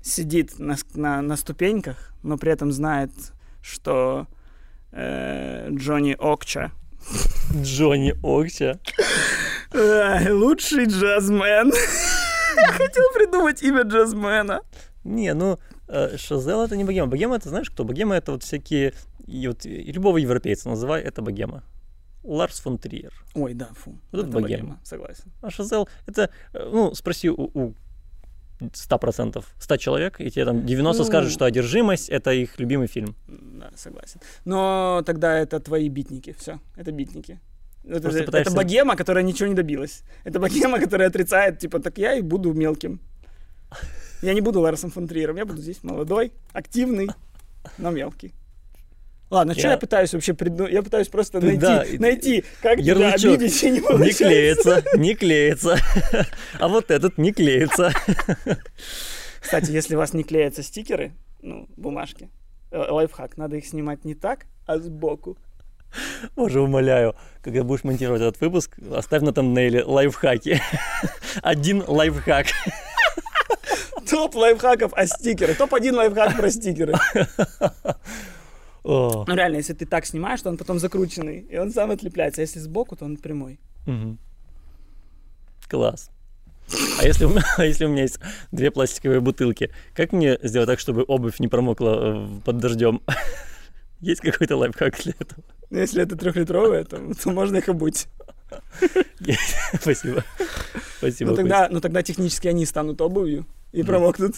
сидит 0.01 0.59
на, 0.59 0.75
на, 0.93 1.21
на 1.21 1.37
ступеньках, 1.37 2.13
но 2.23 2.37
при 2.37 2.51
этом 2.51 2.71
знает, 2.71 3.11
что 3.61 4.27
э, 4.91 5.69
Джонни 5.71 6.15
Окча 6.19 6.71
Джонни 7.61 8.13
Окча. 8.23 8.79
э, 9.73 10.31
лучший 10.31 10.85
джазмен. 10.85 11.71
Хотел 12.77 13.03
придумать 13.13 13.63
имя 13.63 13.83
джазмена. 13.83 14.61
Не, 15.03 15.33
ну, 15.33 15.57
э, 15.87 16.17
Шазел 16.17 16.63
это 16.63 16.77
не 16.77 16.83
богема. 16.83 17.07
Богема 17.07 17.35
это 17.37 17.49
знаешь 17.49 17.69
кто? 17.69 17.83
Богема 17.83 18.15
это 18.15 18.31
вот 18.33 18.43
всякие... 18.43 18.93
И 19.27 19.47
вот 19.47 19.65
любого 19.65 20.17
европейца 20.17 20.69
называй, 20.69 21.01
это 21.01 21.21
богема. 21.21 21.63
Ларс 22.23 22.59
фон 22.59 22.77
Триер. 22.77 23.13
Ой, 23.33 23.53
да, 23.53 23.69
фу. 23.73 23.99
Вот 24.11 24.21
это 24.27 24.31
богема. 24.31 24.79
Согласен. 24.83 25.31
А 25.41 25.49
Шазел 25.49 25.89
это... 26.05 26.29
э, 26.53 26.69
Ну, 26.71 26.93
спроси 26.93 27.29
у, 27.29 27.49
у 27.53 27.73
100%, 28.73 29.43
100 29.59 29.77
человек, 29.77 30.21
и 30.21 30.29
тебе 30.29 30.45
там 30.45 30.65
90 30.65 31.03
Ну. 31.03 31.07
скажут, 31.07 31.31
что 31.31 31.45
«Одержимость»— 31.45 32.09
это 32.09 32.31
их 32.31 32.59
любимый 32.59 32.87
фильм. 32.87 33.15
Да, 33.27 33.71
согласен. 33.75 34.19
Но 34.45 35.01
тогда 35.05 35.37
это 35.37 35.59
твои 35.59 35.89
битники. 35.89 36.35
Все, 36.39 36.59
это 36.77 36.91
битники. 36.91 37.39
Это, 37.83 38.01
Просто 38.01 38.19
это 38.19 38.31
пытаешься- 38.31 38.55
богема, 38.55 38.95
которая 38.95 39.23
ничего 39.23 39.49
не 39.49 39.55
добилась. 39.55 40.03
Это 40.23 40.39
богема, 40.39 40.79
которая 40.79 41.07
отрицает, 41.09 41.57
типа, 41.59 41.79
так 41.79 41.97
я 41.97 42.13
и 42.15 42.21
буду 42.21 42.53
мелким. 42.53 42.99
Я 44.21 44.33
не 44.35 44.41
буду 44.41 44.59
Ларсом 44.59 44.91
фон 44.91 45.07
Триером, 45.07 45.37
я 45.37 45.45
буду 45.45 45.61
здесь 45.61 45.83
молодой, 45.83 46.31
активный, 46.53 47.09
но 47.79 47.89
мелкий. 47.89 48.33
Ладно, 49.31 49.53
что 49.53 49.63
Я- 49.63 49.71
я 49.71 49.77
пытаюсь 49.77 50.13
вообще 50.13 50.33
придумать? 50.33 50.73
Я 50.73 50.83
пытаюсь 50.83 51.07
просто 51.07 51.39
Ты- 51.39 51.45
найти, 51.47 51.59
да, 51.61 51.85
найти, 51.99 52.43
как 52.61 52.77
тебя 52.79 52.93
Ярлычок. 52.93 53.31
обидеть 53.31 53.63
и 53.63 53.69
не 53.71 53.79
Не 53.79 53.81
получается. 53.81 54.23
клеится, 54.25 54.83
не 54.97 55.15
клеится. 55.15 55.77
А 56.59 56.67
вот 56.67 56.91
этот 56.91 57.17
не 57.17 57.31
клеится. 57.31 57.91
Кстати, 59.39 59.71
если 59.71 59.95
у 59.95 59.99
вас 59.99 60.13
не 60.13 60.23
клеятся 60.23 60.63
стикеры, 60.63 61.13
ну, 61.41 61.67
бумажки, 61.77 62.29
э, 62.71 62.77
лайфхак, 62.77 63.37
надо 63.37 63.55
их 63.55 63.65
снимать 63.65 64.03
не 64.05 64.15
так, 64.15 64.45
а 64.67 64.77
сбоку. 64.77 65.37
Боже, 66.35 66.61
умоляю, 66.61 67.15
когда 67.41 67.63
будешь 67.63 67.83
монтировать 67.83 68.21
этот 68.21 68.39
выпуск, 68.41 68.77
оставь 68.93 69.21
на 69.23 69.33
тамнейле 69.33 69.83
лайфхаки. 69.83 70.61
Один 71.41 71.83
лайфхак. 71.87 72.47
Топ 74.09 74.35
лайфхаков, 74.35 74.91
а 74.93 75.05
стикеры. 75.07 75.53
Топ-1 75.53 75.93
лайфхак 75.93 76.35
про 76.37 76.49
стикеры. 76.51 76.93
О, 78.83 79.25
Ну 79.27 79.35
реально, 79.35 79.57
если 79.57 79.73
ты 79.73 79.85
так 79.85 80.05
снимаешь, 80.05 80.41
то 80.41 80.49
он 80.49 80.57
потом 80.57 80.79
закрученный, 80.79 81.39
и 81.39 81.57
он 81.57 81.71
сам 81.71 81.91
отлепляется. 81.91 82.41
А 82.41 82.43
если 82.43 82.59
сбоку, 82.59 82.95
то 82.95 83.05
он 83.05 83.17
прямой. 83.17 83.59
мгм. 83.85 84.17
Класс. 85.69 86.09
А 86.99 87.05
если, 87.05 87.25
у 87.25 87.29
меня, 87.29 87.43
а 87.57 87.65
если 87.65 87.85
у 87.85 87.89
меня 87.89 88.03
есть 88.03 88.19
две 88.51 88.71
пластиковые 88.71 89.19
бутылки, 89.19 89.71
как 89.93 90.11
мне 90.13 90.37
сделать 90.43 90.67
так, 90.67 90.79
чтобы 90.79 91.03
обувь 91.07 91.39
не 91.39 91.47
промокла 91.47 92.27
э, 92.27 92.27
под 92.43 92.57
дождем? 92.57 93.01
Есть 94.01 94.21
какой-то 94.21 94.57
лайфхак 94.57 94.99
для 95.03 95.13
этого? 95.19 95.43
Ну, 95.69 95.77
если 95.77 96.01
это 96.01 96.15
трехлитровые, 96.15 96.83
то, 96.85 96.97
то 97.13 97.29
можно 97.29 97.57
их 97.57 97.69
обуть. 97.69 98.07
Спасибо. 99.79 100.23
Спасибо. 100.97 101.31
Ну 101.31 101.35
тогда, 101.35 101.69
ну 101.69 101.79
тогда 101.81 102.01
технически 102.03 102.47
они 102.47 102.65
станут 102.65 102.99
обувью 102.99 103.45
и 103.71 103.83
промокнут. 103.83 104.35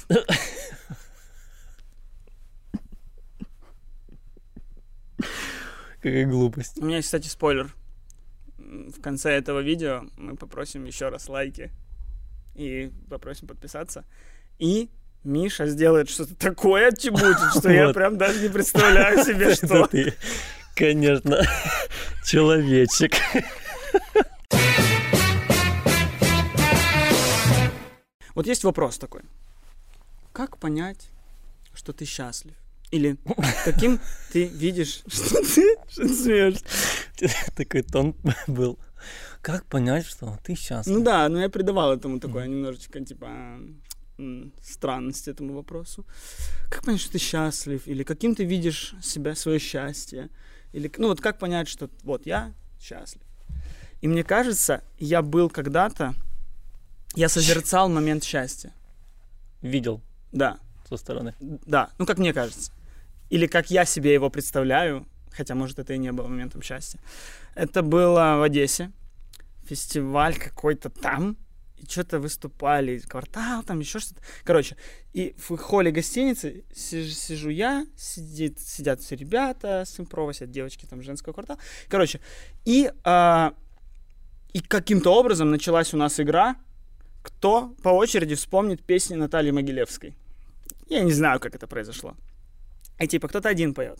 Какая 6.04 6.26
глупость. 6.26 6.78
У 6.80 6.86
меня 6.86 6.98
есть, 6.98 7.08
кстати, 7.08 7.30
спойлер. 7.30 7.74
В 8.58 9.00
конце 9.00 9.32
этого 9.32 9.62
видео 9.62 10.04
мы 10.18 10.36
попросим 10.36 10.84
еще 10.84 11.08
раз 11.08 11.30
лайки 11.30 11.72
и 12.56 12.92
попросим 13.10 13.48
подписаться. 13.48 14.04
И 14.60 14.90
Миша 15.24 15.66
сделает 15.66 16.10
что-то 16.10 16.36
такое 16.36 16.90
отчебучит, 16.90 17.58
что 17.58 17.72
я 17.72 17.94
прям 17.94 18.18
даже 18.18 18.42
не 18.42 18.50
представляю 18.50 19.24
себе, 19.24 19.56
что. 19.56 19.88
ты, 19.88 20.14
конечно, 20.76 21.42
человечек. 22.26 23.14
Вот 28.36 28.46
есть 28.46 28.66
вопрос 28.66 28.98
такой. 28.98 29.22
Как 30.34 30.58
понять, 30.58 31.08
что 31.74 31.94
ты 31.94 32.04
счастлив? 32.04 32.56
Или 32.94 33.18
каким 33.66 34.00
ты 34.32 34.46
видишь, 34.46 35.02
что 35.08 35.42
ты, 35.42 35.76
что 35.90 36.02
ты 36.04 36.14
смеешься? 36.14 36.64
Такой 37.56 37.82
тон 37.82 38.16
был. 38.48 38.78
Как 39.42 39.66
понять, 39.66 40.06
что 40.06 40.38
ты 40.44 40.56
счастлив? 40.56 40.96
Ну 40.96 41.04
да, 41.04 41.28
но 41.28 41.42
я 41.42 41.50
придавал 41.50 41.92
этому 41.92 42.20
такое 42.20 42.46
немножечко, 42.48 43.04
типа, 43.04 43.60
странность 44.62 45.28
этому 45.28 45.56
вопросу. 45.56 46.06
Как 46.70 46.84
понять, 46.84 47.02
что 47.02 47.14
ты 47.14 47.18
счастлив? 47.18 47.88
Или 47.88 48.04
каким 48.04 48.36
ты 48.36 48.44
видишь 48.46 48.94
себя, 49.02 49.36
свое 49.36 49.58
счастье? 49.60 50.30
Или, 50.72 50.92
ну 50.98 51.08
вот 51.08 51.20
как 51.20 51.40
понять, 51.40 51.68
что 51.68 51.90
вот 52.04 52.28
я 52.28 52.54
счастлив? 52.80 53.24
И 54.02 54.08
мне 54.08 54.24
кажется, 54.24 54.84
я 55.00 55.22
был 55.24 55.50
когда-то, 55.50 56.14
я 57.16 57.28
созерцал 57.28 57.90
момент 57.90 58.24
счастья. 58.24 58.72
Видел 59.64 60.02
Да, 60.32 60.60
со 60.88 60.98
стороны. 60.98 61.34
да, 61.40 61.90
ну 61.98 62.06
как 62.06 62.20
мне 62.20 62.34
кажется. 62.34 62.72
Или 63.34 63.48
как 63.48 63.72
я 63.72 63.84
себе 63.84 64.14
его 64.14 64.30
представляю, 64.30 65.08
хотя, 65.32 65.56
может, 65.56 65.80
это 65.80 65.94
и 65.94 65.98
не 65.98 66.12
было 66.12 66.28
моментом 66.28 66.62
счастья. 66.62 67.00
Это 67.56 67.82
было 67.82 68.36
в 68.38 68.44
Одессе, 68.44 68.92
фестиваль 69.68 70.38
какой-то 70.38 70.92
там, 70.92 71.36
и 71.78 71.90
что-то 71.90 72.20
выступали, 72.20 73.00
квартал 73.00 73.64
там, 73.64 73.80
еще 73.80 73.98
что-то. 73.98 74.22
Короче, 74.44 74.78
и 75.14 75.36
в 75.40 75.58
холле 75.58 75.90
гостиницы 75.90 76.64
сижу, 76.76 77.10
сижу 77.10 77.50
я, 77.50 77.88
сидит, 77.98 78.60
сидят 78.60 79.02
все 79.02 79.16
ребята 79.16 79.84
с 79.84 80.00
импрова, 80.00 80.32
сидят 80.32 80.52
девочки 80.52 80.86
там 80.86 81.02
женского 81.02 81.34
квартала. 81.34 81.60
Короче, 81.90 82.20
и, 82.66 82.92
а, 83.04 83.56
и 84.54 84.60
каким-то 84.60 85.10
образом 85.12 85.50
началась 85.50 85.92
у 85.92 85.98
нас 85.98 86.20
игра, 86.20 86.56
кто 87.24 87.74
по 87.82 87.90
очереди 87.90 88.36
вспомнит 88.36 88.84
песни 88.84 89.16
Натальи 89.16 89.50
Могилевской. 89.50 90.14
Я 90.88 91.02
не 91.02 91.14
знаю, 91.14 91.40
как 91.40 91.56
это 91.56 91.66
произошло. 91.66 92.16
И 93.04 93.08
типа 93.08 93.28
кто-то 93.28 93.50
один 93.50 93.74
поет, 93.74 94.00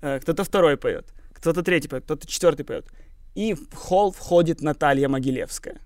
э, 0.00 0.20
кто-то 0.20 0.44
второй 0.44 0.76
поет, 0.76 1.12
кто-то 1.32 1.62
третий 1.62 1.88
поет, 1.88 2.04
кто-то 2.04 2.26
четвертый 2.26 2.64
поет. 2.64 2.86
И 3.34 3.54
в 3.54 3.74
холл 3.74 4.12
входит 4.12 4.60
Наталья 4.62 5.08
Могилевская. 5.08 5.76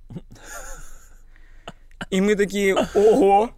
И 2.10 2.20
мы 2.20 2.36
такие, 2.36 2.74
ого, 2.94 3.50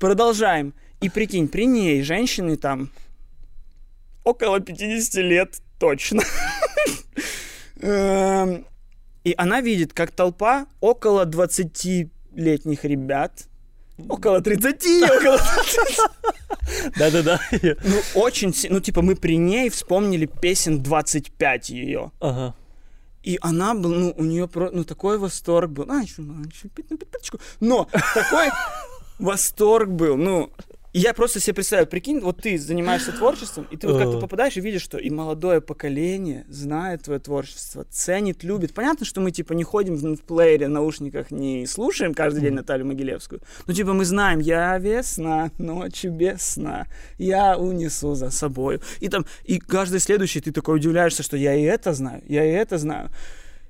продолжаем. 0.00 0.74
И 1.00 1.08
прикинь, 1.10 1.48
при 1.48 1.66
ней 1.66 2.02
женщины 2.02 2.56
там 2.56 2.90
около 4.24 4.60
50 4.60 5.14
лет 5.22 5.60
точно. 5.78 6.22
Эм, 7.80 8.64
И 9.24 9.34
она 9.36 9.60
видит, 9.60 9.92
как 9.92 10.12
толпа 10.12 10.66
около 10.80 11.24
20-летних 11.26 12.84
ребят, 12.84 13.48
около 14.08 14.40
30, 14.40 15.10
около 15.10 15.38
Да-да-да. 16.96 17.40
Ну, 17.84 18.00
очень... 18.14 18.54
Ну, 18.70 18.80
типа, 18.80 19.02
мы 19.02 19.16
при 19.16 19.36
ней 19.36 19.70
вспомнили 19.70 20.26
песен 20.26 20.82
25 20.82 21.70
ее. 21.70 22.10
Ага. 22.20 22.54
И 23.22 23.38
она 23.40 23.74
была, 23.74 23.94
ну, 23.94 24.14
у 24.16 24.24
нее 24.24 24.48
про, 24.48 24.70
ну, 24.70 24.84
такой 24.84 25.18
восторг 25.18 25.70
был. 25.70 25.86
А, 25.88 26.02
еще, 26.02 26.22
ну, 26.22 26.42
еще 26.44 26.68
пить 26.68 26.90
на 26.90 26.96
пятачку. 26.96 27.38
Но 27.60 27.88
такой 28.14 28.48
восторг 29.18 29.88
был, 29.88 30.16
ну, 30.16 30.50
И 30.92 30.98
я 30.98 31.14
просто 31.14 31.40
себе 31.40 31.54
представляю, 31.54 31.86
прикинь, 31.86 32.20
вот 32.20 32.42
ты 32.42 32.58
занимаешься 32.58 33.12
творчеством, 33.18 33.66
и 33.70 33.76
ты 33.76 33.88
вот 33.88 33.98
как-то 33.98 34.18
Э. 34.18 34.20
попадаешь 34.20 34.56
и 34.56 34.60
видишь, 34.60 34.82
что 34.82 34.98
и 34.98 35.08
молодое 35.10 35.60
поколение 35.60 36.44
знает 36.48 37.02
твое 37.02 37.18
творчество, 37.18 37.84
ценит, 37.90 38.44
любит. 38.44 38.74
Понятно, 38.74 39.06
что 39.06 39.20
мы 39.20 39.30
типа 39.30 39.54
не 39.54 39.64
ходим 39.64 39.96
в 39.96 40.20
плеере, 40.22 40.66
в 40.66 40.70
наушниках, 40.70 41.30
не 41.30 41.66
слушаем 41.66 42.14
каждый 42.14 42.42
день 42.42 42.52
Наталью 42.52 42.86
Могилевскую. 42.86 43.40
Ну 43.66 43.72
типа 43.72 43.94
мы 43.94 44.04
знаем, 44.04 44.40
я 44.40 44.76
весна, 44.78 45.50
ночью 45.58 46.12
без 46.12 46.42
сна, 46.42 46.86
я 47.18 47.56
унесу 47.56 48.14
за 48.14 48.30
собой. 48.30 48.80
И 49.00 49.08
там, 49.08 49.24
и 49.44 49.58
каждый 49.58 50.00
следующий 50.00 50.40
ты 50.40 50.52
такой 50.52 50.76
удивляешься, 50.76 51.22
что 51.22 51.36
я 51.36 51.54
и 51.54 51.62
это 51.62 51.94
знаю, 51.94 52.22
я 52.28 52.44
и 52.44 52.50
это 52.50 52.76
знаю. 52.78 53.10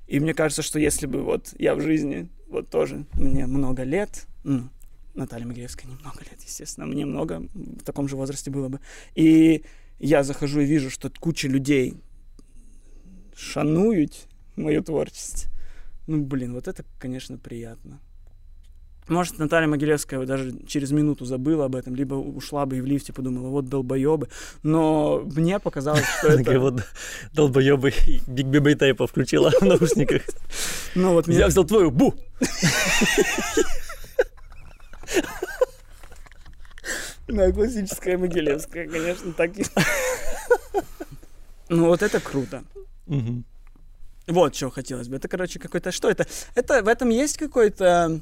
И 0.08 0.18
мне 0.20 0.34
кажется, 0.34 0.62
что 0.62 0.78
если 0.78 1.06
бы 1.06 1.22
вот 1.22 1.54
я 1.58 1.74
в 1.74 1.80
жизни, 1.80 2.28
вот 2.48 2.68
тоже 2.68 3.06
мне 3.14 3.46
много 3.46 3.82
лет, 3.84 4.26
ну, 4.44 4.68
Наталья 5.14 5.46
Могилевская 5.46 5.90
немного 5.90 6.20
лет, 6.20 6.40
естественно, 6.42 6.86
мне 6.86 7.04
много 7.04 7.46
в 7.54 7.82
таком 7.84 8.08
же 8.08 8.16
возрасте 8.16 8.50
было 8.50 8.68
бы. 8.68 8.80
И 9.14 9.64
я 9.98 10.22
захожу 10.22 10.60
и 10.60 10.66
вижу, 10.66 10.90
что 10.90 11.10
куча 11.10 11.48
людей 11.48 11.94
шануют 13.36 14.26
мое 14.56 14.82
творчество. 14.82 15.50
Ну, 16.06 16.22
блин, 16.22 16.54
вот 16.54 16.66
это, 16.66 16.84
конечно, 16.98 17.38
приятно. 17.38 18.00
Может, 19.08 19.38
Наталья 19.38 19.66
Могилевская 19.66 20.24
даже 20.26 20.52
через 20.66 20.92
минуту 20.92 21.24
забыла 21.24 21.64
об 21.64 21.74
этом, 21.74 21.94
либо 21.94 22.14
ушла 22.14 22.66
бы 22.66 22.78
и 22.78 22.80
в 22.80 22.86
лифте 22.86 23.12
подумала, 23.12 23.48
вот 23.48 23.66
долбоебы. 23.66 24.28
Но 24.62 25.22
мне 25.34 25.58
показалось, 25.58 26.04
что 26.18 26.28
это... 26.28 26.58
вот 26.60 26.82
долбоебы 27.32 27.92
Биг 28.26 28.46
Биби 28.46 28.74
Тейпа 28.76 29.06
включила 29.06 29.50
в 29.50 29.62
наушниках. 29.62 30.22
Ну, 30.94 31.12
вот 31.12 31.26
Я 31.28 31.48
взял 31.48 31.64
твою, 31.64 31.90
бу! 31.90 32.14
Да, 37.28 37.50
классическая 37.52 38.18
Могилевская, 38.18 38.88
конечно, 38.88 39.32
так 39.32 39.56
и... 39.58 39.64
Ну, 41.68 41.86
вот 41.86 42.02
это 42.02 42.20
круто. 42.20 42.64
Вот 44.26 44.54
что 44.54 44.70
хотелось 44.70 45.08
бы. 45.08 45.16
Это, 45.16 45.28
короче, 45.28 45.58
какой-то... 45.58 45.90
Что 45.92 46.08
это? 46.10 46.26
Это 46.54 46.82
в 46.82 46.88
этом 46.88 47.08
есть 47.10 47.38
какое-то 47.38 48.20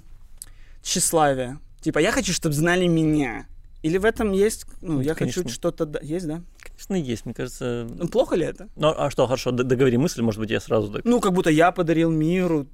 тщеславие? 0.83 1.59
Типа, 1.81 1.99
я 1.99 2.13
хочу, 2.13 2.33
чтобы 2.33 2.55
знали 2.55 2.87
меня. 2.87 3.47
Или 3.83 3.99
в 3.99 4.05
этом 4.05 4.33
есть... 4.33 4.67
Ну, 4.83 4.95
Ну, 4.95 5.01
я 5.01 5.15
конечно. 5.15 5.43
хочу 5.43 5.55
что-то... 5.55 5.99
Есть, 6.03 6.27
да? 6.27 6.43
Конечно, 6.63 6.95
есть, 6.95 7.25
мне 7.27 7.35
кажется. 7.35 7.87
Ну, 7.91 8.09
плохо 8.09 8.37
ли 8.37 8.45
это? 8.47 8.69
Ну, 8.77 8.95
а 8.97 9.11
что, 9.11 9.27
хорошо, 9.27 9.51
договори 9.51 9.97
мысль, 9.97 10.23
может 10.23 10.41
быть, 10.41 10.51
я 10.51 10.61
сразу 10.61 10.91
так. 10.93 11.05
Ну, 11.05 11.21
как 11.21 11.33
будто 11.33 11.51
я 11.51 11.73
подарил 11.73 12.11
миру 12.11 12.67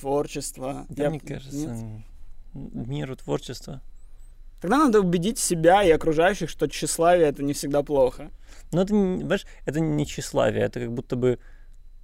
творчество. 0.00 0.86
Да, 0.90 1.04
Я- 1.04 1.10
мне 1.10 1.20
кажется, 1.20 1.56
нет? 1.56 2.04
Миру 2.54 3.16
творчества. 3.16 3.80
Тогда 4.60 4.78
надо 4.78 5.00
убедить 5.00 5.38
себя 5.38 5.82
и 5.82 5.90
окружающих, 5.90 6.50
что 6.50 6.66
тщеславие— 6.66 7.28
это 7.30 7.42
не 7.42 7.52
всегда 7.52 7.82
плохо. 7.82 8.30
Но 8.72 8.82
это, 8.82 8.94
не- 8.94 9.24
знаешь, 9.24 9.46
это 9.64 9.80
не 9.80 10.04
тщеславие, 10.04 10.64
это 10.64 10.80
как 10.80 10.92
будто 10.92 11.16
бы, 11.16 11.38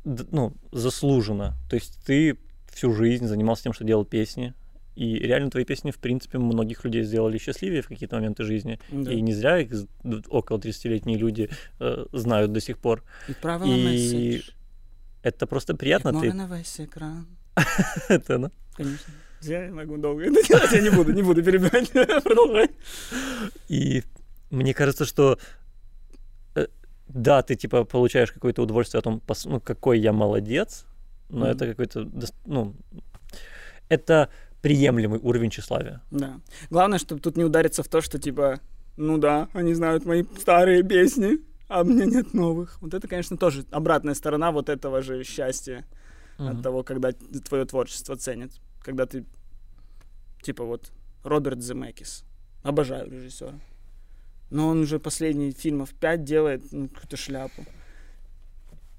ну, 0.05 0.53
заслуженно. 0.73 1.55
То 1.69 1.77
есть 1.77 1.99
ты 2.07 2.39
всю 2.73 2.93
жизнь 2.93 3.27
занимался 3.27 3.65
тем, 3.65 3.73
что 3.73 3.85
делал 3.85 4.05
песни, 4.05 4.55
и 4.97 5.19
реально 5.19 5.51
твои 5.51 5.65
песни, 5.65 5.91
в 5.91 5.99
принципе, 5.99 6.39
многих 6.39 6.85
людей 6.85 7.05
сделали 7.05 7.39
счастливее 7.39 7.83
в 7.83 7.89
какие-то 7.89 8.17
моменты 8.17 8.45
жизни. 8.45 8.79
Да. 8.91 9.13
И 9.13 9.21
не 9.21 9.35
зря 9.35 9.59
их 9.59 9.71
около 10.29 10.59
30-летние 10.59 11.19
люди 11.19 11.51
э, 11.81 12.07
знают 12.13 12.53
до 12.53 12.61
сих 12.61 12.79
пор. 12.79 13.03
Відправила 13.29 13.77
І 13.77 13.85
меседж. 13.85 14.51
Это 15.23 15.47
просто 15.47 15.75
приятно. 15.75 16.13
Ты... 16.13 16.33
на 16.33 16.47
весь 16.47 16.81
экран. 16.81 17.27
это, 18.09 18.39
ну, 18.39 18.51
Конечно. 18.77 19.13
Я 19.43 19.71
могу 19.73 19.97
долго 19.97 20.25
это 20.25 20.47
делать, 20.47 20.73
я 20.73 20.81
не 20.81 20.91
буду, 20.91 21.13
не 21.13 21.23
буду 21.23 21.43
перебивать. 21.43 21.91
Продолжай. 22.25 22.71
И 23.69 24.03
мне 24.51 24.75
кажется, 24.75 25.05
что 25.05 25.39
э, 26.55 26.67
да, 27.09 27.43
ты 27.43 27.55
типа 27.55 27.85
получаешь 27.85 28.33
какое-то 28.33 28.63
удовольствие 28.63 28.99
о 29.01 29.03
том, 29.03 29.23
ну, 29.45 29.61
какой 29.61 29.99
я 30.01 30.13
молодец, 30.13 30.85
но 31.29 31.41
Мгм. 31.41 31.49
это 31.49 31.67
какой-то, 31.67 32.09
ну, 32.47 32.75
это 33.89 34.29
приемлемый 34.63 35.21
уровень 35.21 35.51
тщеславия. 35.51 36.01
Да. 36.11 36.41
Главное, 36.71 36.99
чтобы 36.99 37.21
тут 37.21 37.37
не 37.37 37.45
удариться 37.45 37.83
в 37.83 37.89
то, 37.89 38.01
что 38.01 38.19
типа, 38.19 38.61
ну 38.97 39.19
да, 39.19 39.49
они 39.53 39.75
знают 39.75 40.05
мои 40.05 40.25
старые 40.41 40.83
песни, 40.83 41.39
а 41.69 41.83
меня 41.85 42.07
нет 42.07 42.35
новых. 42.35 42.79
Вот 42.81 42.95
это, 42.95 43.07
конечно, 43.07 43.37
тоже 43.37 43.65
обратная 43.71 44.15
сторона 44.15 44.51
вот 44.51 44.69
этого 44.69 45.03
же 45.03 45.23
счастья 45.25 45.85
Мгм. 46.39 46.49
от 46.49 46.63
того, 46.63 46.83
когда 46.83 47.13
твое 47.49 47.65
творчество 47.65 48.17
ценят. 48.17 48.51
Когда 48.87 49.05
ты, 49.05 49.25
типа 50.43 50.65
вот, 50.65 50.93
Роберт 51.25 51.61
Земекис. 51.61 52.25
Обожаю 52.63 53.11
режиссера. 53.11 53.59
Но 54.51 54.69
он 54.69 54.83
уже 54.83 55.01
последние 55.01 55.51
фильмов 55.51 55.93
пять 55.93 56.23
делает 56.23 56.63
ну, 56.71 56.89
какую-то 56.89 57.17
шляпу. 57.17 57.67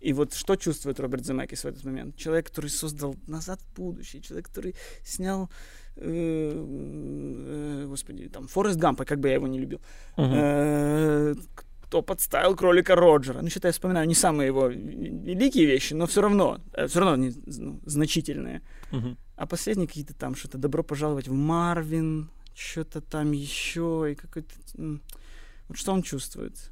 И 0.01 0.11
вот 0.11 0.33
что 0.33 0.57
чувствует 0.57 0.99
Роберт 0.99 1.25
Земекис 1.25 1.63
в 1.63 1.67
этот 1.67 1.85
момент? 1.85 2.17
Человек, 2.17 2.47
который 2.47 2.69
создал 2.69 3.15
«Назад 3.27 3.61
в 3.61 3.75
будущее», 3.75 4.21
человек, 4.21 4.47
который 4.47 4.75
снял, 5.05 5.49
э, 5.95 6.51
э, 6.53 7.85
господи, 7.87 8.27
там, 8.27 8.47
Форест 8.47 8.77
Гампа, 8.77 9.05
как 9.05 9.21
бы 9.21 9.29
я 9.29 9.35
его 9.35 9.47
не 9.47 9.57
любил. 9.57 9.79
Э, 10.17 11.33
кто 11.87 12.01
подставил 12.01 12.55
кролика 12.55 12.95
Роджера. 12.95 13.41
Ну, 13.41 13.49
считай, 13.49 13.69
я 13.69 13.73
вспоминаю 13.73 14.07
не 14.07 14.15
самые 14.15 14.47
его 14.47 14.67
великие 14.67 15.65
вещи, 15.65 15.93
но 15.93 16.05
все 16.05 16.21
равно, 16.21 16.59
все 16.87 16.99
равно 16.99 17.13
они, 17.13 17.33
ну, 17.45 17.79
значительные. 17.85 18.61
Мгм. 18.91 19.17
А 19.37 19.45
последние 19.45 19.87
какие-то 19.87 20.13
там 20.13 20.35
что-то 20.35 20.57
«Добро 20.57 20.83
пожаловать 20.83 21.27
в 21.27 21.33
Марвин», 21.33 22.29
что-то 22.53 23.01
там 23.01 23.31
еще, 23.31 24.09
и 24.11 24.15
какой-то... 24.15 24.53
Вот 25.69 25.77
что 25.77 25.93
он 25.93 26.01
чувствует? 26.01 26.71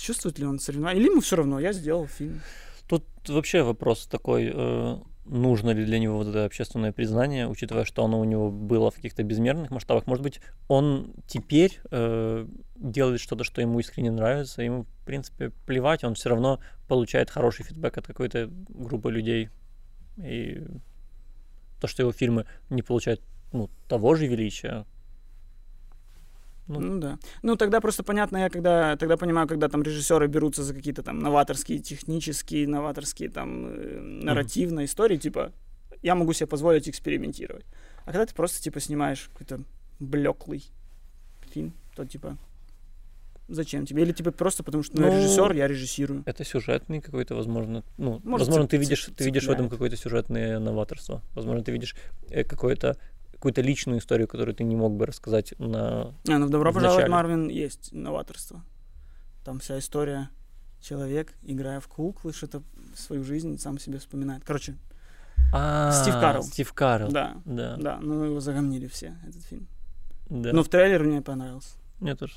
Чувствует 0.00 0.38
ли 0.38 0.46
он 0.46 0.58
соревнования? 0.58 1.00
Или 1.00 1.10
ему 1.10 1.20
все 1.20 1.36
равно, 1.36 1.60
я 1.60 1.72
сделал 1.72 2.08
фильм. 2.08 2.40
Тут 2.88 3.04
вообще 3.28 3.62
вопрос 3.62 4.06
такой, 4.06 4.50
э, 4.52 4.96
нужно 5.28 5.70
ли 5.70 5.84
для 5.84 5.98
него 5.98 6.18
вот 6.18 6.28
это 6.28 6.44
общественное 6.44 6.92
признание, 6.92 7.48
учитывая, 7.48 7.84
что 7.84 8.04
оно 8.04 8.20
у 8.20 8.24
него 8.24 8.50
было 8.50 8.90
в 8.90 8.96
каких-то 8.96 9.22
безмерных 9.22 9.70
масштабах. 9.70 10.06
Может 10.06 10.22
быть, 10.22 10.40
он 10.68 11.14
теперь 11.26 11.80
э, 11.90 12.46
делает 12.76 13.20
что-то, 13.20 13.44
что 13.44 13.60
ему 13.60 13.80
искренне 13.80 14.10
нравится, 14.10 14.62
ему, 14.62 14.84
в 14.84 15.06
принципе, 15.06 15.50
плевать, 15.66 16.04
он 16.04 16.14
все 16.14 16.28
равно 16.28 16.60
получает 16.88 17.30
хороший 17.30 17.64
фидбэк 17.64 17.98
от 17.98 18.06
какой-то 18.06 18.48
группы 18.68 19.10
людей. 19.10 19.50
И 20.18 20.62
то, 21.80 21.86
что 21.86 22.02
его 22.02 22.12
фильмы 22.12 22.46
не 22.70 22.82
получают 22.82 23.20
ну, 23.52 23.70
того 23.88 24.14
же 24.14 24.26
величия, 24.26 24.86
Ну. 26.68 26.80
Ну, 26.80 26.98
да. 26.98 27.18
Ну 27.42 27.56
тогда 27.56 27.80
просто 27.80 28.02
понятно, 28.02 28.38
я 28.38 28.50
когда 28.50 28.96
тогда 28.96 29.16
понимаю, 29.16 29.46
когда 29.46 29.68
там 29.68 29.82
режиссеры 29.82 30.26
берутся 30.26 30.62
за 30.64 30.74
какие-то 30.74 31.02
там 31.02 31.20
новаторские, 31.20 31.78
технические, 31.78 32.66
новаторские 32.66 33.28
там 33.30 33.66
э, 33.68 34.00
нарративные 34.00 34.86
истории, 34.86 35.16
типа 35.16 35.52
я 36.02 36.14
могу 36.14 36.32
себе 36.32 36.46
позволить 36.46 36.88
экспериментировать. 36.88 37.64
А 38.04 38.06
когда 38.12 38.26
ты 38.26 38.34
просто 38.34 38.60
типа 38.62 38.80
снимаешь 38.80 39.28
какой-то 39.32 39.60
блеклый 40.00 40.64
фильм, 41.52 41.72
то 41.94 42.04
типа 42.04 42.36
зачем 43.48 43.86
тебе? 43.86 44.02
Или 44.02 44.12
типа 44.12 44.32
просто 44.32 44.62
потому 44.64 44.82
что 44.82 44.96
ну, 45.00 45.06
я 45.06 45.12
Ну, 45.12 45.18
режиссер, 45.18 45.52
я 45.52 45.68
режиссирую. 45.68 46.22
это 46.26 46.44
сюжетный 46.44 47.00
какой-то, 47.00 47.34
возможно, 47.34 47.84
ну, 47.96 48.20
Может, 48.24 48.48
возможно, 48.48 48.64
цеп- 48.64 48.68
ты 48.70 48.76
цеп- 48.76 48.80
видишь, 48.80 49.04
ты 49.16 49.24
видишь 49.24 49.42
в 49.44 49.50
этом 49.50 49.66
цепляет. 49.66 49.70
какое-то 49.70 49.96
сюжетное 49.96 50.58
новаторство. 50.58 51.22
Возможно, 51.34 51.62
ты 51.62 51.70
видишь 51.72 51.94
э, 52.30 52.42
какое-то 52.44 52.96
какую-то 53.36 53.60
личную 53.60 53.98
историю, 54.00 54.26
которую 54.28 54.54
ты 54.54 54.64
не 54.64 54.76
мог 54.76 54.92
бы 54.96 55.06
рассказать 55.06 55.54
на... 55.58 56.14
А, 56.28 56.38
ну 56.38 56.46
в 56.46 56.50
«Добро 56.50 56.72
пожаловать. 56.72 57.08
Марвин» 57.08 57.48
есть 57.48 57.92
новаторство. 57.92 58.62
Там 59.44 59.58
вся 59.60 59.78
история. 59.78 60.30
Человек, 60.80 61.34
играя 61.42 61.80
в 61.80 61.88
куклы, 61.88 62.32
что-то 62.32 62.62
свою 62.96 63.24
жизнь 63.24 63.58
сам 63.58 63.78
себе 63.78 63.98
вспоминает. 63.98 64.42
Короче, 64.44 64.76
А, 65.52 65.92
Стив 65.92 66.14
Карелл. 66.14 66.42
Стив 66.42 66.72
Карелл. 66.72 67.10
да, 67.10 67.36
Да, 67.44 67.76
да, 67.76 67.98
ну 68.00 68.24
его 68.24 68.40
загомнили 68.40 68.86
все, 68.88 69.14
этот 69.26 69.42
фильм. 69.44 69.66
да. 70.28 70.52
Но 70.52 70.62
в 70.62 70.68
трейлере 70.68 71.04
мне 71.04 71.22
понравился. 71.22 71.76
Мне 72.00 72.14
тоже. 72.16 72.34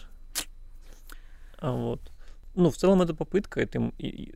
А 1.60 1.72
вот. 1.72 2.02
Ну, 2.56 2.70
в 2.72 2.78
целом 2.78 3.02
это 3.02 3.14
попытка, 3.14 3.62
и- 3.62 3.68
и- 3.98 4.34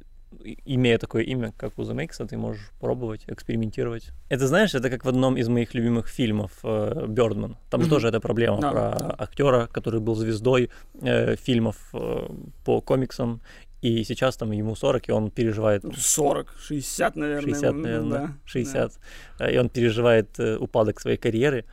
имея 0.65 0.97
такое 0.97 1.23
имя, 1.23 1.53
как 1.57 1.77
у 1.77 1.83
The 1.83 1.93
Makes, 1.93 2.27
ты 2.27 2.37
можешь 2.37 2.69
пробовать, 2.79 3.23
экспериментировать. 3.27 4.11
Это, 4.29 4.47
знаешь, 4.47 4.75
это 4.75 4.89
как 4.89 5.05
в 5.05 5.09
одном 5.09 5.37
из 5.37 5.47
моих 5.49 5.73
любимых 5.73 6.07
фильмов 6.07 6.51
э, 6.63 7.05
«Бёрдман». 7.07 7.57
Там 7.69 7.81
же 7.81 7.87
Мгм. 7.87 7.95
тоже 7.95 8.07
эта 8.09 8.19
проблема 8.19 8.61
Да, 8.61 8.71
про 8.71 8.99
да. 8.99 9.15
актера, 9.17 9.67
который 9.67 9.99
был 9.99 10.15
звездой 10.15 10.69
э, 11.01 11.35
фильмов 11.35 11.75
э, 11.93 12.27
по 12.65 12.81
комиксам, 12.81 13.41
и 13.81 14.03
сейчас 14.05 14.37
там 14.37 14.51
ему 14.51 14.75
40, 14.75 15.09
и 15.09 15.11
он 15.11 15.29
переживает 15.29 15.83
40, 15.97 16.55
60, 16.59 17.15
наверное. 17.15 17.41
60, 17.53 17.73
ну, 17.75 17.81
наверное, 17.81 18.19
да, 18.27 18.33
60. 18.45 18.91
Э, 19.39 19.53
И 19.53 19.57
он 19.57 19.69
переживает 19.69 20.39
э, 20.39 20.57
упадок 20.57 20.99
своей 21.01 21.17
карьеры. 21.17 21.65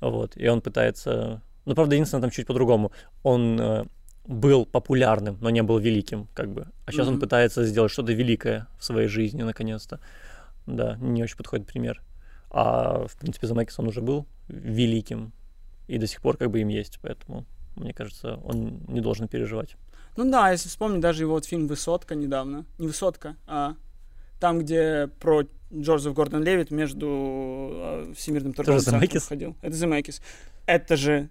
Вот. 0.00 0.36
И 0.36 0.48
он 0.48 0.60
пытается... 0.62 1.42
Ну, 1.66 1.74
правда, 1.74 1.94
единственное, 1.94 2.22
там 2.22 2.30
чуть 2.30 2.46
по-другому. 2.46 2.90
Он 3.22 3.60
был 4.30 4.64
популярным, 4.64 5.36
но 5.40 5.50
не 5.50 5.62
был 5.62 5.78
великим, 5.78 6.28
как 6.34 6.48
бы. 6.50 6.68
А 6.86 6.92
сейчас 6.92 7.08
он 7.08 7.14
Мгм. 7.14 7.20
пытается 7.22 7.64
сделать 7.64 7.90
что-то 7.90 8.12
великое 8.12 8.68
в 8.78 8.84
своей 8.84 9.08
жизни, 9.08 9.42
наконец-то. 9.42 9.98
Да, 10.66 10.96
не 11.00 11.22
очень 11.22 11.36
подходит 11.36 11.66
пример. 11.66 12.00
А, 12.50 13.06
в 13.08 13.16
принципе, 13.16 13.48
Замекис 13.48 13.78
он 13.78 13.88
уже 13.88 14.00
был 14.00 14.26
великим. 14.48 15.32
И 15.88 15.98
до 15.98 16.06
сих 16.06 16.22
пор 16.22 16.36
как 16.36 16.50
бы 16.50 16.60
им 16.60 16.68
есть, 16.68 17.00
поэтому... 17.02 17.44
мне 17.76 17.92
кажется, 17.92 18.36
он 18.44 18.80
не 18.88 19.00
должен 19.00 19.26
переживать. 19.26 19.76
Ну 20.16 20.30
да, 20.30 20.50
если 20.52 20.68
вспомнить 20.68 21.00
даже 21.00 21.22
его 21.24 21.32
вот 21.32 21.44
фильм 21.44 21.66
«Высотка» 21.66 22.14
недавно. 22.14 22.64
Не 22.78 22.86
«Высотка», 22.86 23.36
а 23.46 23.74
там, 24.38 24.60
где 24.60 25.08
про 25.20 25.42
Джозеф 25.74 26.14
Гордон 26.14 26.44
Левит 26.44 26.70
между 26.70 27.06
э, 27.72 28.12
Всемирным 28.16 28.52
торговым 28.52 28.80
Земекис? 28.80 29.26
ходил. 29.26 29.56
Это 29.62 29.76
Земекис. 29.76 30.20
Это 30.66 30.96
же 30.96 31.28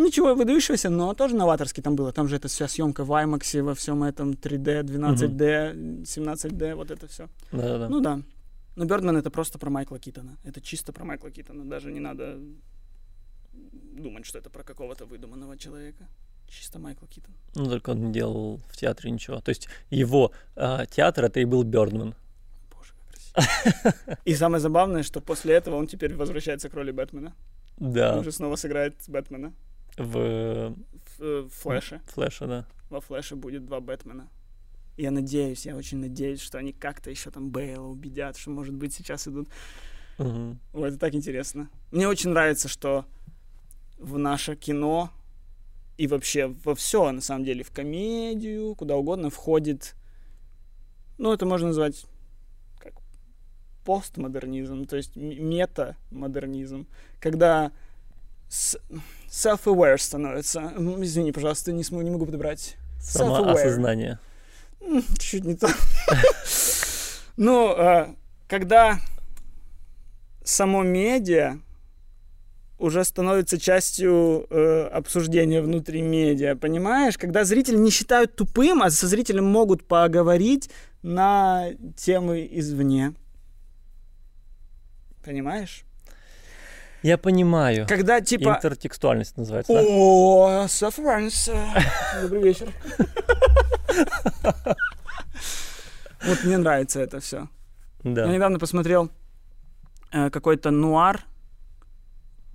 ничего 0.00 0.34
выдающегося, 0.34 0.90
но 0.90 1.14
тоже 1.14 1.36
новаторский 1.36 1.82
там 1.82 1.96
было. 1.96 2.12
Там 2.12 2.28
же 2.28 2.36
эта 2.36 2.48
вся 2.48 2.68
съемка 2.68 3.04
в 3.04 3.12
IMAX, 3.12 3.62
во 3.62 3.74
всем 3.74 4.02
этом 4.02 4.32
3D, 4.32 4.82
12D, 4.82 6.02
17D, 6.02 6.74
вот 6.74 6.90
это 6.90 7.06
все. 7.06 7.28
Да-да-да. 7.52 7.88
Ну 7.88 8.00
да. 8.00 8.22
Но 8.76 8.84
Бёрдман 8.84 9.16
это 9.16 9.30
просто 9.30 9.58
про 9.58 9.70
Майкла 9.70 9.98
Китона. 9.98 10.36
Это 10.44 10.60
чисто 10.60 10.92
про 10.92 11.04
Майкла 11.04 11.30
Китона. 11.30 11.64
Даже 11.64 11.92
не 11.92 12.00
надо 12.00 12.38
думать, 13.52 14.26
что 14.26 14.38
это 14.38 14.50
про 14.50 14.62
какого-то 14.62 15.06
выдуманного 15.06 15.56
человека. 15.58 16.06
Чисто 16.48 16.78
Майкл 16.78 17.06
Китон. 17.06 17.34
Ну, 17.54 17.66
только 17.66 17.90
он 17.90 18.06
не 18.06 18.12
делал 18.12 18.60
в 18.68 18.76
театре 18.76 19.10
ничего. 19.10 19.40
То 19.40 19.50
есть 19.50 19.68
его 19.90 20.32
а, 20.56 20.86
театр 20.86 21.24
это 21.24 21.40
и 21.40 21.44
был 21.44 21.62
Бёрдман. 21.62 22.14
Боже, 22.74 22.92
как 22.98 24.04
красиво. 24.04 24.18
И 24.24 24.34
самое 24.34 24.60
забавное, 24.60 25.02
что 25.02 25.20
после 25.20 25.54
этого 25.54 25.76
он 25.76 25.86
теперь 25.86 26.14
возвращается 26.14 26.68
к 26.68 26.74
роли 26.74 26.90
Бэтмена. 26.90 27.34
Да, 27.76 28.16
Он 28.18 28.24
же 28.24 28.32
снова 28.32 28.56
сыграет 28.56 28.94
Бэтмена. 29.08 29.52
В 29.96 30.74
В, 31.18 31.22
э, 31.22 31.48
Флэше. 31.50 32.00
Флэше, 32.06 32.46
да. 32.46 32.66
Во 32.88 33.00
Флэше 33.00 33.36
будет 33.36 33.66
два 33.66 33.80
Бэтмена. 33.80 34.28
Я 34.96 35.10
надеюсь, 35.10 35.66
я 35.66 35.76
очень 35.76 35.98
надеюсь, 35.98 36.40
что 36.40 36.58
они 36.58 36.72
как-то 36.72 37.10
еще 37.10 37.30
там 37.30 37.50
Бейла 37.50 37.86
убедят, 37.86 38.36
что, 38.36 38.50
может 38.50 38.74
быть, 38.74 38.92
сейчас 38.94 39.26
идут 39.28 39.48
Мгм. 40.18 40.58
Ой, 40.74 40.88
это 40.88 40.98
так 40.98 41.14
интересно. 41.14 41.70
Мне 41.92 42.06
очень 42.06 42.30
нравится, 42.30 42.68
что 42.68 43.06
в 43.98 44.18
наше 44.18 44.54
кино 44.54 45.10
и 45.96 46.06
вообще 46.06 46.48
во 46.64 46.74
все, 46.74 47.10
на 47.10 47.22
самом 47.22 47.44
деле, 47.44 47.62
в 47.64 47.70
комедию, 47.70 48.74
куда 48.74 48.96
угодно 48.96 49.30
входит, 49.30 49.94
ну, 51.16 51.32
это 51.32 51.46
можно 51.46 51.68
назвать 51.68 52.04
как 52.78 52.94
постмодернизм, 53.84 54.84
то 54.84 54.96
есть 54.96 55.16
мета-модернизм, 55.16 56.86
когда 57.18 57.72
с- 58.48 58.78
self-aware 59.30 59.96
становится. 59.96 60.72
Извини, 61.00 61.32
пожалуйста, 61.32 61.72
не, 61.72 61.84
смогу, 61.84 62.02
не 62.02 62.10
могу 62.10 62.26
подобрать. 62.26 62.76
Самоосознание. 63.00 64.18
Чуть 65.18 65.44
не 65.44 65.56
то. 65.56 65.68
Ну, 67.36 67.74
э, 67.74 68.08
когда 68.48 69.00
само 70.44 70.82
медиа 70.82 71.58
уже 72.78 73.02
становится 73.04 73.58
частью 73.58 74.46
э, 74.50 74.88
обсуждения 74.92 75.62
внутри 75.62 76.02
медиа, 76.02 76.54
понимаешь? 76.54 77.16
Когда 77.16 77.44
зрители 77.44 77.76
не 77.76 77.90
считают 77.90 78.36
тупым, 78.36 78.82
а 78.82 78.90
со 78.90 79.06
зрителем 79.06 79.46
могут 79.46 79.86
поговорить 79.86 80.68
на 81.00 81.68
темы 81.96 82.46
извне. 82.50 83.14
Понимаешь? 85.24 85.84
Я 87.02 87.16
понимаю. 87.18 87.86
Когда 87.88 88.20
типа... 88.20 88.50
Интертекстуальность 88.56 89.36
называется? 89.36 89.72
О, 89.74 90.64
э, 90.64 90.68
Добрый 92.22 92.42
вечер. 92.42 92.72
Вот 96.26 96.44
мне 96.44 96.58
нравится 96.58 97.00
это 97.00 97.20
все. 97.20 97.48
Я 98.04 98.12
Да. 98.14 98.26
недавно 98.26 98.58
посмотрел 98.58 99.10
э, 100.12 100.30
какой-то 100.30 100.70
нуар, 100.70 101.22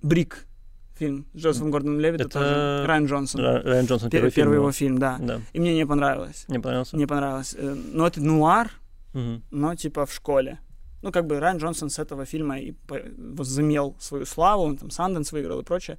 Брик 0.02 0.46
фильм 0.94 1.26
с 1.34 1.38
Джозефом 1.38 1.70
Гордоном 1.70 1.98
Левитом, 2.00 2.26
Это 2.26 2.38
тоже 2.38 2.86
Райан 2.86 3.06
Джонсон. 3.06 3.40
Ра- 3.40 3.62
Райан 3.62 3.86
Джонсон 3.86 4.08
Пер- 4.08 4.12
первый, 4.20 4.30
фильм. 4.30 4.52
его 4.52 4.72
фильм, 4.72 4.98
да. 4.98 5.16
Да. 5.20 5.40
И 5.52 5.58
мне 5.60 5.74
не 5.74 5.84
понравилось. 5.86 6.44
Не 6.48 6.58
понравился? 6.60 6.96
Не 6.96 7.06
понравилось. 7.06 7.54
Э, 7.58 7.74
Но 7.92 8.06
это 8.06 8.20
нуар, 8.22 8.70
Мгм. 9.12 9.42
но 9.50 9.74
типа 9.74 10.06
в 10.06 10.12
школе. 10.12 10.58
Ну, 11.02 11.12
как 11.12 11.26
бы 11.26 11.38
Райан 11.40 11.58
Джонсон 11.58 11.90
с 11.90 11.98
этого 11.98 12.24
фильма 12.24 12.58
и 12.58 12.74
возымел 13.18 13.96
свою 14.00 14.24
славу, 14.26 14.62
он 14.64 14.76
там 14.76 14.90
Санденс 14.90 15.32
выиграл 15.32 15.60
и 15.60 15.64
прочее. 15.64 15.98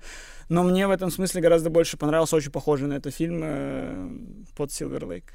Но 0.49 0.63
мне 0.63 0.87
в 0.87 0.91
этом 0.91 1.11
смысле 1.11 1.41
гораздо 1.41 1.69
больше 1.69 1.97
понравился 1.97 2.35
очень 2.35 2.51
похожий 2.51 2.87
на 2.87 2.93
это 2.95 3.11
фильм 3.11 3.41
э, 3.43 4.09
под 4.55 4.71
Силвер 4.71 5.05
Лейк, 5.05 5.33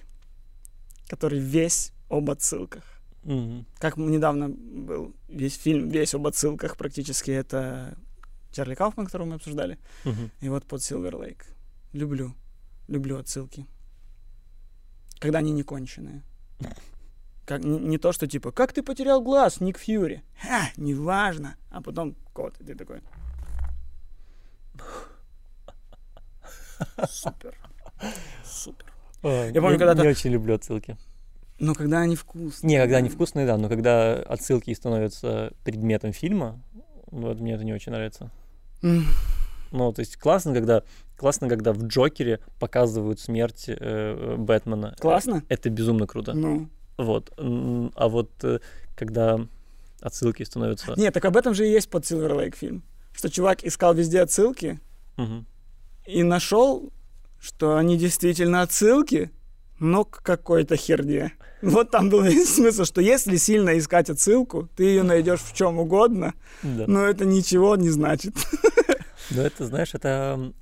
который 1.08 1.38
весь 1.38 1.92
об 2.10 2.28
отсылках. 2.30 2.82
Мгм. 3.24 3.64
Как 3.78 3.96
недавно 3.96 4.48
был 4.48 5.14
весь 5.28 5.56
фильм, 5.56 5.88
весь 5.88 6.14
об 6.14 6.26
отсылках 6.26 6.76
практически, 6.76 7.30
это 7.30 7.96
Чарли 8.50 8.74
Кауфман, 8.74 9.06
которого 9.06 9.28
мы 9.28 9.34
обсуждали, 9.36 9.78
Мгм. 10.04 10.30
и 10.40 10.48
вот 10.48 10.64
под 10.64 10.82
Силвер 10.82 11.16
Лейк. 11.16 11.46
Люблю, 11.92 12.34
люблю 12.88 13.16
отсылки. 13.18 13.64
Когда 15.20 15.38
они 15.38 15.52
не 15.52 15.62
конченые. 15.62 16.22
Как, 17.44 17.62
не, 17.64 17.78
не 17.78 17.98
то, 17.98 18.12
что 18.12 18.26
типа, 18.26 18.52
как 18.52 18.72
ты 18.72 18.82
потерял 18.82 19.20
глаз, 19.20 19.60
Ник 19.60 19.78
Фьюри? 19.78 20.22
Ха, 20.40 20.68
неважно. 20.76 21.56
А 21.70 21.82
потом 21.82 22.14
кот, 22.32 22.54
и 22.60 22.64
ты 22.64 22.74
такой. 22.74 23.00
Супер. 27.08 27.54
Супер. 28.44 28.86
Ой, 29.22 29.52
помню, 29.52 29.78
когда-то- 29.78 30.02
не 30.02 30.08
очень 30.08 30.30
люблю 30.30 30.54
отсылки. 30.54 30.96
Но 31.58 31.74
когда 31.74 32.00
они 32.00 32.16
вкусные. 32.16 32.68
Не, 32.70 32.80
когда 32.80 32.96
они 32.96 33.08
вкусные, 33.08 33.46
да, 33.46 33.56
но 33.56 33.68
когда 33.68 34.14
отсылки 34.14 34.74
становятся 34.74 35.52
предметом 35.64 36.12
фильма, 36.12 36.60
вот 37.06 37.38
мне 37.38 37.54
это 37.54 37.64
не 37.64 37.72
очень 37.72 37.92
нравится. 37.92 38.30
М, 38.82 39.04
Ну, 39.70 39.92
то 39.92 40.00
есть 40.00 40.16
классно, 40.16 40.52
когда 40.52 40.82
классно, 41.16 41.48
когда 41.48 41.72
в 41.72 41.84
Джокере 41.86 42.40
показывают 42.58 43.20
смерть 43.20 43.66
э, 43.68 44.36
Бэтмена. 44.38 44.96
Классно? 44.98 45.44
Это 45.48 45.70
безумно 45.70 46.06
круто. 46.06 46.32
Ну. 46.34 46.68
Вот. 47.04 47.32
А 47.36 48.08
вот 48.08 48.30
э, 48.42 48.58
когда 48.94 49.40
отсылки 50.00 50.42
становятся... 50.42 50.94
Нет, 50.96 51.14
так 51.14 51.24
об 51.24 51.36
этом 51.36 51.54
же 51.54 51.66
и 51.66 51.70
есть 51.70 51.88
под 51.90 52.04
Silver 52.04 52.30
Lake 52.36 52.56
фильм. 52.56 52.82
Что 53.14 53.28
чувак 53.30 53.64
искал 53.64 53.94
везде 53.94 54.20
отсылки 54.22 54.80
Мгм. 55.16 55.46
и 56.06 56.22
нашел, 56.22 56.92
что 57.40 57.76
они 57.76 57.96
действительно 57.98 58.62
отсылки, 58.62 59.30
но 59.78 60.04
к 60.04 60.22
какой-то 60.22 60.76
херне. 60.76 61.32
Вот 61.60 61.90
там 61.90 62.08
был 62.08 62.22
весь 62.30 62.54
смысл, 62.54 62.84
что 62.84 63.00
если 63.00 63.36
сильно 63.36 63.76
искать 63.78 64.10
отсылку, 64.10 64.68
ты 64.76 64.84
ее 64.84 65.02
найдешь 65.02 65.40
в 65.40 65.54
чем 65.54 65.78
угодно, 65.78 66.34
Да. 66.62 66.84
но 66.86 67.04
это 67.04 67.24
ничего 67.24 67.76
не 67.76 67.90
значит. 67.90 68.34
Но 69.30 69.40
это, 69.42 69.64
знаешь, 69.66 69.94
это 69.94 70.52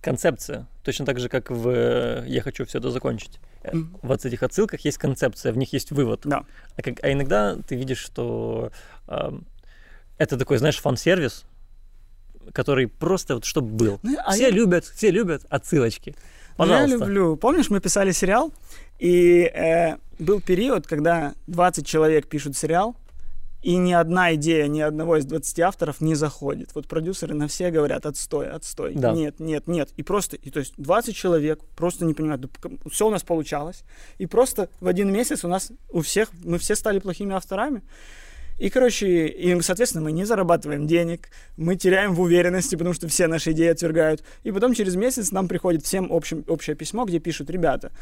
концепция. 0.00 0.66
Точно 0.84 1.04
так 1.06 1.18
же, 1.18 1.28
как 1.28 1.50
в 1.50 1.68
э, 1.68 2.24
«Я 2.26 2.40
хочу 2.42 2.64
все 2.64 2.78
это 2.78 2.90
закончить». 2.90 3.40
Э, 3.62 3.74
Мгм. 3.76 3.98
Вот 4.02 4.22
в 4.22 4.24
этих 4.24 4.42
отсылках 4.42 4.80
есть 4.84 4.98
концепция, 4.98 5.52
в 5.52 5.58
них 5.58 5.72
есть 5.72 5.90
вывод. 5.90 6.20
Да. 6.24 6.44
А, 6.76 6.82
как- 6.82 7.02
а 7.04 7.12
иногда 7.12 7.56
ты 7.56 7.76
видишь, 7.76 7.98
что 7.98 8.70
ам, 9.06 9.44
это 10.18 10.36
такой, 10.38 10.58
знаешь, 10.58 10.78
фан-сервис, 10.80 11.44
который 12.52 12.86
просто 12.88 13.34
вот 13.34 13.44
чтобы 13.44 13.68
был. 13.74 14.00
Ну, 14.02 14.16
а 14.24 14.32
все 14.32 14.44
я- 14.44 14.50
любят, 14.50 14.84
все 14.84 15.10
любят 15.10 15.42
отсылочки. 15.50 16.14
Ну, 16.58 16.64
Я 16.64 16.70
Пожалуйста. 16.80 16.98
люблю. 17.06 17.36
Помнишь, 17.36 17.70
мы 17.70 17.80
писали 17.80 18.12
сериал, 18.12 18.52
и 18.98 19.42
э, 19.42 19.96
был 20.18 20.40
период, 20.40 20.86
когда 20.86 21.34
20 21.46 21.86
человек 21.86 22.26
пишут 22.28 22.56
сериал, 22.56 22.96
и 23.62 23.76
ни 23.76 23.92
одна 23.92 24.34
идея 24.34 24.68
ни 24.68 24.80
одного 24.80 25.16
из 25.16 25.24
20 25.24 25.60
авторов 25.60 26.00
не 26.00 26.14
заходит. 26.14 26.70
Вот 26.74 26.86
продюсеры 26.86 27.34
на 27.34 27.48
все 27.48 27.70
говорят, 27.70 28.06
отстой, 28.06 28.48
отстой, 28.50 28.94
Да. 28.94 29.12
нет, 29.12 29.40
нет, 29.40 29.66
нет. 29.66 29.90
И 29.96 30.02
просто, 30.02 30.36
и 30.36 30.50
то 30.50 30.60
есть 30.60 30.74
20 30.76 31.14
человек 31.16 31.60
просто 31.76 32.04
не 32.04 32.14
понимают, 32.14 32.50
все 32.90 33.06
у 33.06 33.10
нас 33.10 33.22
получалось, 33.22 33.82
и 34.18 34.26
просто 34.26 34.68
в 34.80 34.86
один 34.86 35.12
месяц 35.12 35.44
у 35.44 35.48
нас 35.48 35.72
у 35.90 36.02
всех, 36.02 36.30
мы 36.44 36.58
все 36.58 36.76
стали 36.76 37.00
плохими 37.00 37.34
авторами. 37.34 37.82
И, 38.58 38.70
короче, 38.70 39.28
и, 39.28 39.60
соответственно, 39.60 40.02
мы 40.02 40.10
не 40.10 40.24
зарабатываем 40.24 40.88
денег, 40.88 41.28
мы 41.56 41.76
теряем 41.76 42.12
в 42.14 42.20
уверенности, 42.20 42.74
потому 42.74 42.92
что 42.92 43.06
все 43.06 43.28
наши 43.28 43.52
идеи 43.52 43.68
отвергают. 43.68 44.24
И 44.42 44.50
потом 44.50 44.74
через 44.74 44.96
месяц 44.96 45.30
нам 45.30 45.46
приходит 45.46 45.84
всем 45.84 46.12
общим, 46.12 46.44
общее 46.48 46.74
письмо, 46.74 47.04
где 47.04 47.20
пишут, 47.20 47.50
ребята, 47.50 47.92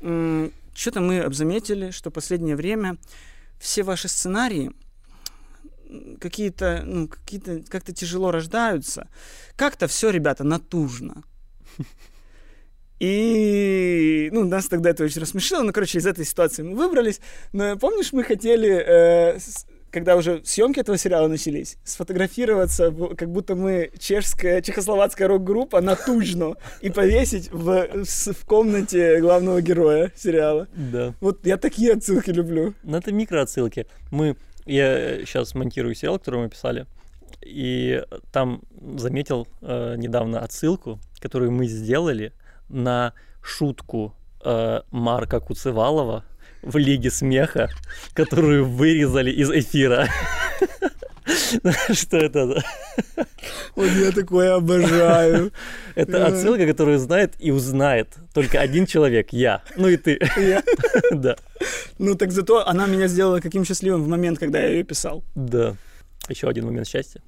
что-то 0.00 1.00
мы 1.00 1.30
заметили, 1.34 1.90
что 1.90 2.10
последнее 2.10 2.56
время 2.56 2.96
все 3.58 3.82
ваши 3.82 4.08
сценарии 4.08 4.72
какие-то, 6.20 6.82
ну, 6.84 7.08
какие-то, 7.08 7.60
как-то 7.68 7.92
тяжело 7.92 8.30
рождаются. 8.30 9.08
Как-то 9.56 9.86
все, 9.86 10.10
ребята, 10.10 10.44
натужно. 10.44 11.22
И, 12.98 14.30
ну, 14.32 14.44
нас 14.44 14.68
тогда 14.68 14.90
это 14.90 15.04
очень 15.04 15.20
рассмешило. 15.20 15.62
Ну, 15.62 15.72
короче, 15.72 15.98
из 15.98 16.06
этой 16.06 16.24
ситуации 16.24 16.62
мы 16.62 16.76
выбрались. 16.76 17.20
Но 17.52 17.76
помнишь, 17.76 18.12
мы 18.12 18.24
хотели, 18.24 18.70
э, 18.70 19.38
с- 19.38 19.66
когда 19.90 20.16
уже 20.16 20.42
съемки 20.44 20.80
этого 20.80 20.96
сериала 20.96 21.28
начались, 21.28 21.76
сфотографироваться, 21.84 22.90
в- 22.90 23.14
как 23.14 23.30
будто 23.30 23.54
мы 23.54 23.90
чешская, 23.98 24.62
чехословацкая 24.62 25.28
рок-группа 25.28 25.82
натужно 25.82 26.54
и 26.80 26.88
повесить 26.88 27.50
в, 27.52 27.86
с- 28.06 28.32
в 28.32 28.46
комнате 28.46 29.20
главного 29.20 29.60
героя 29.60 30.10
сериала. 30.16 30.66
Да. 30.74 31.14
Вот 31.20 31.44
я 31.46 31.58
такие 31.58 31.92
отсылки 31.92 32.30
люблю. 32.30 32.72
Ну, 32.82 32.96
это 32.96 33.12
микроотсылки. 33.12 33.86
Мы, 34.10 34.36
я 34.66 35.24
сейчас 35.24 35.54
монтирую 35.54 35.94
сериал, 35.94 36.18
который 36.18 36.40
мы 36.40 36.48
писали, 36.48 36.86
И 37.40 38.02
там 38.32 38.62
заметил 38.98 39.46
э, 39.62 39.94
недавно 39.96 40.40
отсылку, 40.40 40.98
которую 41.20 41.52
мы 41.52 41.66
сделали 41.66 42.32
на 42.68 43.12
шутку 43.42 44.14
э, 44.44 44.80
Марка 44.90 45.40
Куцевалова 45.40 46.24
в 46.62 46.76
Лиге 46.76 47.10
смеха, 47.10 47.70
которую 48.12 48.66
вырезали 48.66 49.30
из 49.30 49.50
эфира. 49.50 50.08
Что 51.92 52.16
это? 52.18 52.62
Вот 53.74 53.90
я 53.90 54.12
такое 54.12 54.54
обожаю. 54.54 55.52
Это 55.96 56.26
отсылка, 56.26 56.66
которую 56.66 56.98
знает 56.98 57.34
и 57.38 57.50
узнает 57.50 58.08
только 58.32 58.60
один 58.60 58.86
человек, 58.86 59.32
я. 59.32 59.62
Ну 59.76 59.88
и 59.88 59.96
ты. 59.96 60.18
Я- 60.36 60.62
Да. 61.10 61.36
Ну 61.98 62.14
так 62.14 62.32
зато 62.32 62.66
она 62.66 62.86
меня 62.86 63.08
сделала 63.08 63.40
каким 63.40 63.64
счастливым 63.64 64.02
в 64.04 64.08
момент, 64.08 64.38
когда 64.38 64.60
я 64.60 64.68
ее 64.68 64.84
писал. 64.84 65.24
Да. 65.34 65.74
Еще 66.28 66.48
один 66.48 66.66
момент 66.66 66.86
счастья. 66.86 67.20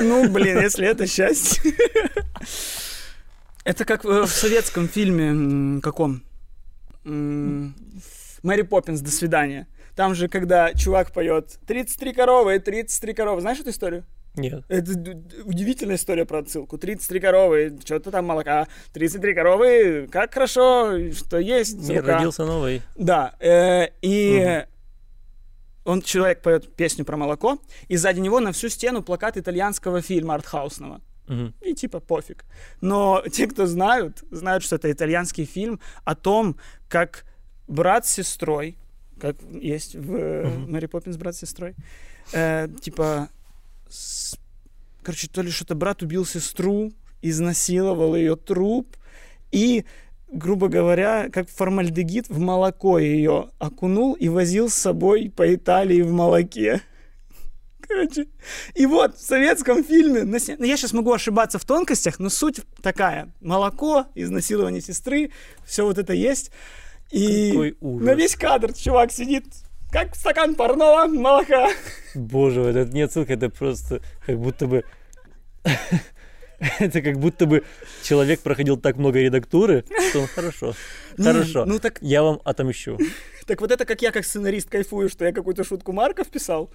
Ну, 0.00 0.28
блин, 0.30 0.60
если 0.62 0.86
это 0.86 1.06
счастье. 1.06 1.74
Это 3.64 3.84
как 3.84 4.04
э, 4.04 4.22
в 4.22 4.28
советском 4.28 4.88
фильме 4.88 5.80
каком? 5.82 6.22
Мэри 7.04 8.62
Поппинс, 8.62 9.00
до 9.00 9.10
свидания. 9.10 9.66
Там 9.96 10.14
же, 10.14 10.28
когда 10.28 10.74
чувак 10.74 11.10
поет 11.10 11.58
33 11.66 12.12
коровы, 12.12 12.58
33 12.58 13.14
коровы. 13.14 13.40
Знаешь 13.40 13.58
эту 13.58 13.70
историю? 13.70 14.04
Нет. 14.34 14.62
Это 14.68 14.92
удивительная 15.44 15.96
история 15.96 16.26
про 16.26 16.40
отсылку. 16.40 16.76
33 16.76 17.20
коровы, 17.20 17.78
что-то 17.82 18.10
там 18.10 18.26
молока. 18.26 18.68
33 18.92 19.34
коровы, 19.34 20.08
как 20.12 20.34
хорошо, 20.34 21.10
что 21.12 21.38
есть 21.38 21.88
Мир 21.88 22.02
рука. 22.02 22.16
родился 22.16 22.44
новый. 22.44 22.82
Да, 22.94 23.34
э, 23.40 23.88
и 24.02 24.66
он, 25.86 26.02
человек 26.02 26.42
поет 26.42 26.74
песню 26.76 27.06
про 27.06 27.16
молоко, 27.16 27.58
и 27.88 27.96
сзади 27.96 28.20
него 28.20 28.40
на 28.40 28.52
всю 28.52 28.68
стену 28.68 29.02
плакат 29.02 29.38
итальянского 29.38 30.02
фильма 30.02 30.34
артхаусного. 30.34 31.00
Мгм. 31.26 31.54
И 31.62 31.74
типа 31.74 32.00
пофиг. 32.00 32.44
Но 32.82 33.22
те, 33.32 33.46
кто 33.46 33.64
знают, 33.66 34.22
знают, 34.30 34.62
что 34.62 34.76
это 34.76 34.92
итальянский 34.92 35.46
фильм 35.46 35.80
о 36.04 36.14
том, 36.14 36.56
как 36.88 37.24
брат 37.66 38.06
с 38.06 38.10
сестрой, 38.10 38.76
как 39.20 39.36
есть 39.50 39.94
в 39.94 40.44
Мгм. 40.44 40.72
Мэри 40.72 40.86
Поппинс 40.86 41.16
брат 41.16 41.34
с 41.34 41.40
сестрой, 41.40 41.74
э, 42.32 42.68
типа, 42.80 43.28
с- 43.88 44.36
короче, 45.02 45.28
то 45.28 45.42
ли 45.42 45.50
что-то 45.50 45.74
брат 45.74 46.02
убил 46.02 46.24
сестру, 46.26 46.92
изнасиловал 47.22 48.14
ее 48.14 48.36
труп, 48.36 48.96
и, 49.52 49.84
грубо 50.30 50.68
говоря, 50.68 51.28
как 51.30 51.48
формальдегид 51.48 52.28
в 52.28 52.38
молоко 52.38 52.98
ее 52.98 53.50
окунул 53.58 54.14
и 54.14 54.28
возил 54.28 54.68
с 54.68 54.74
собой 54.74 55.32
по 55.34 55.54
Италии 55.54 56.02
в 56.02 56.12
молоке. 56.12 56.82
Короче, 57.88 58.26
и 58.74 58.84
вот 58.84 59.16
в 59.16 59.24
советском 59.24 59.84
фильме, 59.84 60.24
на 60.24 60.38
ну, 60.58 60.64
я 60.64 60.76
сейчас 60.76 60.92
могу 60.92 61.12
ошибаться 61.12 61.58
в 61.60 61.64
тонкостях, 61.64 62.18
но 62.18 62.28
суть 62.28 62.60
такая. 62.82 63.32
Молоко, 63.40 64.06
изнасилование 64.16 64.80
сестры, 64.80 65.30
все 65.64 65.84
вот 65.84 65.96
это 65.96 66.12
есть. 66.12 66.50
И 67.10 67.74
на 67.80 68.14
весь 68.14 68.36
кадр 68.36 68.72
чувак 68.72 69.12
сидит, 69.12 69.44
как 69.90 70.14
стакан 70.14 70.54
парного 70.54 71.06
молока. 71.06 71.68
Боже 72.14 72.60
мой, 72.60 72.70
это 72.70 72.92
не 72.92 73.02
отсылка, 73.02 73.34
это 73.34 73.50
просто 73.50 74.00
как 74.26 74.38
будто 74.38 74.66
бы... 74.66 74.84
Это 76.78 77.02
как 77.02 77.18
будто 77.18 77.44
бы 77.44 77.64
человек 78.02 78.40
проходил 78.40 78.78
так 78.78 78.96
много 78.96 79.20
редактуры, 79.20 79.84
что 80.08 80.20
он 80.20 80.26
хорошо, 80.26 80.74
Не, 81.18 81.24
хорошо, 81.24 81.66
ну 81.66 81.78
так, 81.78 81.98
я 82.00 82.22
вам 82.22 82.40
отомщу. 82.44 82.98
так 83.46 83.60
вот 83.60 83.70
это 83.70 83.84
как 83.84 84.00
я 84.00 84.10
как 84.10 84.24
сценарист 84.24 84.70
кайфую, 84.70 85.10
что 85.10 85.26
я 85.26 85.32
какую-то 85.32 85.64
шутку 85.64 85.92
Марка 85.92 86.24
вписал. 86.24 86.70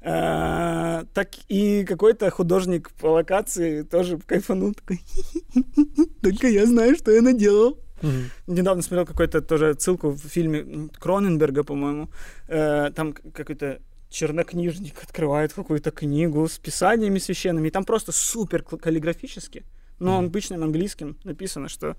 А, 0.00 1.04
так 1.14 1.30
и 1.48 1.84
какой-то 1.84 2.30
художник 2.30 2.92
по 2.92 3.06
локации 3.08 3.82
тоже 3.82 4.18
кайфанул 4.18 4.74
такой. 4.74 5.00
Только 6.22 6.46
я 6.46 6.66
знаю, 6.66 6.94
что 6.94 7.10
я 7.10 7.22
наделал. 7.22 7.80
Мгм. 8.02 8.30
Недавно 8.46 8.82
смотрел 8.82 9.06
какую-то 9.06 9.40
тоже 9.40 9.74
ссылку 9.78 10.10
в 10.10 10.18
фильме 10.18 10.88
Кроненберга, 10.98 11.64
по-моему. 11.64 12.10
Э, 12.48 12.90
там 12.94 13.12
какой-то 13.12 13.80
чернокнижник 14.10 15.02
открывает 15.02 15.52
какую-то 15.52 15.90
книгу 15.90 16.46
с 16.46 16.58
писаниями 16.58 17.18
священными. 17.18 17.68
И 17.68 17.70
там 17.70 17.84
просто 17.84 18.12
супер 18.12 18.62
каллиграфически, 18.62 19.64
но 19.98 20.18
Мгм. 20.18 20.26
обычным 20.26 20.62
английским 20.62 21.16
написано, 21.24 21.68
что 21.68 21.96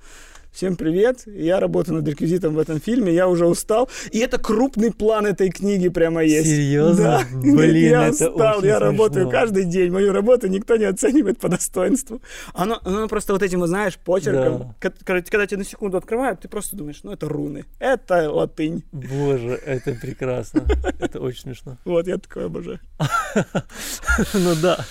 «Всем 0.52 0.76
привет, 0.76 1.24
я 1.28 1.60
работаю 1.60 1.98
над 1.98 2.08
реквизитом 2.08 2.56
в 2.56 2.60
этом 2.60 2.80
фильме, 2.80 3.14
я 3.14 3.28
уже 3.28 3.46
устал». 3.46 3.90
И 4.12 4.20
это 4.20 4.38
крупный 4.40 4.92
план 4.92 5.26
этой 5.28 5.50
книги 5.50 5.88
прямо 5.90 6.24
есть. 6.24 6.48
Серьезно? 6.50 7.04
Да. 7.04 7.26
Блин, 7.32 7.90
я 7.92 8.08
это 8.08 8.30
устал, 8.32 8.58
очень 8.60 8.68
я 8.68 8.80
работаю 8.80 9.26
смешно. 9.26 9.32
каждый 9.40 9.66
день, 9.66 9.92
мою 9.92 10.14
работу 10.14 10.48
никто 10.48 10.76
не 10.78 10.86
оценивает 10.86 11.40
по 11.40 11.50
достоинству. 11.50 12.22
Оно, 12.54 12.80
оно 12.84 13.08
просто 13.08 13.34
вот 13.34 13.44
этим, 13.44 13.66
знаешь, 13.68 13.98
почерком, 13.98 14.60
Да. 14.60 14.90
ко- 14.90 14.96
короче, 15.04 15.26
когда 15.30 15.46
тебя 15.46 15.60
на 15.60 15.66
секунду 15.66 15.98
открывают, 15.98 16.40
ты 16.42 16.48
просто 16.48 16.76
думаешь, 16.76 17.00
ну 17.04 17.12
это 17.12 17.28
руны, 17.28 17.66
это 17.80 18.32
латынь. 18.32 18.84
Боже, 18.92 19.60
это 19.66 19.94
прекрасно. 19.94 20.64
Это 21.00 21.20
очень 21.20 21.42
смешно. 21.42 21.78
Вот, 21.86 22.08
я 22.08 22.18
такое 22.18 22.46
обожаю. 22.48 22.80
Ну 24.34 24.56
да. 24.62 24.84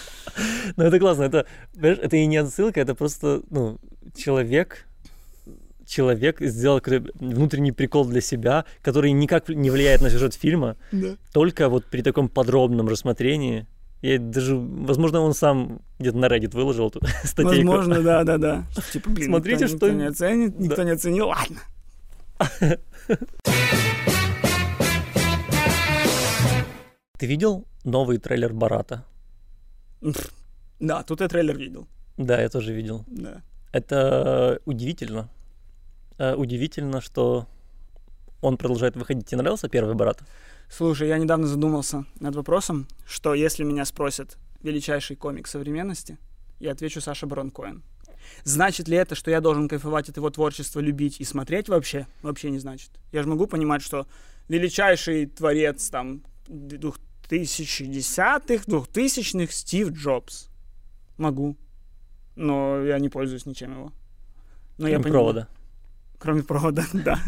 Ну 0.76 0.84
это 0.84 0.98
классно. 0.98 1.22
Это, 1.24 1.46
это 1.80 2.16
и 2.16 2.26
не 2.26 2.36
отсылка, 2.38 2.80
это 2.80 2.94
просто, 2.94 3.42
ну, 3.50 3.78
человек, 4.14 4.86
человек 5.86 6.40
сделал 6.40 6.80
внутренний 7.14 7.72
прикол 7.72 8.04
для 8.06 8.20
себя, 8.20 8.64
который 8.82 9.12
никак 9.12 9.48
не 9.48 9.70
влияет 9.70 10.00
на 10.02 10.10
сюжет 10.10 10.34
фильма, 10.34 10.76
Да. 10.92 11.16
только 11.32 11.68
вот 11.68 11.84
при 11.86 12.02
таком 12.02 12.28
подробном 12.28 12.88
рассмотрении. 12.88 13.66
Я 14.02 14.18
даже, 14.18 14.56
возможно, 14.56 15.20
он 15.20 15.32
сам 15.32 15.80
где-то 15.98 16.18
на 16.18 16.26
Reddit 16.26 16.50
выложил 16.54 16.88
эту 16.88 17.00
статейку. 17.24 17.66
Возможно, 17.68 18.02
да, 18.02 18.24
да, 18.24 18.36
да. 18.38 18.64
Типа, 18.92 19.10
блин, 19.10 19.28
Смотрите, 19.28 19.64
никто, 19.64 19.76
что- 19.76 19.86
никто 19.88 19.98
не 20.02 20.06
оценит, 20.08 20.58
никто 20.58 20.76
Да. 20.76 20.84
не 20.84 20.90
оценил, 20.90 21.28
ладно. 21.28 21.60
Ты 27.18 27.26
видел 27.26 27.64
новый 27.84 28.18
трейлер 28.18 28.52
Барата? 28.52 29.04
Да, 30.80 31.02
тут 31.02 31.20
я 31.20 31.28
трейлер 31.28 31.56
видел. 31.56 31.86
Да, 32.16 32.40
я 32.40 32.48
тоже 32.48 32.72
видел. 32.72 33.04
Да. 33.06 33.42
Это 33.72 34.60
удивительно. 34.64 35.28
Э, 36.18 36.34
Удивительно, 36.34 37.00
что 37.00 37.46
он 38.40 38.56
продолжает 38.56 38.96
выходить. 38.96 39.26
Тебе 39.26 39.38
нравился 39.42 39.68
первый 39.68 39.94
Барат? 39.94 40.22
Слушай, 40.70 41.08
я 41.08 41.18
недавно 41.18 41.46
задумался 41.46 42.04
над 42.20 42.34
вопросом, 42.34 42.86
что 43.06 43.34
если 43.34 43.64
меня 43.64 43.84
спросят 43.84 44.36
величайший 44.62 45.16
комик 45.16 45.46
современности, 45.46 46.18
я 46.58 46.72
отвечу 46.72 47.00
Саша 47.00 47.26
Барон 47.26 47.50
Коэн. 47.50 47.82
Значит 48.44 48.88
ли 48.88 48.96
это, 48.96 49.14
что 49.14 49.30
я 49.30 49.40
должен 49.40 49.68
кайфовать 49.68 50.08
от 50.08 50.16
его 50.16 50.30
творчества, 50.30 50.80
любить 50.80 51.20
и 51.20 51.24
смотреть 51.24 51.68
вообще? 51.68 52.06
Вообще 52.22 52.50
не 52.50 52.58
значит. 52.58 52.90
Я 53.12 53.22
же 53.22 53.28
могу 53.28 53.46
понимать, 53.46 53.82
что 53.82 54.06
величайший 54.48 55.26
творец 55.26 55.88
там 55.90 56.22
2010-х, 57.30 58.64
2000-х 58.66 59.52
Стив 59.52 59.88
Джобс. 59.90 60.48
Могу. 61.18 61.56
Но 62.36 62.82
я 62.84 62.98
не 62.98 63.08
пользуюсь 63.08 63.46
ничем 63.46 63.72
его. 63.72 63.92
Но 64.78 64.88
я 64.88 64.96
Кроме 64.98 65.04
понимаю- 65.04 65.12
провода. 65.24 65.48
Кроме 66.18 66.42
провода, 66.42 66.84
да. 66.92 67.18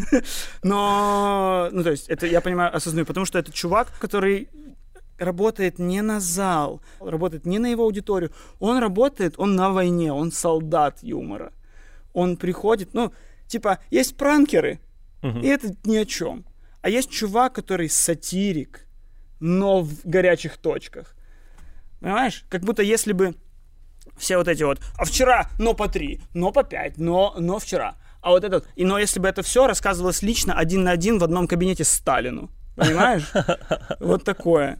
Но, 0.63 1.69
ну, 1.73 1.83
то 1.83 1.91
есть, 1.91 2.09
это 2.09 2.27
я 2.27 2.41
понимаю, 2.41 2.75
осознаю, 2.75 3.07
потому 3.07 3.27
что 3.27 3.39
это 3.39 3.53
чувак, 3.53 3.93
который 3.99 4.49
работает 5.19 5.79
не 5.79 6.01
на 6.03 6.21
зал, 6.21 6.81
работает 7.01 7.45
не 7.47 7.59
на 7.59 7.67
его 7.67 7.83
аудиторию. 7.85 8.31
Он 8.61 8.79
работает, 8.79 9.35
он 9.39 9.57
на 9.57 9.71
войне, 9.71 10.13
он 10.13 10.31
солдат 10.33 11.03
юмора. 11.03 11.53
Он 12.13 12.37
приходит, 12.37 12.95
ну, 12.95 13.13
типа, 13.47 13.79
есть 13.91 14.17
пранкеры, 14.17 14.79
Мгм. 15.23 15.41
и 15.41 15.47
это 15.49 15.75
ни 15.85 15.97
о 15.97 16.05
чем. 16.05 16.45
А 16.83 16.89
есть 16.89 17.11
чувак, 17.11 17.55
который 17.55 17.89
сатирик, 17.89 18.87
но 19.41 19.82
в 19.82 20.05
горячих 20.05 20.57
точках. 20.57 21.14
Понимаешь? 22.01 22.45
Как 22.49 22.62
будто 22.62 22.82
если 22.82 23.12
бы 23.12 23.34
все 24.16 24.36
вот 24.36 24.49
эти 24.49 24.62
вот, 24.62 24.80
а 24.97 25.05
вчера, 25.05 25.49
но 25.59 25.74
по 25.74 25.89
три, 25.89 26.20
но 26.34 26.53
по 26.53 26.62
пять, 26.62 26.99
но, 26.99 27.34
но 27.39 27.59
вчера. 27.59 27.97
А 28.20 28.30
вот 28.30 28.45
этот, 28.45 28.66
и 28.74 28.84
но 28.84 28.99
если 28.99 29.20
бы 29.20 29.28
это 29.28 29.43
все 29.43 29.66
рассказывалось 29.66 30.22
лично, 30.22 30.55
один 30.55 30.84
на 30.84 30.91
один 30.91 31.18
в 31.18 31.24
одном 31.24 31.47
кабинете 31.47 31.84
Сталину. 31.84 32.51
Понимаешь? 32.76 33.30
Вот 34.01 34.24
такое. 34.24 34.78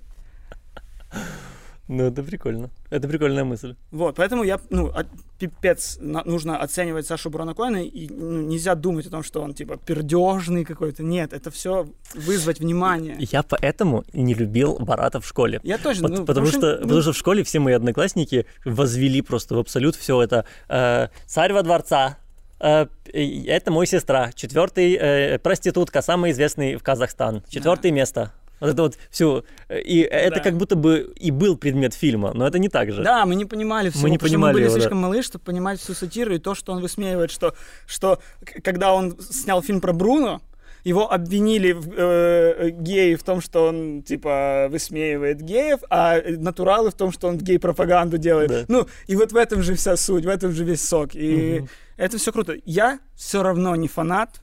Ну, 1.89 2.05
это 2.05 2.22
прикольно. 2.22 2.70
Это 2.91 3.09
прикольная 3.09 3.45
мысль. 3.45 3.74
Вот, 3.91 4.16
поэтому 4.16 4.45
я, 4.45 4.61
ну, 4.68 4.89
а- 4.95 5.05
пипец, 5.39 5.99
нужно 6.01 6.59
оценивать 6.59 7.07
Сашу 7.07 7.30
Коэна, 7.30 7.82
и 7.82 8.09
ну, 8.11 8.43
нельзя 8.43 8.74
думать 8.74 9.07
о 9.07 9.11
том, 9.11 9.22
что 9.22 9.41
он, 9.41 9.55
типа, 9.55 9.78
пердежный 9.78 10.64
какой-то. 10.64 11.03
Нет, 11.03 11.32
это 11.32 11.51
все 11.51 11.89
вызвать 12.14 12.61
внимание. 12.61 13.16
Я 13.18 13.43
поэтому 13.43 14.05
не 14.12 14.34
любил 14.34 14.78
Барата 14.78 15.20
в 15.20 15.26
школе. 15.26 15.61
Я 15.62 15.78
тоже, 15.78 16.03
Пот- 16.03 16.11
ну, 16.11 16.24
потому, 16.26 16.47
что, 16.49 16.76
ну, 16.76 16.82
потому 16.82 17.01
что 17.03 17.12
в 17.12 17.16
школе 17.16 17.43
все 17.43 17.59
мои 17.59 17.72
одноклассники 17.74 18.45
возвели 18.66 19.22
просто 19.22 19.55
в 19.55 19.59
абсолют 19.59 19.97
все 19.97 20.20
это. 20.22 20.45
э, 20.68 21.09
царь 21.26 21.53
во 21.55 21.62
дворца. 21.62 22.18
э, 22.61 22.86
это 23.14 23.70
мой 23.70 23.86
сестра. 23.86 24.30
Четвертый 24.32 24.95
э, 24.95 25.39
проститутка, 25.39 26.03
самый 26.03 26.32
известный 26.32 26.76
в 26.76 26.82
Казахстан. 26.82 27.43
Четвертое 27.49 27.93
место. 27.93 28.32
Вот 28.61 28.70
это 28.70 28.82
вот 28.82 28.98
все. 29.11 29.44
И 29.70 30.00
это 30.00 30.36
Да. 30.36 30.40
как 30.42 30.56
будто 30.56 30.74
бы 30.76 31.12
и 31.16 31.30
был 31.30 31.56
предмет 31.56 31.94
фильма, 31.94 32.32
но 32.34 32.46
это 32.46 32.59
не 32.59 32.68
так 32.68 32.92
же. 32.92 33.02
Да, 33.02 33.24
мы 33.26 33.34
не 33.34 33.44
понимали 33.44 33.90
всего, 33.90 34.04
Мы 34.04 34.11
не 34.11 34.18
понимали 34.18 34.52
мы 34.52 34.54
были 34.54 34.64
его, 34.64 34.74
да. 34.74 34.80
слишком 34.80 34.98
малы, 34.98 35.22
чтобы 35.22 35.44
понимать 35.44 35.80
всю 35.80 35.94
сатиру 35.94 36.34
и 36.34 36.38
то, 36.38 36.54
что 36.54 36.72
он 36.72 36.80
высмеивает, 36.80 37.30
что, 37.30 37.54
что 37.86 38.20
когда 38.64 38.92
он 38.92 39.16
снял 39.20 39.62
фильм 39.62 39.80
про 39.80 39.92
Бруно, 39.92 40.40
его 40.84 41.12
обвинили 41.12 41.72
в, 41.72 41.88
э, 41.96 42.70
геи 42.70 43.16
в 43.16 43.22
том, 43.22 43.40
что 43.40 43.66
он, 43.68 44.02
типа, 44.02 44.68
высмеивает 44.70 45.40
геев, 45.42 45.80
а 45.90 46.20
натуралы 46.38 46.90
в 46.90 46.94
том, 46.94 47.12
что 47.12 47.28
он 47.28 47.36
гей-пропаганду 47.36 48.16
делает. 48.16 48.48
Да. 48.50 48.64
Ну, 48.68 48.86
и 49.06 49.16
вот 49.16 49.32
в 49.32 49.36
этом 49.36 49.62
же 49.62 49.74
вся 49.74 49.96
суть, 49.96 50.24
в 50.24 50.28
этом 50.28 50.52
же 50.52 50.64
весь 50.64 50.82
сок. 50.88 51.14
И 51.14 51.59
Мгм. 51.61 51.68
это 51.96 52.16
все 52.16 52.32
круто. 52.32 52.54
Я 52.64 53.00
все 53.16 53.42
равно 53.42 53.74
не 53.76 53.88
фанат, 53.88 54.40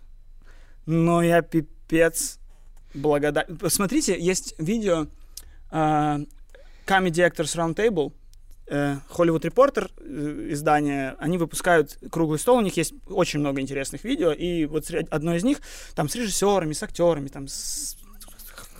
но 0.85 1.23
я 1.23 1.41
пипец 1.41 2.37
благодарен. 2.95 3.57
Посмотрите, 3.57 4.19
есть 4.19 4.55
видео 4.57 5.07
а, 5.71 6.19
Comedy 6.85 7.27
Actors 7.29 7.55
Roundtable, 7.55 8.13
э, 8.67 8.97
Hollywood 9.09 9.41
Reporter, 9.41 9.91
э, 9.99 10.47
издание, 10.51 11.15
они 11.19 11.37
выпускают 11.37 11.97
круглый 12.11 12.39
стол, 12.39 12.57
у 12.57 12.61
них 12.61 12.77
есть 12.77 12.93
очень 13.07 13.39
много 13.39 13.61
интересных 13.61 14.03
видео, 14.03 14.31
и 14.31 14.65
вот 14.65 14.89
одно 15.09 15.35
из 15.35 15.43
них 15.43 15.59
там 15.95 16.09
с 16.09 16.15
режиссерами, 16.15 16.73
с 16.73 16.83
актерами, 16.83 17.27
там 17.27 17.47
с 17.47 17.97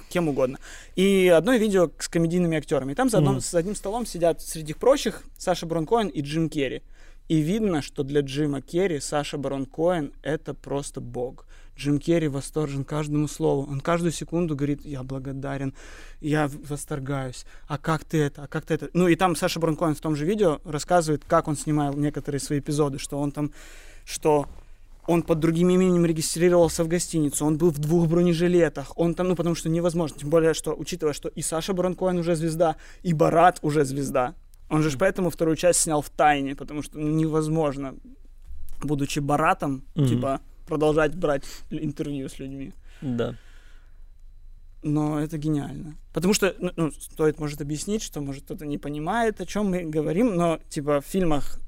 кем 0.09 0.29
угодно. 0.29 0.59
И 0.95 1.27
одно 1.27 1.55
видео 1.55 1.91
с 1.99 2.07
комедийными 2.07 2.57
актерами. 2.57 2.93
И 2.93 2.95
там 2.95 3.09
за, 3.09 3.17
одном, 3.17 3.33
Мгм. 3.35 3.41
с 3.41 3.53
одним 3.53 3.75
столом 3.75 4.05
сидят 4.05 4.41
среди 4.41 4.73
прочих 4.73 5.23
Саша 5.37 5.65
Барон 5.65 5.85
Коэн 5.85 6.07
и 6.07 6.21
Джим 6.21 6.49
Керри. 6.49 6.83
И 7.27 7.39
видно, 7.39 7.81
что 7.81 8.03
для 8.03 8.21
Джима 8.21 8.61
Керри 8.61 9.01
Саша 9.01 9.37
Барон 9.37 9.65
Коэн— 9.65 10.13
это 10.21 10.53
просто 10.53 11.01
бог. 11.01 11.45
Джим 11.77 11.99
Керри 11.99 12.27
восторжен 12.27 12.83
каждому 12.85 13.27
слову. 13.27 13.69
Он 13.69 13.81
каждую 13.81 14.11
секунду 14.11 14.55
говорит, 14.55 14.85
я 14.85 15.03
благодарен, 15.03 15.73
я 16.21 16.49
восторгаюсь. 16.69 17.45
А 17.67 17.77
как 17.77 18.05
ты 18.05 18.19
это? 18.19 18.43
А 18.43 18.47
как 18.47 18.65
ты 18.65 18.75
это? 18.75 18.89
Ну 18.93 19.07
и 19.07 19.15
там 19.15 19.35
Саша 19.35 19.59
Барон 19.59 19.75
Коэн 19.75 19.95
в 19.95 19.99
том 19.99 20.15
же 20.15 20.25
видео 20.25 20.59
рассказывает, 20.63 21.23
как 21.27 21.47
он 21.47 21.57
снимал 21.57 21.93
некоторые 21.93 22.39
свои 22.39 22.59
эпизоды, 22.59 22.97
что 22.97 23.19
он 23.19 23.31
там, 23.31 23.51
что 24.05 24.47
он 25.07 25.21
под 25.21 25.39
другим 25.39 25.69
именем 25.69 26.05
регистрировался 26.05 26.83
в 26.83 26.87
гостиницу, 26.87 27.45
он 27.45 27.57
был 27.57 27.69
в 27.69 27.77
двух 27.77 28.07
бронежилетах, 28.07 28.97
он 28.97 29.13
там, 29.13 29.27
ну, 29.27 29.35
потому 29.35 29.53
что 29.53 29.69
невозможно, 29.69 30.17
тем 30.17 30.29
более, 30.29 30.53
что, 30.55 30.73
учитывая, 30.73 31.13
что 31.13 31.29
и 31.29 31.41
Саша 31.41 31.73
Барон 31.73 31.93
Коэн 31.95 32.17
уже 32.17 32.35
звезда, 32.35 32.75
и 33.03 33.13
Барат 33.13 33.59
уже 33.61 33.85
звезда, 33.85 34.33
он 34.69 34.81
же 34.81 34.89
ж 34.89 34.97
поэтому 34.97 35.29
вторую 35.29 35.57
часть 35.57 35.81
снял 35.81 36.01
в 36.01 36.09
тайне, 36.09 36.55
потому 36.55 36.81
что 36.81 36.97
ну, 36.97 37.07
невозможно, 37.09 37.95
будучи 38.81 39.19
Баратом, 39.19 39.83
Мгм. 39.93 40.07
типа, 40.07 40.41
продолжать 40.65 41.15
брать 41.15 41.45
интервью 41.69 42.29
с 42.29 42.39
людьми. 42.39 42.73
Да. 43.01 43.35
Но 44.83 45.19
это 45.19 45.37
гениально. 45.37 45.95
Потому 46.13 46.33
что, 46.33 46.55
ну, 46.59 46.71
ну, 46.75 46.91
стоит, 46.91 47.39
может, 47.39 47.61
объяснить, 47.61 48.03
что, 48.03 48.21
может, 48.21 48.43
кто-то 48.43 48.65
не 48.65 48.77
понимает, 48.77 49.41
о 49.41 49.45
чем 49.45 49.71
мы 49.71 49.83
говорим, 49.83 50.35
но, 50.35 50.59
типа, 50.69 51.01
в 51.01 51.05
фильмах 51.05 51.59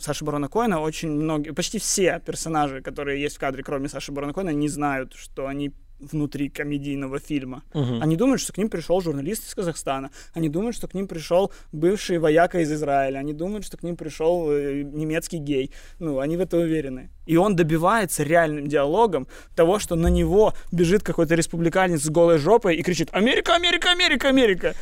Саши 0.00 0.24
Барона 0.24 0.48
Коэна 0.48 0.80
очень 0.80 1.10
многие, 1.10 1.50
почти 1.50 1.78
все 1.78 2.20
персонажи, 2.24 2.80
которые 2.80 3.20
есть 3.20 3.36
в 3.36 3.40
кадре, 3.40 3.62
кроме 3.62 3.88
Саши 3.88 4.12
Барона 4.12 4.32
Коэна, 4.32 4.50
не 4.50 4.68
знают, 4.68 5.12
что 5.14 5.48
они 5.48 5.72
внутри 6.00 6.48
комедийного 6.48 7.18
фильма. 7.18 7.62
Мгм. 7.74 8.02
Они 8.02 8.16
думают, 8.16 8.40
что 8.40 8.52
к 8.52 8.58
ним 8.58 8.68
пришел 8.68 9.00
журналист 9.00 9.46
из 9.46 9.54
Казахстана. 9.54 10.10
Они 10.34 10.48
думают, 10.48 10.76
что 10.76 10.88
к 10.88 10.94
ним 10.94 11.06
пришел 11.06 11.52
бывший 11.72 12.18
вояка 12.18 12.60
из 12.60 12.72
Израиля. 12.72 13.18
Они 13.18 13.32
думают, 13.32 13.64
что 13.64 13.76
к 13.76 13.82
ним 13.82 13.96
пришел 13.96 14.50
э, 14.50 14.82
немецкий 14.82 15.38
гей. 15.38 15.70
Ну, 15.98 16.18
они 16.18 16.36
в 16.36 16.40
это 16.40 16.56
уверены. 16.56 17.10
И 17.26 17.36
он 17.36 17.54
добивается 17.54 18.24
реальным 18.24 18.66
диалогом 18.66 19.28
того, 19.54 19.78
что 19.78 19.94
на 19.94 20.08
него 20.08 20.52
бежит 20.72 21.02
какой-то 21.02 21.34
республиканец 21.34 22.02
с 22.02 22.08
голой 22.08 22.38
жопой 22.38 22.76
и 22.76 22.82
кричит 22.82 23.08
«Америка, 23.12 23.54
Америка, 23.54 23.90
Америка, 23.90 24.28
Америка!» 24.28 24.74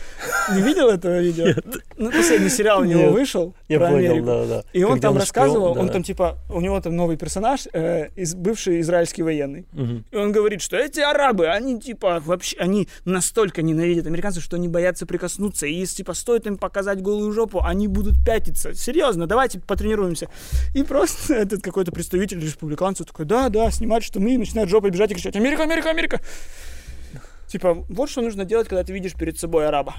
Не 0.54 0.62
видел 0.62 0.88
этого 0.88 1.20
видео? 1.20 1.46
Ну, 1.96 2.10
последний 2.10 2.48
сериал 2.48 2.80
у 2.80 2.84
него 2.84 3.02
Нет. 3.02 3.12
вышел 3.12 3.54
Я 3.68 3.78
про 3.78 3.88
понял, 3.90 4.12
Америку. 4.12 4.26
да, 4.26 4.46
да. 4.46 4.64
И 4.72 4.82
он 4.82 4.92
Когда 4.92 5.08
там 5.08 5.12
шпион, 5.12 5.20
рассказывал, 5.20 5.78
он 5.78 5.86
да. 5.88 5.92
там 5.92 6.02
типа, 6.02 6.38
у 6.48 6.60
него 6.60 6.80
там 6.80 6.96
новый 6.96 7.16
персонаж, 7.16 7.66
э, 7.72 8.08
из, 8.16 8.34
бывший 8.34 8.80
израильский 8.80 9.22
военный. 9.22 9.66
Мгм. 9.72 10.04
И 10.10 10.16
он 10.16 10.32
говорит, 10.32 10.62
что 10.62 10.76
эти 10.76 11.00
арабы, 11.10 11.48
они 11.48 11.80
типа 11.80 12.20
вообще, 12.20 12.56
они 12.58 12.88
настолько 13.04 13.62
ненавидят 13.62 14.06
американцев, 14.06 14.42
что 14.42 14.56
они 14.56 14.68
боятся 14.68 15.06
прикоснуться. 15.06 15.66
И 15.66 15.74
если 15.74 15.96
типа 15.96 16.14
стоит 16.14 16.46
им 16.46 16.56
показать 16.56 17.02
голую 17.02 17.32
жопу, 17.32 17.62
они 17.62 17.88
будут 17.88 18.24
пятиться. 18.24 18.74
Серьезно, 18.74 19.26
давайте 19.26 19.60
потренируемся. 19.60 20.28
И 20.74 20.82
просто 20.82 21.34
этот 21.34 21.62
какой-то 21.62 21.92
представитель 21.92 22.40
республиканцев 22.40 23.06
такой, 23.06 23.24
да, 23.24 23.48
да, 23.48 23.70
снимать, 23.70 24.04
что 24.04 24.20
мы, 24.20 24.34
и 24.34 24.38
начинает 24.38 24.68
жопой 24.68 24.90
бежать 24.90 25.10
и 25.10 25.14
кричать, 25.14 25.36
Америка, 25.36 25.62
Америка, 25.62 25.90
Америка. 25.90 26.20
Типа, 27.46 27.74
вот 27.74 28.10
что 28.10 28.20
нужно 28.20 28.44
делать, 28.44 28.68
когда 28.68 28.84
ты 28.84 28.92
видишь 28.92 29.14
перед 29.14 29.38
собой 29.38 29.66
араба. 29.66 29.94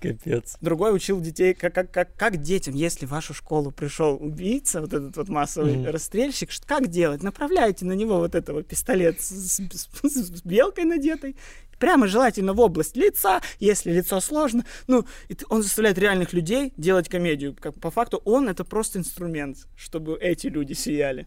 Капец. 0.00 0.56
Другой 0.60 0.94
учил 0.94 1.20
детей, 1.20 1.54
как, 1.54 1.74
как, 1.74 1.90
как, 1.90 2.14
как 2.16 2.36
детям, 2.42 2.74
если 2.74 3.06
в 3.06 3.10
вашу 3.10 3.34
школу 3.34 3.70
пришел 3.70 4.16
убийца, 4.20 4.80
вот 4.80 4.92
этот 4.92 5.16
вот 5.16 5.28
массовый 5.28 5.76
Мгм. 5.76 5.90
расстрельщик, 5.90 6.50
как 6.66 6.88
делать? 6.88 7.22
Направляйте 7.22 7.84
на 7.84 7.92
него 7.92 8.18
вот 8.18 8.34
этого 8.34 8.62
пистолет 8.62 9.20
с, 9.20 9.28
с- 9.28 9.60
с- 9.72 10.38
с 10.38 10.42
белкой 10.42 10.84
надетой, 10.84 11.36
прямо 11.78 12.06
желательно 12.06 12.52
в 12.52 12.60
область 12.60 12.96
лица, 12.96 13.40
если 13.58 13.92
лицо 13.92 14.20
сложно. 14.20 14.64
Ну, 14.86 15.04
и 15.28 15.34
ты- 15.34 15.44
он 15.48 15.62
заставляет 15.62 15.98
реальных 15.98 16.32
людей 16.32 16.72
делать 16.76 17.08
комедию. 17.08 17.54
Как, 17.58 17.74
по 17.80 17.90
факту 17.90 18.20
он 18.24 18.48
это 18.48 18.64
просто 18.64 18.98
инструмент, 18.98 19.58
чтобы 19.76 20.16
эти 20.18 20.46
люди 20.48 20.72
сияли. 20.72 21.26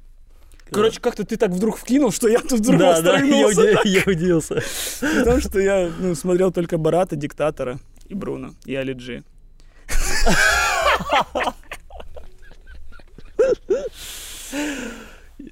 Короче, 0.72 1.00
как-то 1.02 1.24
ты 1.24 1.36
так 1.38 1.52
вдруг 1.52 1.78
вкинул, 1.78 2.12
что 2.12 2.28
я 2.28 2.40
тут 2.40 2.54
вдруг 2.62 2.80
Да, 2.80 3.02
да, 3.02 3.18
я, 3.20 3.48
встряхнулся. 3.48 3.62
уди- 3.84 3.90
я 3.90 4.04
удивился. 4.08 4.64
Потому 5.02 5.40
что 5.42 5.60
я 5.60 5.92
ну, 6.00 6.16
смотрел 6.16 6.52
только 6.52 6.78
Барата, 6.78 7.16
Диктатора 7.16 7.80
и 8.08 8.14
Бруно, 8.14 8.56
и 8.66 8.76
Али 8.76 8.94
Джи. 8.94 9.24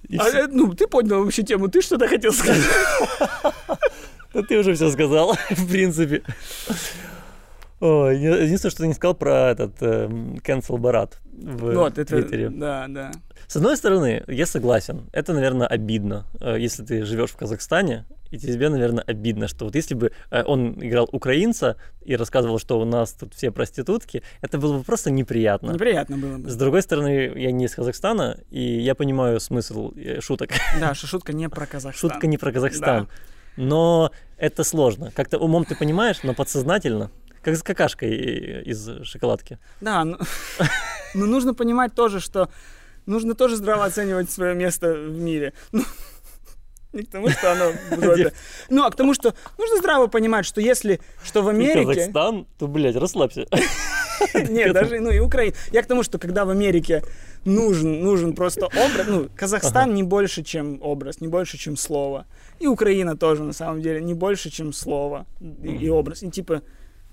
И 0.07 0.17
А, 0.17 0.47
ну, 0.49 0.73
ты 0.73 0.87
поднял 0.87 1.23
вообще 1.23 1.43
тему, 1.43 1.67
ты 1.67 1.81
что-то 1.81 2.07
хотел 2.07 2.33
сказать? 2.33 2.63
Да 4.33 4.41
ты 4.43 4.57
уже 4.59 4.73
все 4.75 4.89
сказал, 4.91 5.37
в 5.49 5.67
принципе. 5.69 6.21
Ой, 7.81 8.17
единственное, 8.19 8.71
что 8.71 8.81
ты 8.81 8.87
не 8.87 8.93
сказал 8.93 9.15
про 9.15 9.49
этот 9.49 9.81
эм, 9.81 10.35
cancel 10.35 10.77
Барат 10.77 11.19
в 11.33 11.73
Вот, 11.73 11.97
это, 11.97 12.05
Твиттере. 12.05 12.49
да, 12.49 12.85
да. 12.87 13.11
С 13.47 13.55
одной 13.55 13.75
стороны, 13.75 14.23
я 14.27 14.45
согласен, 14.45 15.09
это, 15.11 15.33
наверное, 15.33 15.65
обидно, 15.65 16.27
э, 16.39 16.57
если 16.59 16.83
ты 16.83 17.03
живешь 17.03 17.31
в 17.31 17.37
Казахстане, 17.37 18.05
и 18.29 18.37
тебе, 18.37 18.69
наверное, 18.69 19.03
обидно, 19.03 19.47
что 19.47 19.65
вот 19.65 19.75
если 19.75 19.95
бы 19.95 20.11
э, 20.29 20.43
он 20.43 20.77
играл 20.79 21.09
украинца 21.11 21.75
и 22.05 22.15
рассказывал, 22.15 22.59
что 22.59 22.79
у 22.79 22.85
нас 22.85 23.13
тут 23.13 23.33
все 23.33 23.49
проститутки, 23.49 24.21
это 24.41 24.59
было 24.59 24.77
бы 24.77 24.83
просто 24.83 25.09
неприятно. 25.09 25.71
Неприятно 25.71 26.17
было 26.17 26.37
бы. 26.37 26.49
С 26.49 26.55
другой 26.55 26.83
стороны, 26.83 27.33
я 27.35 27.51
не 27.51 27.65
из 27.65 27.73
Казахстана, 27.73 28.37
и 28.51 28.61
я 28.61 28.93
понимаю 28.93 29.39
смысл 29.39 29.91
э, 29.95 30.21
шуток. 30.21 30.51
Да, 30.79 30.93
что 30.93 31.07
шутка 31.07 31.33
не 31.33 31.49
про 31.49 31.65
Казахстан. 31.65 32.09
Шутка 32.09 32.27
не 32.27 32.37
про 32.37 32.51
Казахстан. 32.51 33.09
Но 33.57 34.11
это 34.37 34.63
сложно. 34.63 35.11
Как-то 35.13 35.37
умом 35.37 35.65
ты 35.65 35.75
понимаешь, 35.75 36.23
но 36.23 36.33
подсознательно. 36.33 37.11
Как 37.41 37.55
с 37.55 37.63
какашкой 37.63 38.11
э, 38.11 38.63
из 38.63 39.03
шоколадки. 39.03 39.59
Да, 39.81 40.03
но, 40.03 40.19
но 41.13 41.25
нужно 41.25 41.53
понимать 41.53 41.95
тоже, 41.95 42.19
что 42.19 42.49
нужно 43.05 43.35
тоже 43.35 43.55
здраво 43.55 43.85
оценивать 43.85 44.29
свое 44.29 44.55
место 44.55 44.93
в 44.93 45.19
мире. 45.19 45.53
Ну, 46.93 46.99
не 46.99 47.05
к 47.05 47.09
тому, 47.09 47.29
что 47.29 47.53
оно 47.53 47.71
в 47.71 48.03
жопе. 48.03 48.33
Ну, 48.69 48.83
а 48.83 48.91
к 48.91 48.95
тому, 48.95 49.13
что 49.13 49.33
нужно 49.57 49.77
здраво 49.77 50.07
понимать, 50.07 50.45
что 50.45 50.59
если, 50.59 50.99
что 51.23 51.41
в 51.41 51.47
Америке... 51.47 51.85
Казахстан, 51.85 52.45
то, 52.59 52.67
блядь, 52.67 52.97
расслабься. 52.97 53.45
Нет, 54.33 54.73
даже, 54.73 54.99
ну 54.99 55.09
и 55.09 55.19
Украина. 55.19 55.55
Я 55.71 55.83
к 55.83 55.87
тому, 55.87 56.03
что 56.03 56.19
когда 56.19 56.43
в 56.43 56.49
Америке 56.49 57.01
нужен, 57.45 58.01
нужен 58.03 58.33
просто 58.33 58.65
образ, 58.65 59.07
ну, 59.07 59.29
Казахстан 59.35 59.93
не 59.93 60.03
больше, 60.03 60.43
чем 60.43 60.81
образ, 60.81 61.21
не 61.21 61.29
больше, 61.29 61.57
чем 61.57 61.77
слово. 61.77 62.25
И 62.59 62.67
Украина 62.67 63.15
тоже, 63.15 63.43
на 63.43 63.53
самом 63.53 63.81
деле, 63.81 64.01
не 64.01 64.13
больше, 64.13 64.49
чем 64.49 64.73
слово 64.73 65.25
и, 65.39 65.69
и 65.69 65.89
образ. 65.89 66.23
И 66.23 66.29
типа, 66.29 66.61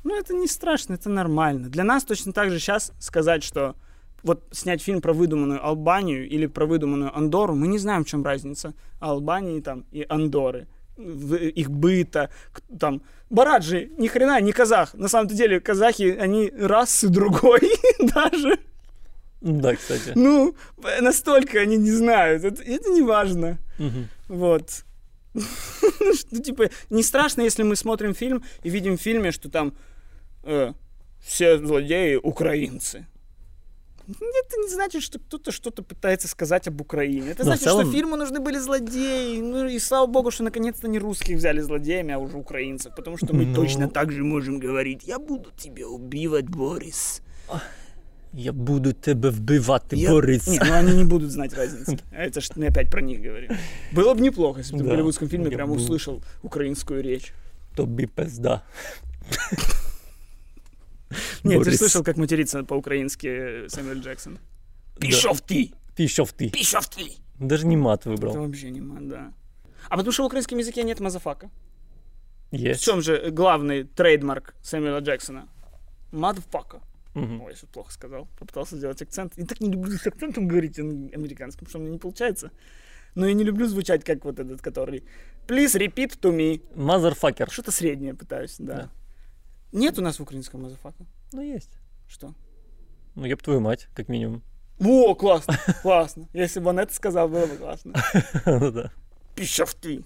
ну 0.04 0.16
это 0.16 0.34
не 0.34 0.46
страшно, 0.46 0.94
это 0.94 1.08
нормально. 1.08 1.68
Для 1.68 1.84
нас 1.84 2.04
точно 2.04 2.32
так 2.32 2.50
же 2.50 2.58
сейчас 2.58 2.92
сказать, 2.98 3.42
что 3.42 3.76
вот 4.22 4.44
снять 4.50 4.82
фильм 4.82 5.00
про 5.00 5.12
выдуманную 5.12 5.64
Албанию 5.64 6.28
или 6.28 6.46
про 6.46 6.66
выдуманную 6.66 7.16
Андору, 7.16 7.54
мы 7.54 7.68
не 7.68 7.78
знаем, 7.78 8.04
в 8.04 8.08
чем 8.08 8.24
разница 8.24 8.74
Албании 9.00 9.60
там 9.60 9.84
и 9.92 10.04
Андоры 10.08 10.66
их 10.98 11.70
быта, 11.70 12.30
там, 12.78 13.02
Барат 13.30 13.62
же 13.62 13.90
ни 13.98 14.08
хрена 14.08 14.40
не 14.40 14.52
казах. 14.52 14.94
На 14.94 15.08
самом 15.08 15.28
деле 15.28 15.60
казахи, 15.60 16.16
они 16.18 16.50
расы 16.50 17.08
другой 17.08 17.60
даже. 18.00 18.58
Да, 19.40 19.76
кстати. 19.76 20.12
Ну, 20.14 20.56
настолько 21.00 21.60
они 21.60 21.76
не 21.76 21.92
знают. 21.92 22.44
Это, 22.44 22.62
это 22.62 22.90
не 22.90 23.02
важно. 23.02 23.58
Мгм. 23.78 24.08
Вот. 24.28 24.84
Ну, 26.30 26.40
типа, 26.40 26.70
не 26.90 27.02
страшно, 27.02 27.42
если 27.42 27.62
мы 27.62 27.76
смотрим 27.76 28.14
фильм 28.14 28.42
и 28.62 28.70
видим 28.70 28.96
в 28.96 29.00
фильме, 29.00 29.30
что 29.30 29.50
там 29.50 29.74
э, 30.48 30.72
все 31.20 31.58
злодеи 31.58 32.16
украинцы. 32.16 33.06
Это 34.08 34.56
не 34.62 34.68
значит, 34.68 35.02
что 35.02 35.18
кто-то 35.18 35.52
что-то 35.52 35.82
пытается 35.82 36.28
сказать 36.28 36.68
об 36.68 36.80
Украине. 36.80 37.30
Это 37.32 37.38
Но 37.44 37.44
значит, 37.44 37.64
целом- 37.64 37.82
что 37.86 37.92
фильму 37.92 38.16
нужны 38.16 38.40
были 38.40 38.58
злодеи. 38.58 39.40
Ну 39.40 39.66
и 39.68 39.78
слава 39.80 40.06
богу, 40.06 40.30
что 40.30 40.44
наконец-то 40.44 40.88
не 40.88 40.98
русских 40.98 41.36
взяли 41.36 41.60
злодеями, 41.62 42.14
а 42.14 42.18
уже 42.18 42.36
украинцев. 42.38 42.94
Потому 42.96 43.16
что 43.18 43.26
мы 43.34 43.44
Ну. 43.46 43.54
точно 43.54 43.88
так 43.88 44.10
же 44.12 44.24
можем 44.24 44.60
говорить. 44.60 45.08
Я 45.08 45.18
буду 45.18 45.50
тебя 45.58 45.86
убивать, 45.86 46.48
Борис. 46.48 47.20
Я 48.32 48.52
буду 48.52 48.92
тебе 48.92 49.28
вбивати, 49.30 49.96
Я- 49.96 50.10
Борис. 50.10 50.48
Не, 50.48 50.58
ну 50.60 50.72
они 50.72 50.92
не 50.96 51.04
будут 51.04 51.30
знать 51.30 51.52
разницы. 51.54 51.98
А 52.12 52.22
Это 52.24 52.40
ж 52.40 52.50
мы 52.56 52.68
опять 52.68 52.90
про 52.90 53.02
них 53.02 53.20
говорим. 53.22 53.50
Было 53.92 54.14
бы 54.14 54.20
неплохо, 54.20 54.60
если 54.60 54.74
бы 54.74 54.78
ты 54.80 54.84
в 54.84 54.86
Да. 54.88 54.90
голливудском 54.94 55.28
фильме 55.28 55.44
Я 55.50 55.56
прямо 55.56 55.72
буду. 55.74 55.82
услышал 55.84 56.22
украинскую 56.42 57.02
речь. 57.02 57.32
Тобі 57.74 58.06
пизда. 58.06 58.62
Нет, 61.09 61.19
ты 61.43 61.49
же 61.51 61.59
Борис. 61.65 61.77
слышал, 61.79 62.03
как 62.03 62.17
матерится 62.17 62.63
по-украински 62.63 63.67
Сэмюэль 63.67 63.99
Джексон. 64.01 64.37
Да. 64.95 65.07
Пішов 65.07 65.39
ти! 65.41 65.71
Пішов 65.95 66.31
ти. 66.31 66.47
Пішов 66.49 66.87
ти! 66.87 67.17
Даже 67.39 67.67
не 67.67 67.77
мат 67.77 68.05
Это 68.07 68.15
выбрал. 68.15 68.37
вообще 68.37 68.71
не 68.71 68.81
мат, 68.81 69.07
да. 69.07 69.31
А 69.89 69.97
потому 69.97 70.11
что 70.11 70.23
в 70.23 70.25
украинском 70.27 70.57
языке 70.59 70.83
нет 70.83 70.99
мазафака. 70.99 71.49
В 72.51 72.55
Есть. 72.55 72.83
чем 72.83 73.01
же 73.01 73.29
главный 73.31 73.83
трейдмарк 73.83 74.55
Сэмюэла 74.63 74.99
Джексона? 75.01 75.47
Motherfucker. 76.11 76.81
Мгм. 77.15 77.41
Ой, 77.41 77.51
я 77.51 77.55
что-то 77.57 77.73
плохо 77.73 77.91
сказал. 77.91 78.27
Попытался 78.39 78.77
сделать 78.77 79.01
акцент. 79.01 79.37
И 79.37 79.43
так 79.45 79.59
не 79.61 79.69
люблю 79.71 79.97
с 79.97 80.07
акцентом 80.07 80.47
говорить 80.47 80.79
ан- 80.79 81.11
американским, 81.13 81.59
потому 81.65 81.69
что 81.69 81.77
у 81.79 81.81
меня 81.81 81.91
не 81.93 81.99
получается. 81.99 82.51
Но 83.15 83.27
я 83.27 83.33
не 83.33 83.43
люблю 83.43 83.67
звучать 83.67 84.03
как 84.03 84.25
вот 84.25 84.39
этот, 84.39 84.61
который 84.61 85.03
Please 85.47 85.75
repeat 85.77 86.19
to 86.21 86.31
me. 86.35 86.61
Мазерфакер. 86.75 87.49
Что-то 87.51 87.71
среднее 87.71 88.13
пытаюсь, 88.13 88.55
да. 88.59 88.73
Да. 88.75 88.89
Нет 89.72 89.98
у 89.98 90.02
нас 90.02 90.18
в 90.18 90.22
украинском 90.22 90.62
motherfucker. 90.62 91.04
Ну, 91.32 91.42
есть. 91.42 91.78
Что? 92.08 92.34
Ну, 93.14 93.26
еб 93.26 93.42
твою 93.42 93.60
мать, 93.60 93.88
как 93.94 94.08
минимум. 94.08 94.42
О, 94.80 95.14
классно, 95.14 95.58
классно. 95.82 96.28
Если 96.32 96.60
бы 96.60 96.70
он 96.70 96.78
это 96.78 96.94
сказал, 96.94 97.28
было 97.28 97.46
бы 97.46 97.56
классно. 97.56 97.94
Ну 98.46 98.70
да. 98.70 98.90
Пішов 99.34 99.74
ти. 99.74 100.04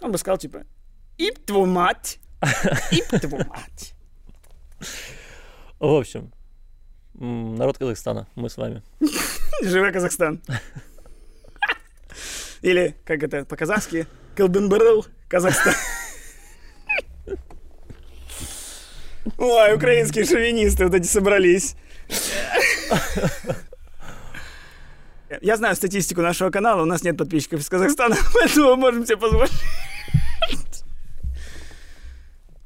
Он 0.00 0.10
бы 0.12 0.18
сказал, 0.18 0.38
типа, 0.38 0.64
ип 1.18 1.38
твою 1.46 1.66
мать, 1.66 2.18
ип 2.90 3.20
твою 3.20 3.44
мать. 3.46 3.94
В 5.78 5.98
общем, 5.98 6.32
народ 7.14 7.78
Казахстана, 7.78 8.26
мы 8.34 8.48
с 8.48 8.56
вами. 8.56 8.82
Живой 9.62 9.92
Казахстан. 9.92 10.40
Или, 12.62 12.96
как 13.04 13.22
это 13.22 13.44
по-казахски, 13.44 14.06
Кылбынбырыл, 14.36 15.06
Казахстан. 15.28 15.74
Ой, 19.38 19.74
украинские 19.74 20.24
шовинисты 20.24 20.84
вот 20.84 20.94
эти 20.94 21.06
собрались. 21.06 21.76
Я 25.40 25.56
знаю 25.56 25.74
статистику 25.76 26.20
нашего 26.20 26.50
канала, 26.50 26.82
у 26.82 26.86
нас 26.86 27.02
нет 27.02 27.16
подписчиков 27.16 27.60
из 27.60 27.68
Казахстана, 27.68 28.16
поэтому 28.34 28.70
мы 28.70 28.76
можем 28.76 29.06
себе 29.06 29.16
позволить. 29.16 29.52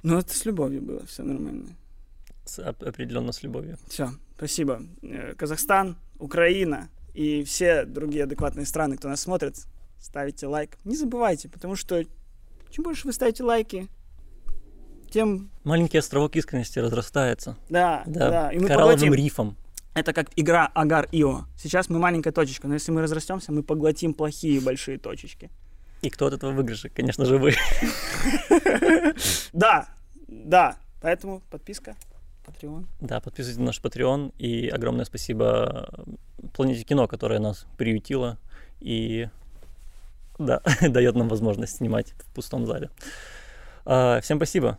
Ну, 0.02 0.18
это 0.18 0.34
с 0.34 0.44
любовью 0.44 0.82
было, 0.82 1.04
все 1.06 1.22
нормально. 1.22 1.76
С- 2.44 2.58
определенно 2.58 3.32
с 3.32 3.42
любовью. 3.42 3.78
Все, 3.88 4.10
спасибо. 4.36 4.82
Э, 5.02 5.34
Казахстан, 5.36 5.96
Украина 6.18 6.88
и 7.14 7.44
все 7.44 7.84
другие 7.84 8.24
адекватные 8.24 8.66
страны, 8.66 8.96
кто 8.96 9.08
нас 9.08 9.20
смотрит, 9.20 9.56
ставите 10.00 10.46
лайк. 10.46 10.76
Не 10.84 10.96
забывайте, 10.96 11.48
потому 11.48 11.76
что 11.76 12.04
чем 12.70 12.84
больше 12.84 13.06
вы 13.06 13.12
ставите 13.12 13.42
лайки, 13.44 13.88
тем... 15.10 15.50
Маленький 15.64 15.98
островок 15.98 16.36
искренности 16.36 16.78
разрастается. 16.78 17.56
Да, 17.68 18.02
да, 18.06 18.30
Да, 18.30 18.52
и 18.52 18.58
мы 18.58 18.68
коралловым 18.68 18.96
поглотим. 18.96 19.14
рифом. 19.14 19.56
Это 19.94 20.12
как 20.12 20.28
игра 20.36 20.66
Агар 20.74 21.08
Ио. 21.12 21.46
Сейчас 21.56 21.88
мы 21.88 21.98
маленькая 21.98 22.32
точечка, 22.32 22.68
но 22.68 22.74
если 22.74 22.92
мы 22.92 23.00
разрастемся, 23.02 23.50
мы 23.52 23.62
поглотим 23.62 24.12
плохие 24.12 24.60
большие 24.60 24.98
точечки. 24.98 25.50
И 26.02 26.10
кто 26.10 26.26
от 26.26 26.34
этого 26.34 26.52
выигрыша? 26.52 26.90
Конечно 26.90 27.24
же, 27.24 27.38
вы. 27.38 27.54
Да, 29.52 29.88
да. 30.28 30.76
Поэтому 31.00 31.40
подписка, 31.50 31.96
Patreon. 32.46 32.84
Да, 33.00 33.20
подписывайтесь 33.20 33.58
на 33.58 33.66
наш 33.66 33.80
Patreon. 33.80 34.34
И 34.38 34.68
огромное 34.68 35.04
спасибо 35.04 35.88
Планете 36.52 36.84
Кино, 36.84 37.08
которая 37.08 37.38
нас 37.38 37.66
приютила 37.78 38.38
и 38.80 39.28
да, 40.38 40.60
дает 40.80 41.14
нам 41.14 41.28
возможность 41.28 41.76
снимать 41.76 42.12
в 42.18 42.34
пустом 42.34 42.66
зале. 42.66 42.90
А, 43.84 44.20
всем 44.20 44.38
спасибо. 44.38 44.78